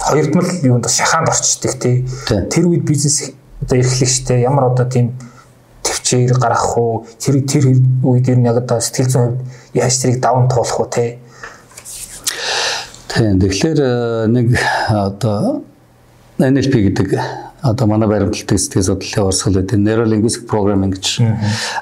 хоёрдмал 0.00 0.48
юунд 0.64 0.88
шахаанд 0.88 1.28
орчдөг 1.28 1.72
тий. 1.76 2.08
Тэр 2.26 2.64
үед 2.72 2.88
бизнес 2.88 3.36
одоо 3.60 3.76
эрхлэх 3.78 4.08
штэ 4.08 4.40
ямар 4.40 4.72
одоо 4.72 4.88
тийм 4.88 5.14
төвчээр 6.12 6.38
гаргах 6.38 6.76
уу 6.76 7.06
тэр 7.18 7.40
тэр 7.48 7.64
үед 8.04 8.28
ер 8.28 8.36
нь 8.38 8.46
яг 8.46 8.60
одоо 8.60 8.80
сэтгэл 8.80 9.08
зүйн 9.08 9.24
хувьд 9.32 9.40
яаж 9.72 9.94
тэрийг 9.96 10.20
даван 10.20 10.48
туулах 10.48 10.80
уу 10.80 10.88
те 10.92 11.18
Тийм 13.08 13.40
тэгэхээр 13.40 13.80
э, 13.80 14.26
нэг 14.28 14.46
одоо 14.88 15.64
NLP 16.36 16.74
гэдэг 16.92 17.08
одоо 17.62 17.86
манай 17.86 18.08
баримтлагын 18.08 18.58
сэтгэл 18.60 18.84
судлалын 18.84 19.26
урсгал 19.28 19.56
гэдэг 19.56 19.78
Neuro 19.80 20.04
Linguistic 20.04 20.44
Programming 20.44 20.92
гэж 20.92 21.24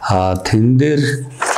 аа 0.07 0.39
тэн 0.47 0.79
дээр 0.79 1.03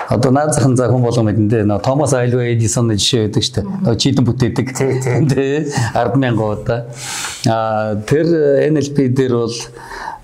одоо 0.08 0.30
наад 0.32 0.56
захын 0.56 0.76
за 0.76 0.88
хүн 0.88 1.04
болго 1.04 1.24
мэдэндээ 1.28 1.68
нөө 1.68 1.80
Томас 1.84 2.16
Альва 2.16 2.44
Эдисон 2.48 2.92
жишээ 2.92 3.28
байдаг 3.28 3.42
шүү 3.42 3.54
дээ. 3.56 3.66
Нөө 3.84 3.96
чийдэн 3.96 4.24
бүтээдэг. 4.28 4.66
Тий 4.76 5.66
100000 5.96 6.36
удаа. 6.36 6.80
Аа 7.48 7.96
тэр 8.06 8.28
NLP 8.70 9.08
дээр 9.16 9.34
бол 9.40 9.56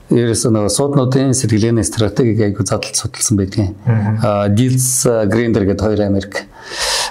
ерөөсөө 0.09 0.53
нөгөө 0.55 0.73
сууднуудын 0.73 1.35
сэргэлгээний 1.37 1.85
стратегийг 1.85 2.40
айгу 2.47 2.64
задлж 2.64 2.97
судалсан 2.97 3.37
байдгийн. 3.37 3.75
Аа 4.25 4.49
Дилс 4.49 5.05
Гриндер 5.05 5.68
гэдэг 5.68 5.85
хоёр 5.85 6.01
Америк. 6.07 6.49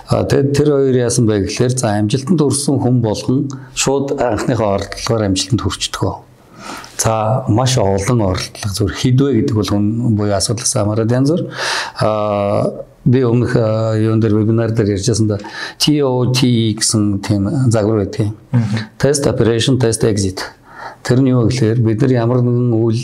Аа 0.09 0.25
тэгээд 0.25 0.49
тэр 0.57 0.69
хоёр 0.73 0.95
яасан 0.97 1.29
бэ 1.29 1.45
гэхээр 1.45 1.77
за 1.77 1.93
амжилтанд 1.93 2.41
хүрсэн 2.41 2.81
хүн 2.81 3.01
болгон 3.05 3.39
шууд 3.77 4.17
анхныхаа 4.17 4.81
оролдлогоор 4.81 5.29
амжилтанд 5.29 5.61
хүрчдэг. 5.61 6.25
За 6.97 7.45
маш 7.47 7.77
олон 7.77 8.33
оролдлого 8.33 8.73
зүр 8.73 8.91
хідвэ 8.97 9.45
гэдэг 9.45 9.53
бол 9.53 9.69
буюу 10.17 10.33
асуудлаас 10.33 10.73
хамаарат 10.73 11.13
янз 11.13 11.29
бүр 11.29 11.53
аа 12.01 12.81
би 13.05 13.21
өмнөх 13.21 13.53
юун 14.01 14.19
дээр 14.19 14.41
вебинар 14.41 14.73
дээр 14.73 14.97
ярьжсэн 14.97 15.29
да 15.29 15.37
TOT 15.77 16.41
гэсэн 16.81 17.21
тийм 17.21 17.69
загвар 17.69 18.09
байдаг. 18.09 18.33
Test 18.97 19.29
operation 19.29 19.77
test 19.77 20.01
exit 20.01 20.56
Тэр 21.07 21.23
нь 21.23 21.31
юу 21.31 21.47
гэхээр 21.47 21.79
бид 21.79 22.03
нар 22.03 22.11
ямар 22.11 22.43
нэгэн 22.43 22.75
үйл 22.75 22.99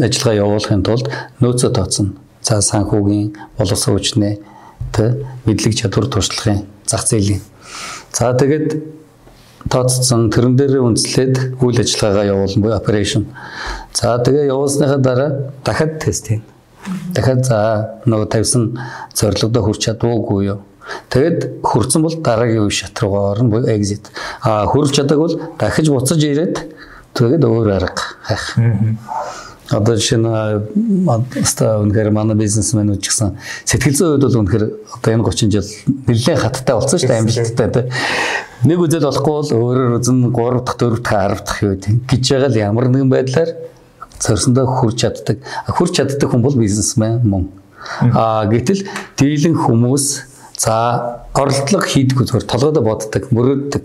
ажиллагаа 0.00 0.40
явуулахын 0.40 0.80
тулд 0.80 1.12
нөөцөө 1.44 1.70
тооцно. 1.76 2.16
За 2.40 2.64
санхүүгийн 2.64 3.36
боловсон 3.60 4.00
хүчнээ 4.00 4.40
тэ 4.88 5.20
мэдлэг 5.44 5.76
чадвар 5.76 6.08
туршлагын 6.08 6.64
зах 6.88 7.04
зээлийн. 7.04 7.44
За 8.16 8.32
тэгээд 8.32 8.80
тооцсон 9.68 10.32
тэрэн 10.32 10.56
дээр 10.56 10.80
үндэслээд 10.80 11.60
үйл 11.60 11.84
ажиллагаагаа 11.84 12.32
явуулна 12.32 12.62
буюу 12.64 12.80
operation. 12.80 13.28
За 13.92 14.16
тэгээ 14.16 14.48
явуулсныхаа 14.48 14.98
дараа 15.04 15.30
дахиад 15.60 16.00
тест 16.00 16.32
хийн. 16.32 16.42
Дахиад 17.12 17.44
за 17.44 18.00
нөгөө 18.08 18.28
тавьсан 18.32 18.80
зорилгодоо 19.12 19.62
хүрч 19.68 19.84
чадваагүй 19.84 20.48
юу? 20.48 20.64
Тэгэд 21.10 21.62
хүрсэн 21.62 22.02
бол 22.02 22.16
дараагийн 22.22 22.66
үе 22.66 22.74
шат 22.74 22.98
руугаа 23.02 23.34
орно 23.34 23.50
буюу 23.50 23.70
exit. 23.70 24.10
А 24.42 24.66
хүрч 24.66 24.94
чадаагүй 24.98 25.26
бол 25.26 25.40
дахиж 25.58 25.90
буцаж 25.90 26.20
ирээд 26.22 26.56
тэгээд 27.14 27.44
өөр 27.44 27.68
арга 27.74 28.04
хайх. 28.22 28.58
Одоо 29.70 29.94
жишээ 29.94 30.18
нь 30.18 30.26
аста 31.38 31.78
үнэхээр 31.78 32.10
манай 32.10 32.34
бизнесмэнүүд 32.34 33.00
ч 33.02 33.14
гэсэн 33.14 33.38
сэтгэл 33.62 33.94
зүйн 33.94 34.10
хувьд 34.18 34.24
бол 34.26 34.40
үнэхээр 34.42 34.64
одоо 34.98 35.10
энэ 35.14 35.26
30 35.30 35.54
жил 35.54 35.70
нэлээд 36.10 36.42
хаттай 36.42 36.74
болсон 36.74 36.98
шүү 36.98 37.06
дээ 37.06 37.22
амжилттай 37.22 37.68
тий. 37.70 37.86
Нэг 38.66 38.78
үзэл 38.82 39.06
болохгүй 39.06 39.30
бол 39.30 39.50
өөрөөр 39.62 39.94
үзэн 40.02 40.18
3 40.34 40.66
дахь 40.66 40.74
4 40.74 40.98
дахь 41.06 41.14
10 41.22 41.46
дахь 41.46 41.62
юу 41.62 41.74
гэж 41.78 42.22
байгаа 42.34 42.50
л 42.50 42.62
ямар 42.66 42.86
нэгэн 42.90 43.10
байдлаар 43.14 43.50
зорьсондоо 44.18 44.66
хүрч 44.66 44.96
чаддаг. 45.06 45.38
Хүрч 45.70 45.92
чаддаг 46.02 46.28
хүн 46.30 46.42
бол 46.42 46.58
бизнесмен 46.58 47.22
мөн. 47.24 47.48
Аа 48.12 48.44
гэтэл 48.50 48.84
дийлэн 49.16 49.56
хүмүүс 49.56 50.06
За 50.60 51.24
оролдлого 51.32 51.88
хийдэггүй 51.88 52.26
зүгээр 52.28 52.44
толгойдоо 52.44 52.84
боддог, 52.84 53.30
мөрөөддөг. 53.32 53.84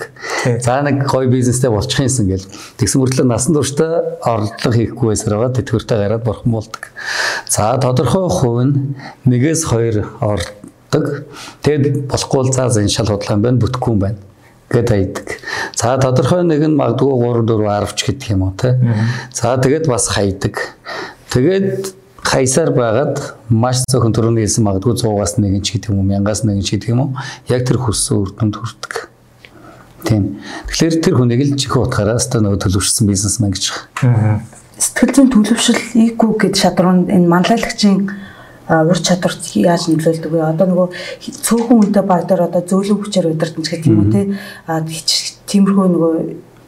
За 0.60 0.82
нэг 0.84 1.06
гоё 1.08 1.32
бизнестэй 1.32 1.72
болчих 1.72 2.04
юмсан 2.04 2.28
гэл. 2.28 2.44
Тэгсэн 2.76 3.00
мөртлөө 3.00 3.28
насан 3.32 3.56
туршдаа 3.56 4.20
оролдлого 4.20 4.76
хийхгүй 4.76 5.16
байсаар 5.16 5.40
байгаа 5.40 5.56
тэтгэвртэй 5.56 5.98
гараад 6.04 6.28
бурхан 6.28 6.52
болдог. 6.52 6.92
За 7.48 7.80
тодорхой 7.80 8.28
хувь 8.28 8.64
нь 8.68 8.76
нэгээс 9.24 9.64
хоёр 9.72 10.04
оролдог. 10.20 11.24
Тэгэд 11.64 12.12
болохгүй 12.12 12.44
бол 12.44 12.52
за 12.52 12.68
энэ 12.84 12.92
шал 12.92 13.08
худлаа 13.08 13.40
юм 13.40 13.46
байна, 13.48 13.62
бүтэхгүй 13.64 13.92
юм 13.96 14.02
байна 14.04 14.20
гэд 14.68 14.90
хайдаг. 14.92 15.28
За 15.80 15.96
тодорхой 15.96 16.44
нэг 16.44 16.60
нь 16.60 16.76
магадгүй 16.76 17.08
3 17.08 17.48
4 17.56 17.88
10 17.88 17.96
ч 17.96 18.00
гэдэг 18.04 18.28
юм 18.36 18.52
уу 18.52 18.54
те. 18.60 18.76
За 19.32 19.56
тэгээд 19.56 19.88
бас 19.88 20.12
хайдаг. 20.12 20.76
Тэгээд 21.32 21.96
хаясаар 22.26 22.72
байгаад 22.74 23.16
маш 23.54 23.86
цөөхөн 23.86 24.14
төрөний 24.16 24.44
хэлсэн 24.46 24.66
магадгүй 24.66 24.98
100-аас 24.98 25.38
1 25.38 25.62
ч 25.62 25.78
гэдэг 25.78 25.94
юм 25.94 26.02
уу 26.02 26.10
1000-аас 26.10 26.42
1 26.42 26.66
ч 26.66 26.70
гэдэг 26.74 26.90
юм 26.90 27.02
уу 27.06 27.10
яг 27.54 27.62
тэр 27.70 27.78
хүссэн 27.78 28.18
үр 28.18 28.30
дүнд 28.34 28.56
хүрдэг. 28.58 28.94
Тийм. 30.06 30.24
Тэгэхээр 30.70 30.96
тэр 31.06 31.16
хүнийг 31.18 31.42
л 31.46 31.54
чихээ 31.58 31.82
утгаараа 31.86 32.18
өстө 32.18 32.42
нөгөө 32.42 32.62
төлөвшсөн 32.66 33.06
бизнесмен 33.10 33.54
гэж 33.54 33.64
байна. 34.02 34.42
Сэтгэл 34.78 35.14
зүйн 35.16 35.30
төлөвшил 35.34 35.80
EQ 35.80 36.22
гэдэг 36.42 36.62
шатруунд 36.62 37.10
энэ 37.14 37.30
манлайлагчийн 37.30 38.10
ур 38.70 39.00
чадварт 39.00 39.42
яаж 39.58 39.88
нөлөөлдөг 39.90 40.32
вэ? 40.34 40.42
Одоо 40.42 40.66
нөгөө 40.70 40.88
цөөхөн 41.46 41.78
үнэтэй 41.86 42.06
баг 42.06 42.26
дээр 42.26 42.50
одоо 42.50 42.62
зөөлөн 42.66 43.02
хүчээр 43.02 43.30
удирдах 43.34 43.66
гэдэг 43.66 43.90
юм 43.90 44.02
уу 44.02 44.10
те? 44.14 44.22
А 44.66 44.82
тиймэрхүү 44.82 45.88
нөгөө 45.94 46.14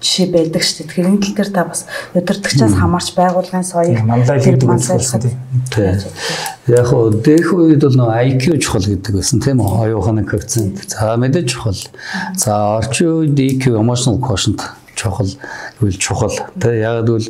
жишээ 0.02 0.28
байдаг 0.32 0.62
шүү 0.62 0.78
дээ. 0.78 0.88
Тэгэхээр 0.88 1.10
энэ 1.10 1.22
тал 1.24 1.36
дээр 1.38 1.52
та 1.54 1.64
бас 1.66 1.82
удирдахчаас 2.14 2.74
хамаарч 2.78 3.10
байгуулгын 3.18 3.66
соёлыг 3.66 4.06
манлай 4.06 4.38
гэдэг 4.38 4.70
үйлчлсэн 4.70 5.22
тийм. 5.22 5.36
Яг 6.68 6.86
хоо 6.86 7.10
дэх 7.10 7.48
үед 7.54 7.82
бол 7.82 7.98
нөө 7.98 8.12
IQ 8.38 8.62
чухал 8.62 8.86
гэдэг 8.86 9.14
байсан 9.18 9.42
тийм 9.42 9.64
үү? 9.64 9.90
Оюуханы 9.90 10.24
коэффициент. 10.24 10.86
За 10.86 11.18
мэдээж 11.18 11.48
чухал. 11.50 11.82
За 12.38 12.78
орчин 12.78 13.26
үед 13.26 13.40
EQ 13.40 13.80
emotional 13.80 14.22
quotient 14.22 14.62
чухал 14.94 15.30
үйл 15.82 15.98
чухал. 15.98 16.34
Тэ 16.62 16.82
яг 16.82 17.08
л 17.08 17.30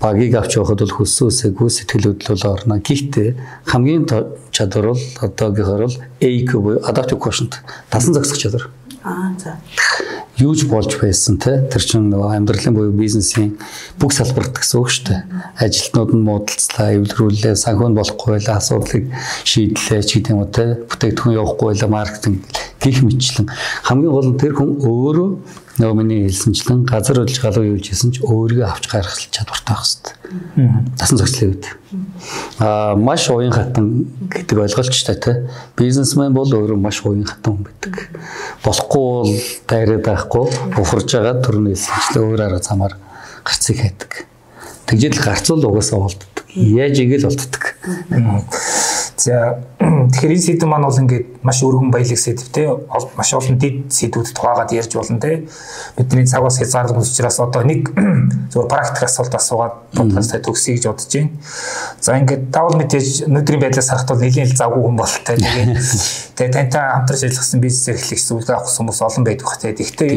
багийг 0.00 0.34
авч 0.38 0.56
явахад 0.56 0.80
бол 0.86 0.96
хөссөөсөө 1.02 1.68
сэтгэл 1.68 2.14
хөдлөл 2.14 2.46
орно. 2.46 2.78
Гэхдээ 2.78 3.34
хамгийн 3.66 4.06
чадвар 4.54 4.94
бол 4.94 5.04
одоогийнхоор 5.20 5.82
бол 5.90 5.96
AQ 6.22 6.50
буюу 6.62 6.80
adaptive 6.86 7.18
quotient. 7.18 7.58
Дасан 7.90 8.14
зохицох 8.14 8.38
чадвар. 8.38 8.70
Аа 9.02 9.34
за. 9.38 9.58
Юу 10.38 10.54
ч 10.54 10.70
болж 10.70 10.94
байсан 11.02 11.34
те 11.42 11.66
тэр 11.66 11.82
чинь 11.82 12.14
нөгөө 12.14 12.38
амьдралын 12.38 12.74
буюу 12.76 12.94
бизнесийн 12.94 13.58
бүх 13.98 14.14
салбарт 14.14 14.54
гэсэн 14.54 14.78
үг 14.78 14.86
шүү 14.86 15.04
дээ. 15.10 15.20
Ажилтнууд 15.66 16.14
нь 16.14 16.22
муудалцлаа, 16.22 16.94
эвлэрүүлээ, 16.94 17.58
санхүү 17.58 17.90
болохгүй 17.98 18.38
байлаа, 18.38 18.62
асуудлыг 18.62 19.10
шийдлээ 19.42 20.02
ч 20.06 20.22
гэдэг 20.22 20.30
юм 20.30 20.46
уу 20.46 20.50
те. 20.54 20.78
Бүтээгдэхүүн 20.86 21.38
явахгүй 21.42 21.66
байлаа, 21.74 21.90
маркетинг 21.90 22.38
гих 22.82 23.02
мэтчлэн 23.02 23.50
хамгийн 23.82 24.12
гол 24.12 24.28
нь 24.30 24.38
тэр 24.38 24.54
хүн 24.54 24.78
өөрөө 24.82 25.28
нөгөө 25.78 25.94
миний 25.98 26.26
хэлсэнчлэн 26.26 26.86
газар 26.86 27.22
хөдлөж 27.22 27.38
галуу 27.38 27.64
юу 27.74 27.78
хийсэн 27.78 28.14
ч 28.14 28.22
өөрийгөө 28.22 28.66
авч 28.66 28.84
гаргах 28.90 29.18
чадвартай 29.30 29.74
байх 29.74 29.86
хэрэгтэй. 29.86 30.14
Тасан 30.98 31.18
зохицлын 31.18 31.50
үед. 31.54 31.66
Аа 32.58 32.94
маш 32.98 33.30
уян 33.30 33.54
хатан 33.54 34.10
гэдэг 34.26 34.58
ойлголттой 34.58 35.16
тий. 35.18 35.36
Бизнесмен 35.78 36.34
бол 36.34 36.50
өөрөө 36.50 36.78
маш 36.78 37.02
уян 37.06 37.22
хатан 37.26 37.62
хүн 37.62 37.66
байдаг. 37.70 37.94
Болохгүй 38.66 39.06
бол 39.06 39.32
дайраад 39.70 40.02
байхгүй, 40.02 40.44
бухарж 40.74 41.08
байгаа 41.14 41.42
төрний 41.42 41.78
хэлсэнчлэн 41.78 42.26
өөр 42.26 42.42
арга 42.42 42.62
замаар 42.62 42.98
гарцыг 43.46 43.78
хайдаг. 43.78 44.26
Тэгжэл 44.86 45.22
гарцуул 45.22 45.66
угаасаа 45.68 46.02
болддог. 46.02 46.44
Яаж 46.54 46.98
игэл 46.98 47.28
болддог. 47.28 47.64
За 49.16 49.62
тэгэхээр 49.88 50.32
энэ 50.36 50.44
сэдв 50.44 50.66
маань 50.68 50.84
бол 50.84 51.00
ингээд 51.00 51.26
маш 51.40 51.62
өргөн 51.64 51.90
баялаг 51.92 52.20
сэдв 52.20 52.52
те 52.52 52.68
маш 53.16 53.30
олон 53.32 53.56
дэд 53.56 53.88
сэдвүүд 53.88 54.36
тухайгаад 54.36 54.72
ярьж 54.76 54.92
болно 54.92 55.20
те 55.20 55.48
бидний 55.96 56.26
цаг 56.28 56.44
бас 56.44 56.58
хязгаарлалт 56.60 57.08
учраас 57.08 57.40
одоо 57.40 57.62
нэг 57.64 57.88
зөвхөн 58.52 58.68
практик 58.68 59.08
асуулт 59.08 59.32
асуугаад 59.32 59.74
подкастаа 59.96 60.40
төгсөе 60.44 60.76
гэж 60.76 60.84
бодож 60.92 61.08
байна. 61.08 61.30
За 62.00 62.18
ингээд 62.20 62.50
давал 62.52 62.76
мэдээж 62.76 63.28
өнөөдрийн 63.28 63.62
байдлаас 63.64 63.88
харахад 63.88 64.12
бол 64.12 64.22
нэлийн 64.24 64.52
завгүй 64.52 64.82
хүн 64.84 64.96
болтой 64.98 65.36
тэгээд 65.44 65.70
тэгээд 66.36 66.52
тантай 66.52 66.84
хамтарч 66.92 67.22
ажилласан 67.24 67.60
бизнес 67.64 67.88
эрхлэх 67.88 68.20
зүйлээ 68.20 68.56
авах 68.56 68.72
хүмүүс 68.76 69.00
олон 69.00 69.24
байдаг 69.24 69.48
те. 69.56 69.72
Гэхдээ 69.72 70.10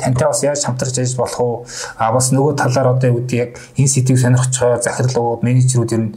тантай 0.00 0.26
бас 0.28 0.40
яаж 0.40 0.64
хамтарч 0.64 0.96
ажиллаж 0.98 1.18
болох 1.20 1.40
уу? 1.40 1.56
А 2.00 2.12
бас 2.12 2.32
нөгөө 2.32 2.56
талаар 2.56 2.96
одоо 2.96 3.08
юу 3.12 3.20
гэдэг 3.20 3.38
яг 3.40 3.50
энэ 3.76 3.92
сэдвийг 3.92 4.20
сонирхож 4.20 4.56
байгаа 4.56 4.80
захирлууд 4.80 5.44
менежерүүд 5.44 5.92
ер 5.92 6.00
нь 6.00 6.10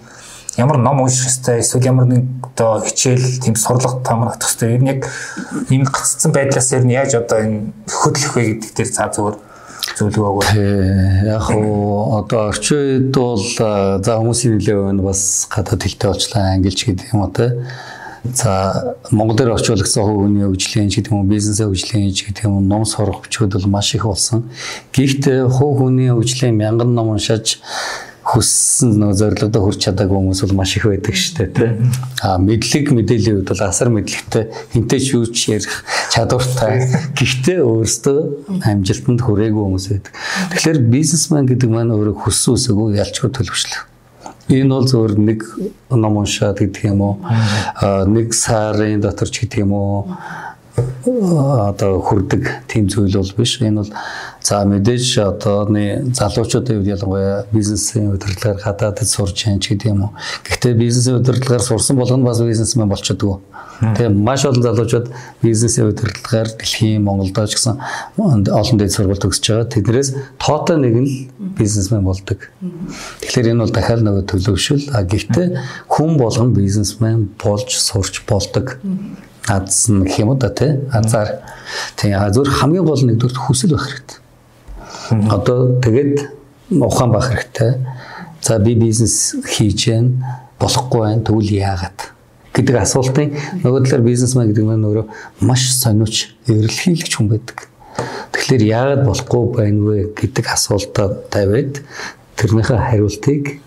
ямар 0.58 0.78
ном 0.78 1.02
унших 1.04 1.28
хэвээр 1.28 1.60
эсвэл 1.60 1.86
ямар 1.86 2.06
нэг 2.06 2.24
одоо 2.56 2.80
хичээл 2.80 3.40
тийм 3.44 3.56
сурлага 3.56 4.00
тамрах 4.04 4.40
хэвээр 4.40 4.76
ер 4.76 4.82
нь 4.84 4.92
яг 4.94 5.02
ийм 5.70 5.84
гаццсан 5.84 6.32
байдлаас 6.32 6.72
ер 6.72 6.86
нь 6.88 6.96
яаж 6.96 7.16
одоо 7.20 7.40
энэ 7.44 7.76
хөдлөх 7.92 8.36
вэ 8.36 8.44
гэдэг 8.56 8.72
дээр 8.72 8.92
цаа 8.96 9.12
зүгээр 9.12 9.36
зөвлөгөө 9.96 10.32
өгөө. 10.32 10.48
Яг 11.28 11.46
уу 11.52 12.20
одоо 12.20 12.50
орчин 12.50 13.12
үед 13.12 13.16
бол 13.16 13.44
за 13.44 14.12
хүмүүсийн 14.16 14.58
нөлөө 14.58 14.96
нь 14.96 15.04
бас 15.04 15.48
гадаад 15.52 15.84
хэлтэй 15.84 16.10
болчлаа 16.10 16.56
ангилж 16.56 16.80
гэдэг 16.88 17.14
юм 17.14 17.22
уу 17.22 17.32
те. 17.36 17.52
За 18.26 18.96
Монголоор 19.12 19.54
орчуулагдсан 19.60 20.02
хувийн 20.02 20.50
хөгжлийн 20.50 20.90
ч 20.90 21.00
гэдэг 21.00 21.14
юм 21.14 21.22
уу 21.22 21.30
бизнесээ 21.30 21.70
хөгжлийн 21.70 22.10
ч 22.16 22.26
гэдэг 22.26 22.50
юм 22.50 22.58
уу 22.58 22.66
ном 22.66 22.84
сурах 22.90 23.22
бичгүүд 23.22 23.60
бол 23.62 23.70
маш 23.78 23.94
их 23.94 24.10
болсон. 24.10 24.50
Гэхдээ 24.96 25.46
хувь 25.46 25.78
хүний 25.86 26.10
хөгжлийн 26.10 26.58
мянган 26.58 26.96
ном 26.98 27.14
уншиж 27.14 27.62
хүссэн 28.26 28.96
нөө 28.98 29.14
зорилгодоо 29.22 29.62
хүрч 29.62 29.86
чадаагүй 29.86 30.18
хүмүүс 30.18 30.42
бол 30.46 30.56
маш 30.58 30.74
их 30.80 30.88
байдаг 30.90 31.14
шүү 31.14 31.36
дээ 31.38 31.50
тий. 31.54 31.70
А 32.26 32.42
мэдлэг 32.42 32.90
мэдээллийн 32.90 33.38
үед 33.38 33.50
бол 33.54 33.62
асар 33.62 33.94
мэдлэгтэй 33.94 34.50
юу 35.14 35.30
ч 35.30 35.54
ярих 35.54 35.86
чадвартай. 36.10 36.90
Гэхдээ 37.14 37.62
өөрөөсөө 37.62 38.66
амжилтанд 38.66 39.22
хүрээгүй 39.22 39.62
хүмүүс 39.62 39.86
байдаг. 39.94 40.14
Тэгэхээр 40.58 40.80
бизнесмен 40.90 41.46
гэдэг 41.46 41.70
маань 41.70 41.94
өөрөө 41.94 42.18
хүссэн 42.26 42.58
үсээгөө 42.58 42.98
ялчгүй 42.98 43.30
төлөвшлөө. 43.30 43.82
Энэ 44.46 44.74
бол 44.74 44.86
зөвөр 44.90 45.14
нэг 45.22 45.42
ном 45.90 46.18
уншаад 46.22 46.62
гэдэг 46.62 46.90
юм 46.90 47.02
уу? 47.02 47.16
Нэг 48.10 48.34
сарын 48.34 49.02
дотор 49.02 49.30
ч 49.30 49.46
гэдэг 49.46 49.66
юм 49.66 49.74
уу? 49.74 50.18
Одоо 50.76 52.02
хүрдэг 52.02 52.68
тийм 52.68 52.88
зүйл 52.90 53.14
бол 53.18 53.34
биш. 53.38 53.62
Энэ 53.62 53.84
бол 53.84 53.92
за 54.42 54.66
мэдээж 54.66 55.18
одооны 55.24 56.12
залуучуудын 56.14 56.82
хувьд 56.82 56.88
ялангуяа 56.88 57.46
бизнесийн 57.52 58.12
удирдлагаар 58.12 58.60
гадаадд 58.62 59.08
сурч 59.08 59.46
яан 59.48 59.60
ч 59.60 59.74
гэдэг 59.74 59.92
юм 59.92 60.04
уу. 60.04 60.12
Гэхдээ 60.44 60.74
бизнесийн 60.74 61.20
удирдлагаар 61.22 61.62
сурсан 61.62 61.98
болгоно 61.98 62.26
бас 62.26 62.42
бизнесмен 62.42 62.90
болчихдгоо. 62.90 63.40
Тэгээ 63.80 64.10
маш 64.10 64.46
олон 64.46 64.64
залуучууд 64.64 65.08
бизнесийн 65.44 65.88
удирдлагаар 65.94 66.50
дэлхийн 66.58 67.04
Монголдо 67.04 67.48
ч 67.48 67.56
гэсэн 67.56 67.80
олон 68.18 68.78
дэд 68.78 68.92
сургалт 68.92 69.26
өгсөж 69.26 69.46
байгаа. 69.46 69.72
Тэднэрээс 69.72 70.10
тоотой 70.42 70.78
нэг 70.82 70.96
нь 70.96 71.12
бизнесмен 71.58 72.04
болдог. 72.04 72.50
Тэгэхээр 73.22 73.54
энэ 73.54 73.62
бол 73.64 73.72
дахиад 73.72 74.02
нөгөө 74.02 74.26
төлөвшөл. 74.26 74.90
А 74.96 75.04
гэхдээ 75.04 75.60
хүн 75.92 76.18
болгон 76.18 76.54
бизнесмен 76.54 77.30
болж 77.40 77.70
сурч 77.70 78.24
болдог 78.28 78.80
азсан 79.48 80.04
гэх 80.04 80.20
юм 80.20 80.30
уу 80.34 80.40
да 80.40 80.50
тий 80.50 80.80
азар 80.92 81.42
тий 81.96 82.14
зөв 82.32 82.48
хамгийн 82.48 82.86
гол 82.86 83.02
нэг 83.06 83.18
дүрт 83.20 83.38
хүсэл 83.38 83.76
байх 83.76 83.86
хэрэгтэй. 83.90 84.20
Одоо 85.30 85.80
тэгээд 85.82 86.16
ухаан 86.82 87.12
байх 87.12 87.30
хэрэгтэй. 87.30 87.80
За 88.42 88.60
би 88.60 88.76
бизнес 88.76 89.36
хийж 89.46 89.90
гэн 89.90 90.24
болохгүй 90.60 91.02
байх 91.02 91.24
тэгвэл 91.26 91.52
яагаад 91.52 92.00
гэдэг 92.56 92.76
асуултын 92.80 93.36
нөгөө 93.64 93.86
талаар 93.86 94.04
бизнесмен 94.06 94.48
гэдэг 94.50 94.64
нь 94.64 94.88
өөрөө 94.88 95.06
маш 95.44 95.68
сониуч 95.76 96.32
эрэлхийлэгч 96.48 97.14
хүн 97.20 97.28
байдаг. 97.28 97.68
Тэгэхээр 98.32 98.64
яагаад 98.64 99.02
болохгүй 99.08 99.44
байна 99.56 99.82
вэ 99.84 99.98
гэдэг 100.16 100.46
асуултаа 100.56 101.08
тавиад 101.30 101.84
тэрнийхээ 102.40 102.80
хариултыг 102.80 103.60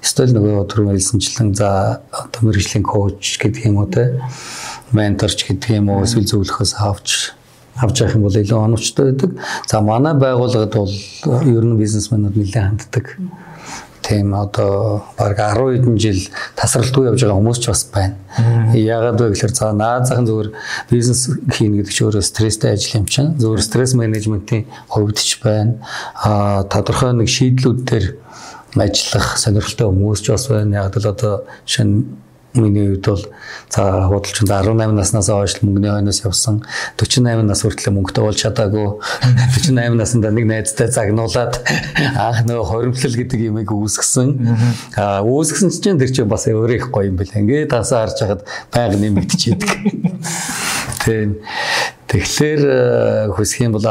эсвэл 0.00 0.32
нөгөө 0.32 0.64
түрүү 0.72 0.96
хэлсэнчлэн 0.96 1.52
за 1.56 2.00
одоо 2.08 2.40
мэрэгжлийн 2.48 2.84
коуч 2.84 3.36
гэдэг 3.36 3.68
юм 3.68 3.84
уу 3.84 3.88
те 3.92 4.16
менторч 4.92 5.46
гэдэг 5.46 5.78
юм 5.78 5.90
уу 5.90 6.04
эсвэл 6.04 6.26
зөвлөхөөс 6.26 6.74
авч 6.78 7.34
авч 7.80 8.02
явах 8.02 8.16
юм 8.16 8.24
бол 8.26 8.36
илүү 8.36 8.58
оновчтой 8.58 9.12
байдаг. 9.12 9.30
За 9.66 9.80
манай 9.80 10.14
байгууллагад 10.14 10.74
бол 10.74 10.92
ер 11.46 11.64
нь 11.64 11.78
бизнесмэнүүд 11.78 12.36
нэлээд 12.36 12.66
ханддаг. 12.66 13.16
Тийм 14.02 14.34
одоо 14.34 15.04
баг 15.16 15.38
10 15.38 15.78
хэдэн 15.78 15.96
жил 16.00 16.20
тасралтгүй 16.56 17.06
явж 17.12 17.20
байгаа 17.22 17.38
хүмүүс 17.38 17.60
ч 17.62 17.66
бас 17.70 17.84
байна. 17.92 18.16
Яагаад 18.74 19.20
вэ 19.20 19.28
гэхээр 19.32 19.54
за 19.54 19.72
наазахын 19.72 20.26
зөвөр 20.26 20.48
бизнес 20.90 21.28
хийнэ 21.28 21.84
гэдэг 21.84 21.94
чинь 21.94 22.06
өөрөө 22.08 22.24
стресстэй 22.24 22.74
ажил 22.74 22.98
юм 23.00 23.06
чинь. 23.06 23.36
Зөвөр 23.38 23.62
стресс 23.62 23.94
менежментийн 23.94 24.66
хувьд 24.88 25.20
ч 25.20 25.38
байна. 25.44 25.78
А 26.16 26.64
тодорхой 26.64 27.12
нэг 27.12 27.28
шийдлүүд 27.28 27.80
дээр 27.86 28.06
ажиллах 28.74 29.38
сонирхолтой 29.38 29.86
хүмүүс 29.92 30.20
ч 30.24 30.34
бас 30.34 30.48
байна. 30.48 30.88
Яг 30.88 30.96
л 30.96 31.06
одоо 31.06 31.44
шинэ 31.68 32.02
Миний 32.54 32.88
хувьд 32.88 33.06
бол 33.06 33.24
за 33.70 33.82
худалчинд 34.10 34.50
18 34.50 34.94
наснаас 34.98 35.28
хойш 35.30 35.54
мөнгөний 35.62 35.90
хойноос 35.94 36.24
явсан 36.24 36.62
48 36.98 37.46
нас 37.46 37.62
хүртэл 37.62 37.94
мөнгөтэй 37.94 38.24
болж 38.26 38.38
чадаагүй 38.42 38.86
48 39.70 39.94
наснда 39.94 40.32
нэг 40.34 40.48
найзтай 40.50 40.90
загнуулаад 40.90 41.62
анх 42.18 42.42
нөгөө 42.50 42.66
хоримтлал 42.66 43.14
гэдэг 43.22 43.40
юмыг 43.54 43.70
үүсгэсэн. 43.70 44.28
Аа 44.98 45.22
үүсгэсэн 45.22 45.70
чинь 45.70 46.00
тэр 46.02 46.10
чинь 46.10 46.26
бас 46.26 46.50
өөрөө 46.50 46.74
их 46.74 46.90
гоё 46.90 47.14
юм 47.14 47.22
бэл. 47.22 47.30
Ингээд 47.30 47.70
тасаа 47.70 48.10
харж 48.10 48.18
хахад 48.18 48.42
байнга 48.74 48.98
нэмэгдчихэд. 48.98 49.62
Тийм. 51.06 51.38
Тэгэхээр 52.10 52.62
э, 52.66 53.30
хүсэх 53.30 53.62
юм 53.62 53.78
бол 53.78 53.86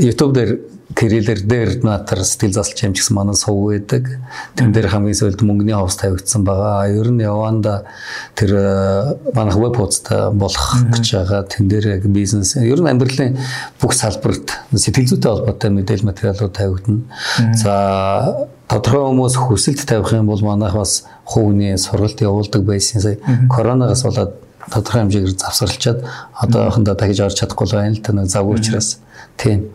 YouTube 0.00 0.32
дээр 0.32 0.75
Кириллэр 0.96 1.40
дээр 1.44 1.70
натар 1.84 2.24
сэтгэл 2.24 2.56
заслч 2.56 2.80
юм 2.88 2.96
гэсэн 2.96 3.20
манай 3.20 3.36
сувг 3.36 3.68
байдаг. 3.68 4.16
Тэн 4.56 4.72
дээр 4.72 4.88
хамгийн 4.88 5.12
сүүлд 5.12 5.44
мөнгөний 5.44 5.76
ховс 5.76 6.00
тавигдсан 6.00 6.40
байгаа. 6.40 6.88
Ер 6.88 7.12
нь 7.12 7.20
яванда 7.20 7.84
тэр 8.32 9.20
манайх 9.36 9.60
веб 9.60 9.76
хуудастай 9.76 10.32
болох 10.32 10.72
гэж 10.96 11.06
байгаа. 11.20 11.44
Тэн 11.44 11.68
дээр 11.68 12.00
яг 12.00 12.08
бизнес 12.08 12.56
ер 12.56 12.80
нь 12.80 12.88
амьдралын 12.88 13.36
бүх 13.76 13.92
салбарт 13.92 14.56
сэтгэл 14.72 15.12
зүйтэй 15.12 15.30
холбоотой 15.36 15.70
мэдээлэл 15.76 16.08
материалууд 16.08 16.56
тавигдана. 16.56 17.04
За 17.52 18.48
тодорхой 18.64 19.04
хүмүүс 19.12 19.36
хүсэлт 19.36 19.84
тавих 19.84 20.16
юм 20.16 20.32
бол 20.32 20.40
манайх 20.40 20.80
бас 20.80 21.04
хувийн 21.28 21.76
сургалт 21.76 22.24
явуулдаг 22.24 22.64
байсан. 22.64 23.04
Сая 23.04 23.20
коронавигаас 23.52 24.00
болоод 24.00 24.32
тодорхой 24.72 25.04
хэмжээгээр 25.04 25.36
завсарлчаад 25.44 26.00
одоохондоо 26.40 26.96
дахиж 26.96 27.20
орж 27.20 27.36
чадахгүй 27.36 27.68
байна 27.68 27.94
л 27.94 28.02
та 28.02 28.16
нэг 28.16 28.32
завгүй 28.32 28.56
учраас 28.56 28.98
тийм 29.36 29.70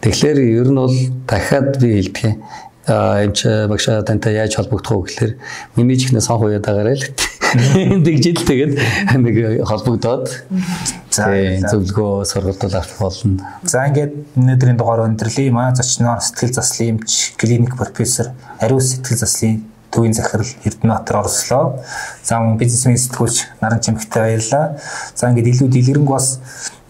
Тэгэхээр 0.00 0.38
ер 0.62 0.68
нь 0.70 0.78
бол 0.78 0.96
дахиад 1.26 1.78
би 1.82 1.98
хэлдэг 1.98 2.24
юм. 2.24 2.42
А 2.88 3.20
энэ 3.20 3.34
ч 3.34 3.44
багшаа 3.68 4.00
тантай 4.06 4.38
яаж 4.38 4.56
холбогдох 4.56 5.04
вэ 5.04 5.04
гэхээр 5.10 5.32
миний 5.76 5.98
чихнээ 5.98 6.24
сон 6.24 6.38
хуяа 6.40 6.62
дагараа 6.62 6.96
л 6.96 7.04
гэдэг 7.04 8.16
жил 8.22 8.40
тэгээд 8.48 8.72
нэг 9.20 9.66
холбогдоод 9.68 10.26
за 11.12 11.24
зөвлөгөө 11.68 12.24
сургалтууд 12.24 12.74
авах 12.78 12.96
болно. 12.96 13.44
За 13.66 13.84
ингээд 13.90 14.38
өнөөдрийн 14.40 14.78
дугаар 14.80 15.04
өндөрлөе. 15.04 15.52
Манай 15.52 15.76
зочноор 15.76 16.24
сэтгэл 16.24 16.56
заслын 16.56 16.96
эмч, 16.96 17.36
клиник 17.36 17.76
профессор, 17.76 18.32
ариун 18.56 18.80
сэтгэл 18.80 19.20
заслын 19.20 19.68
төвийн 19.92 20.16
захирал 20.16 20.48
Эрдэнэбаатар 20.64 21.16
орслоо. 21.20 21.84
За 22.24 22.40
мөн 22.40 22.56
бизнесмен 22.56 22.96
сэтгүүлч 22.96 23.60
Наран 23.60 23.84
Чимхтэй 23.84 24.32
баярлаа. 24.32 24.80
За 25.12 25.28
ингээд 25.28 25.52
илүү 25.52 25.68
дэлгэрэнг 25.68 26.08
бас 26.08 26.40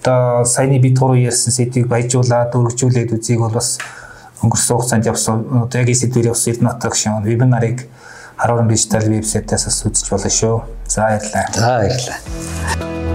одоо 0.09 0.45
саяны 0.45 0.79
бид 0.79 0.99
гурав 0.99 1.17
ярьсан 1.17 1.53
сэдвийг 1.53 1.87
баяжуулаад 1.89 2.55
өргөжүүлээд 2.57 3.13
үзийг 3.13 3.41
бол 3.45 3.53
бас 3.53 3.77
өнгөрсөн 4.43 4.77
хугацаанд 4.77 5.07
явсан 5.07 5.45
одоо 5.69 5.81
яг 5.85 5.93
сэдвээр 5.93 6.33
явсан 6.33 6.53
Эрдэнэбаатар 6.53 6.93
гişүн 6.93 7.25
вебинарыг 7.29 7.79
10 8.41 8.69
дижитал 8.69 9.05
вебсайтаас 9.05 9.85
үзэж 9.85 10.09
болно 10.09 10.31
шүү. 10.31 10.57
За 10.89 11.01
баярлалаа. 11.03 11.47
За 11.53 11.69
баярлалаа. 11.77 13.08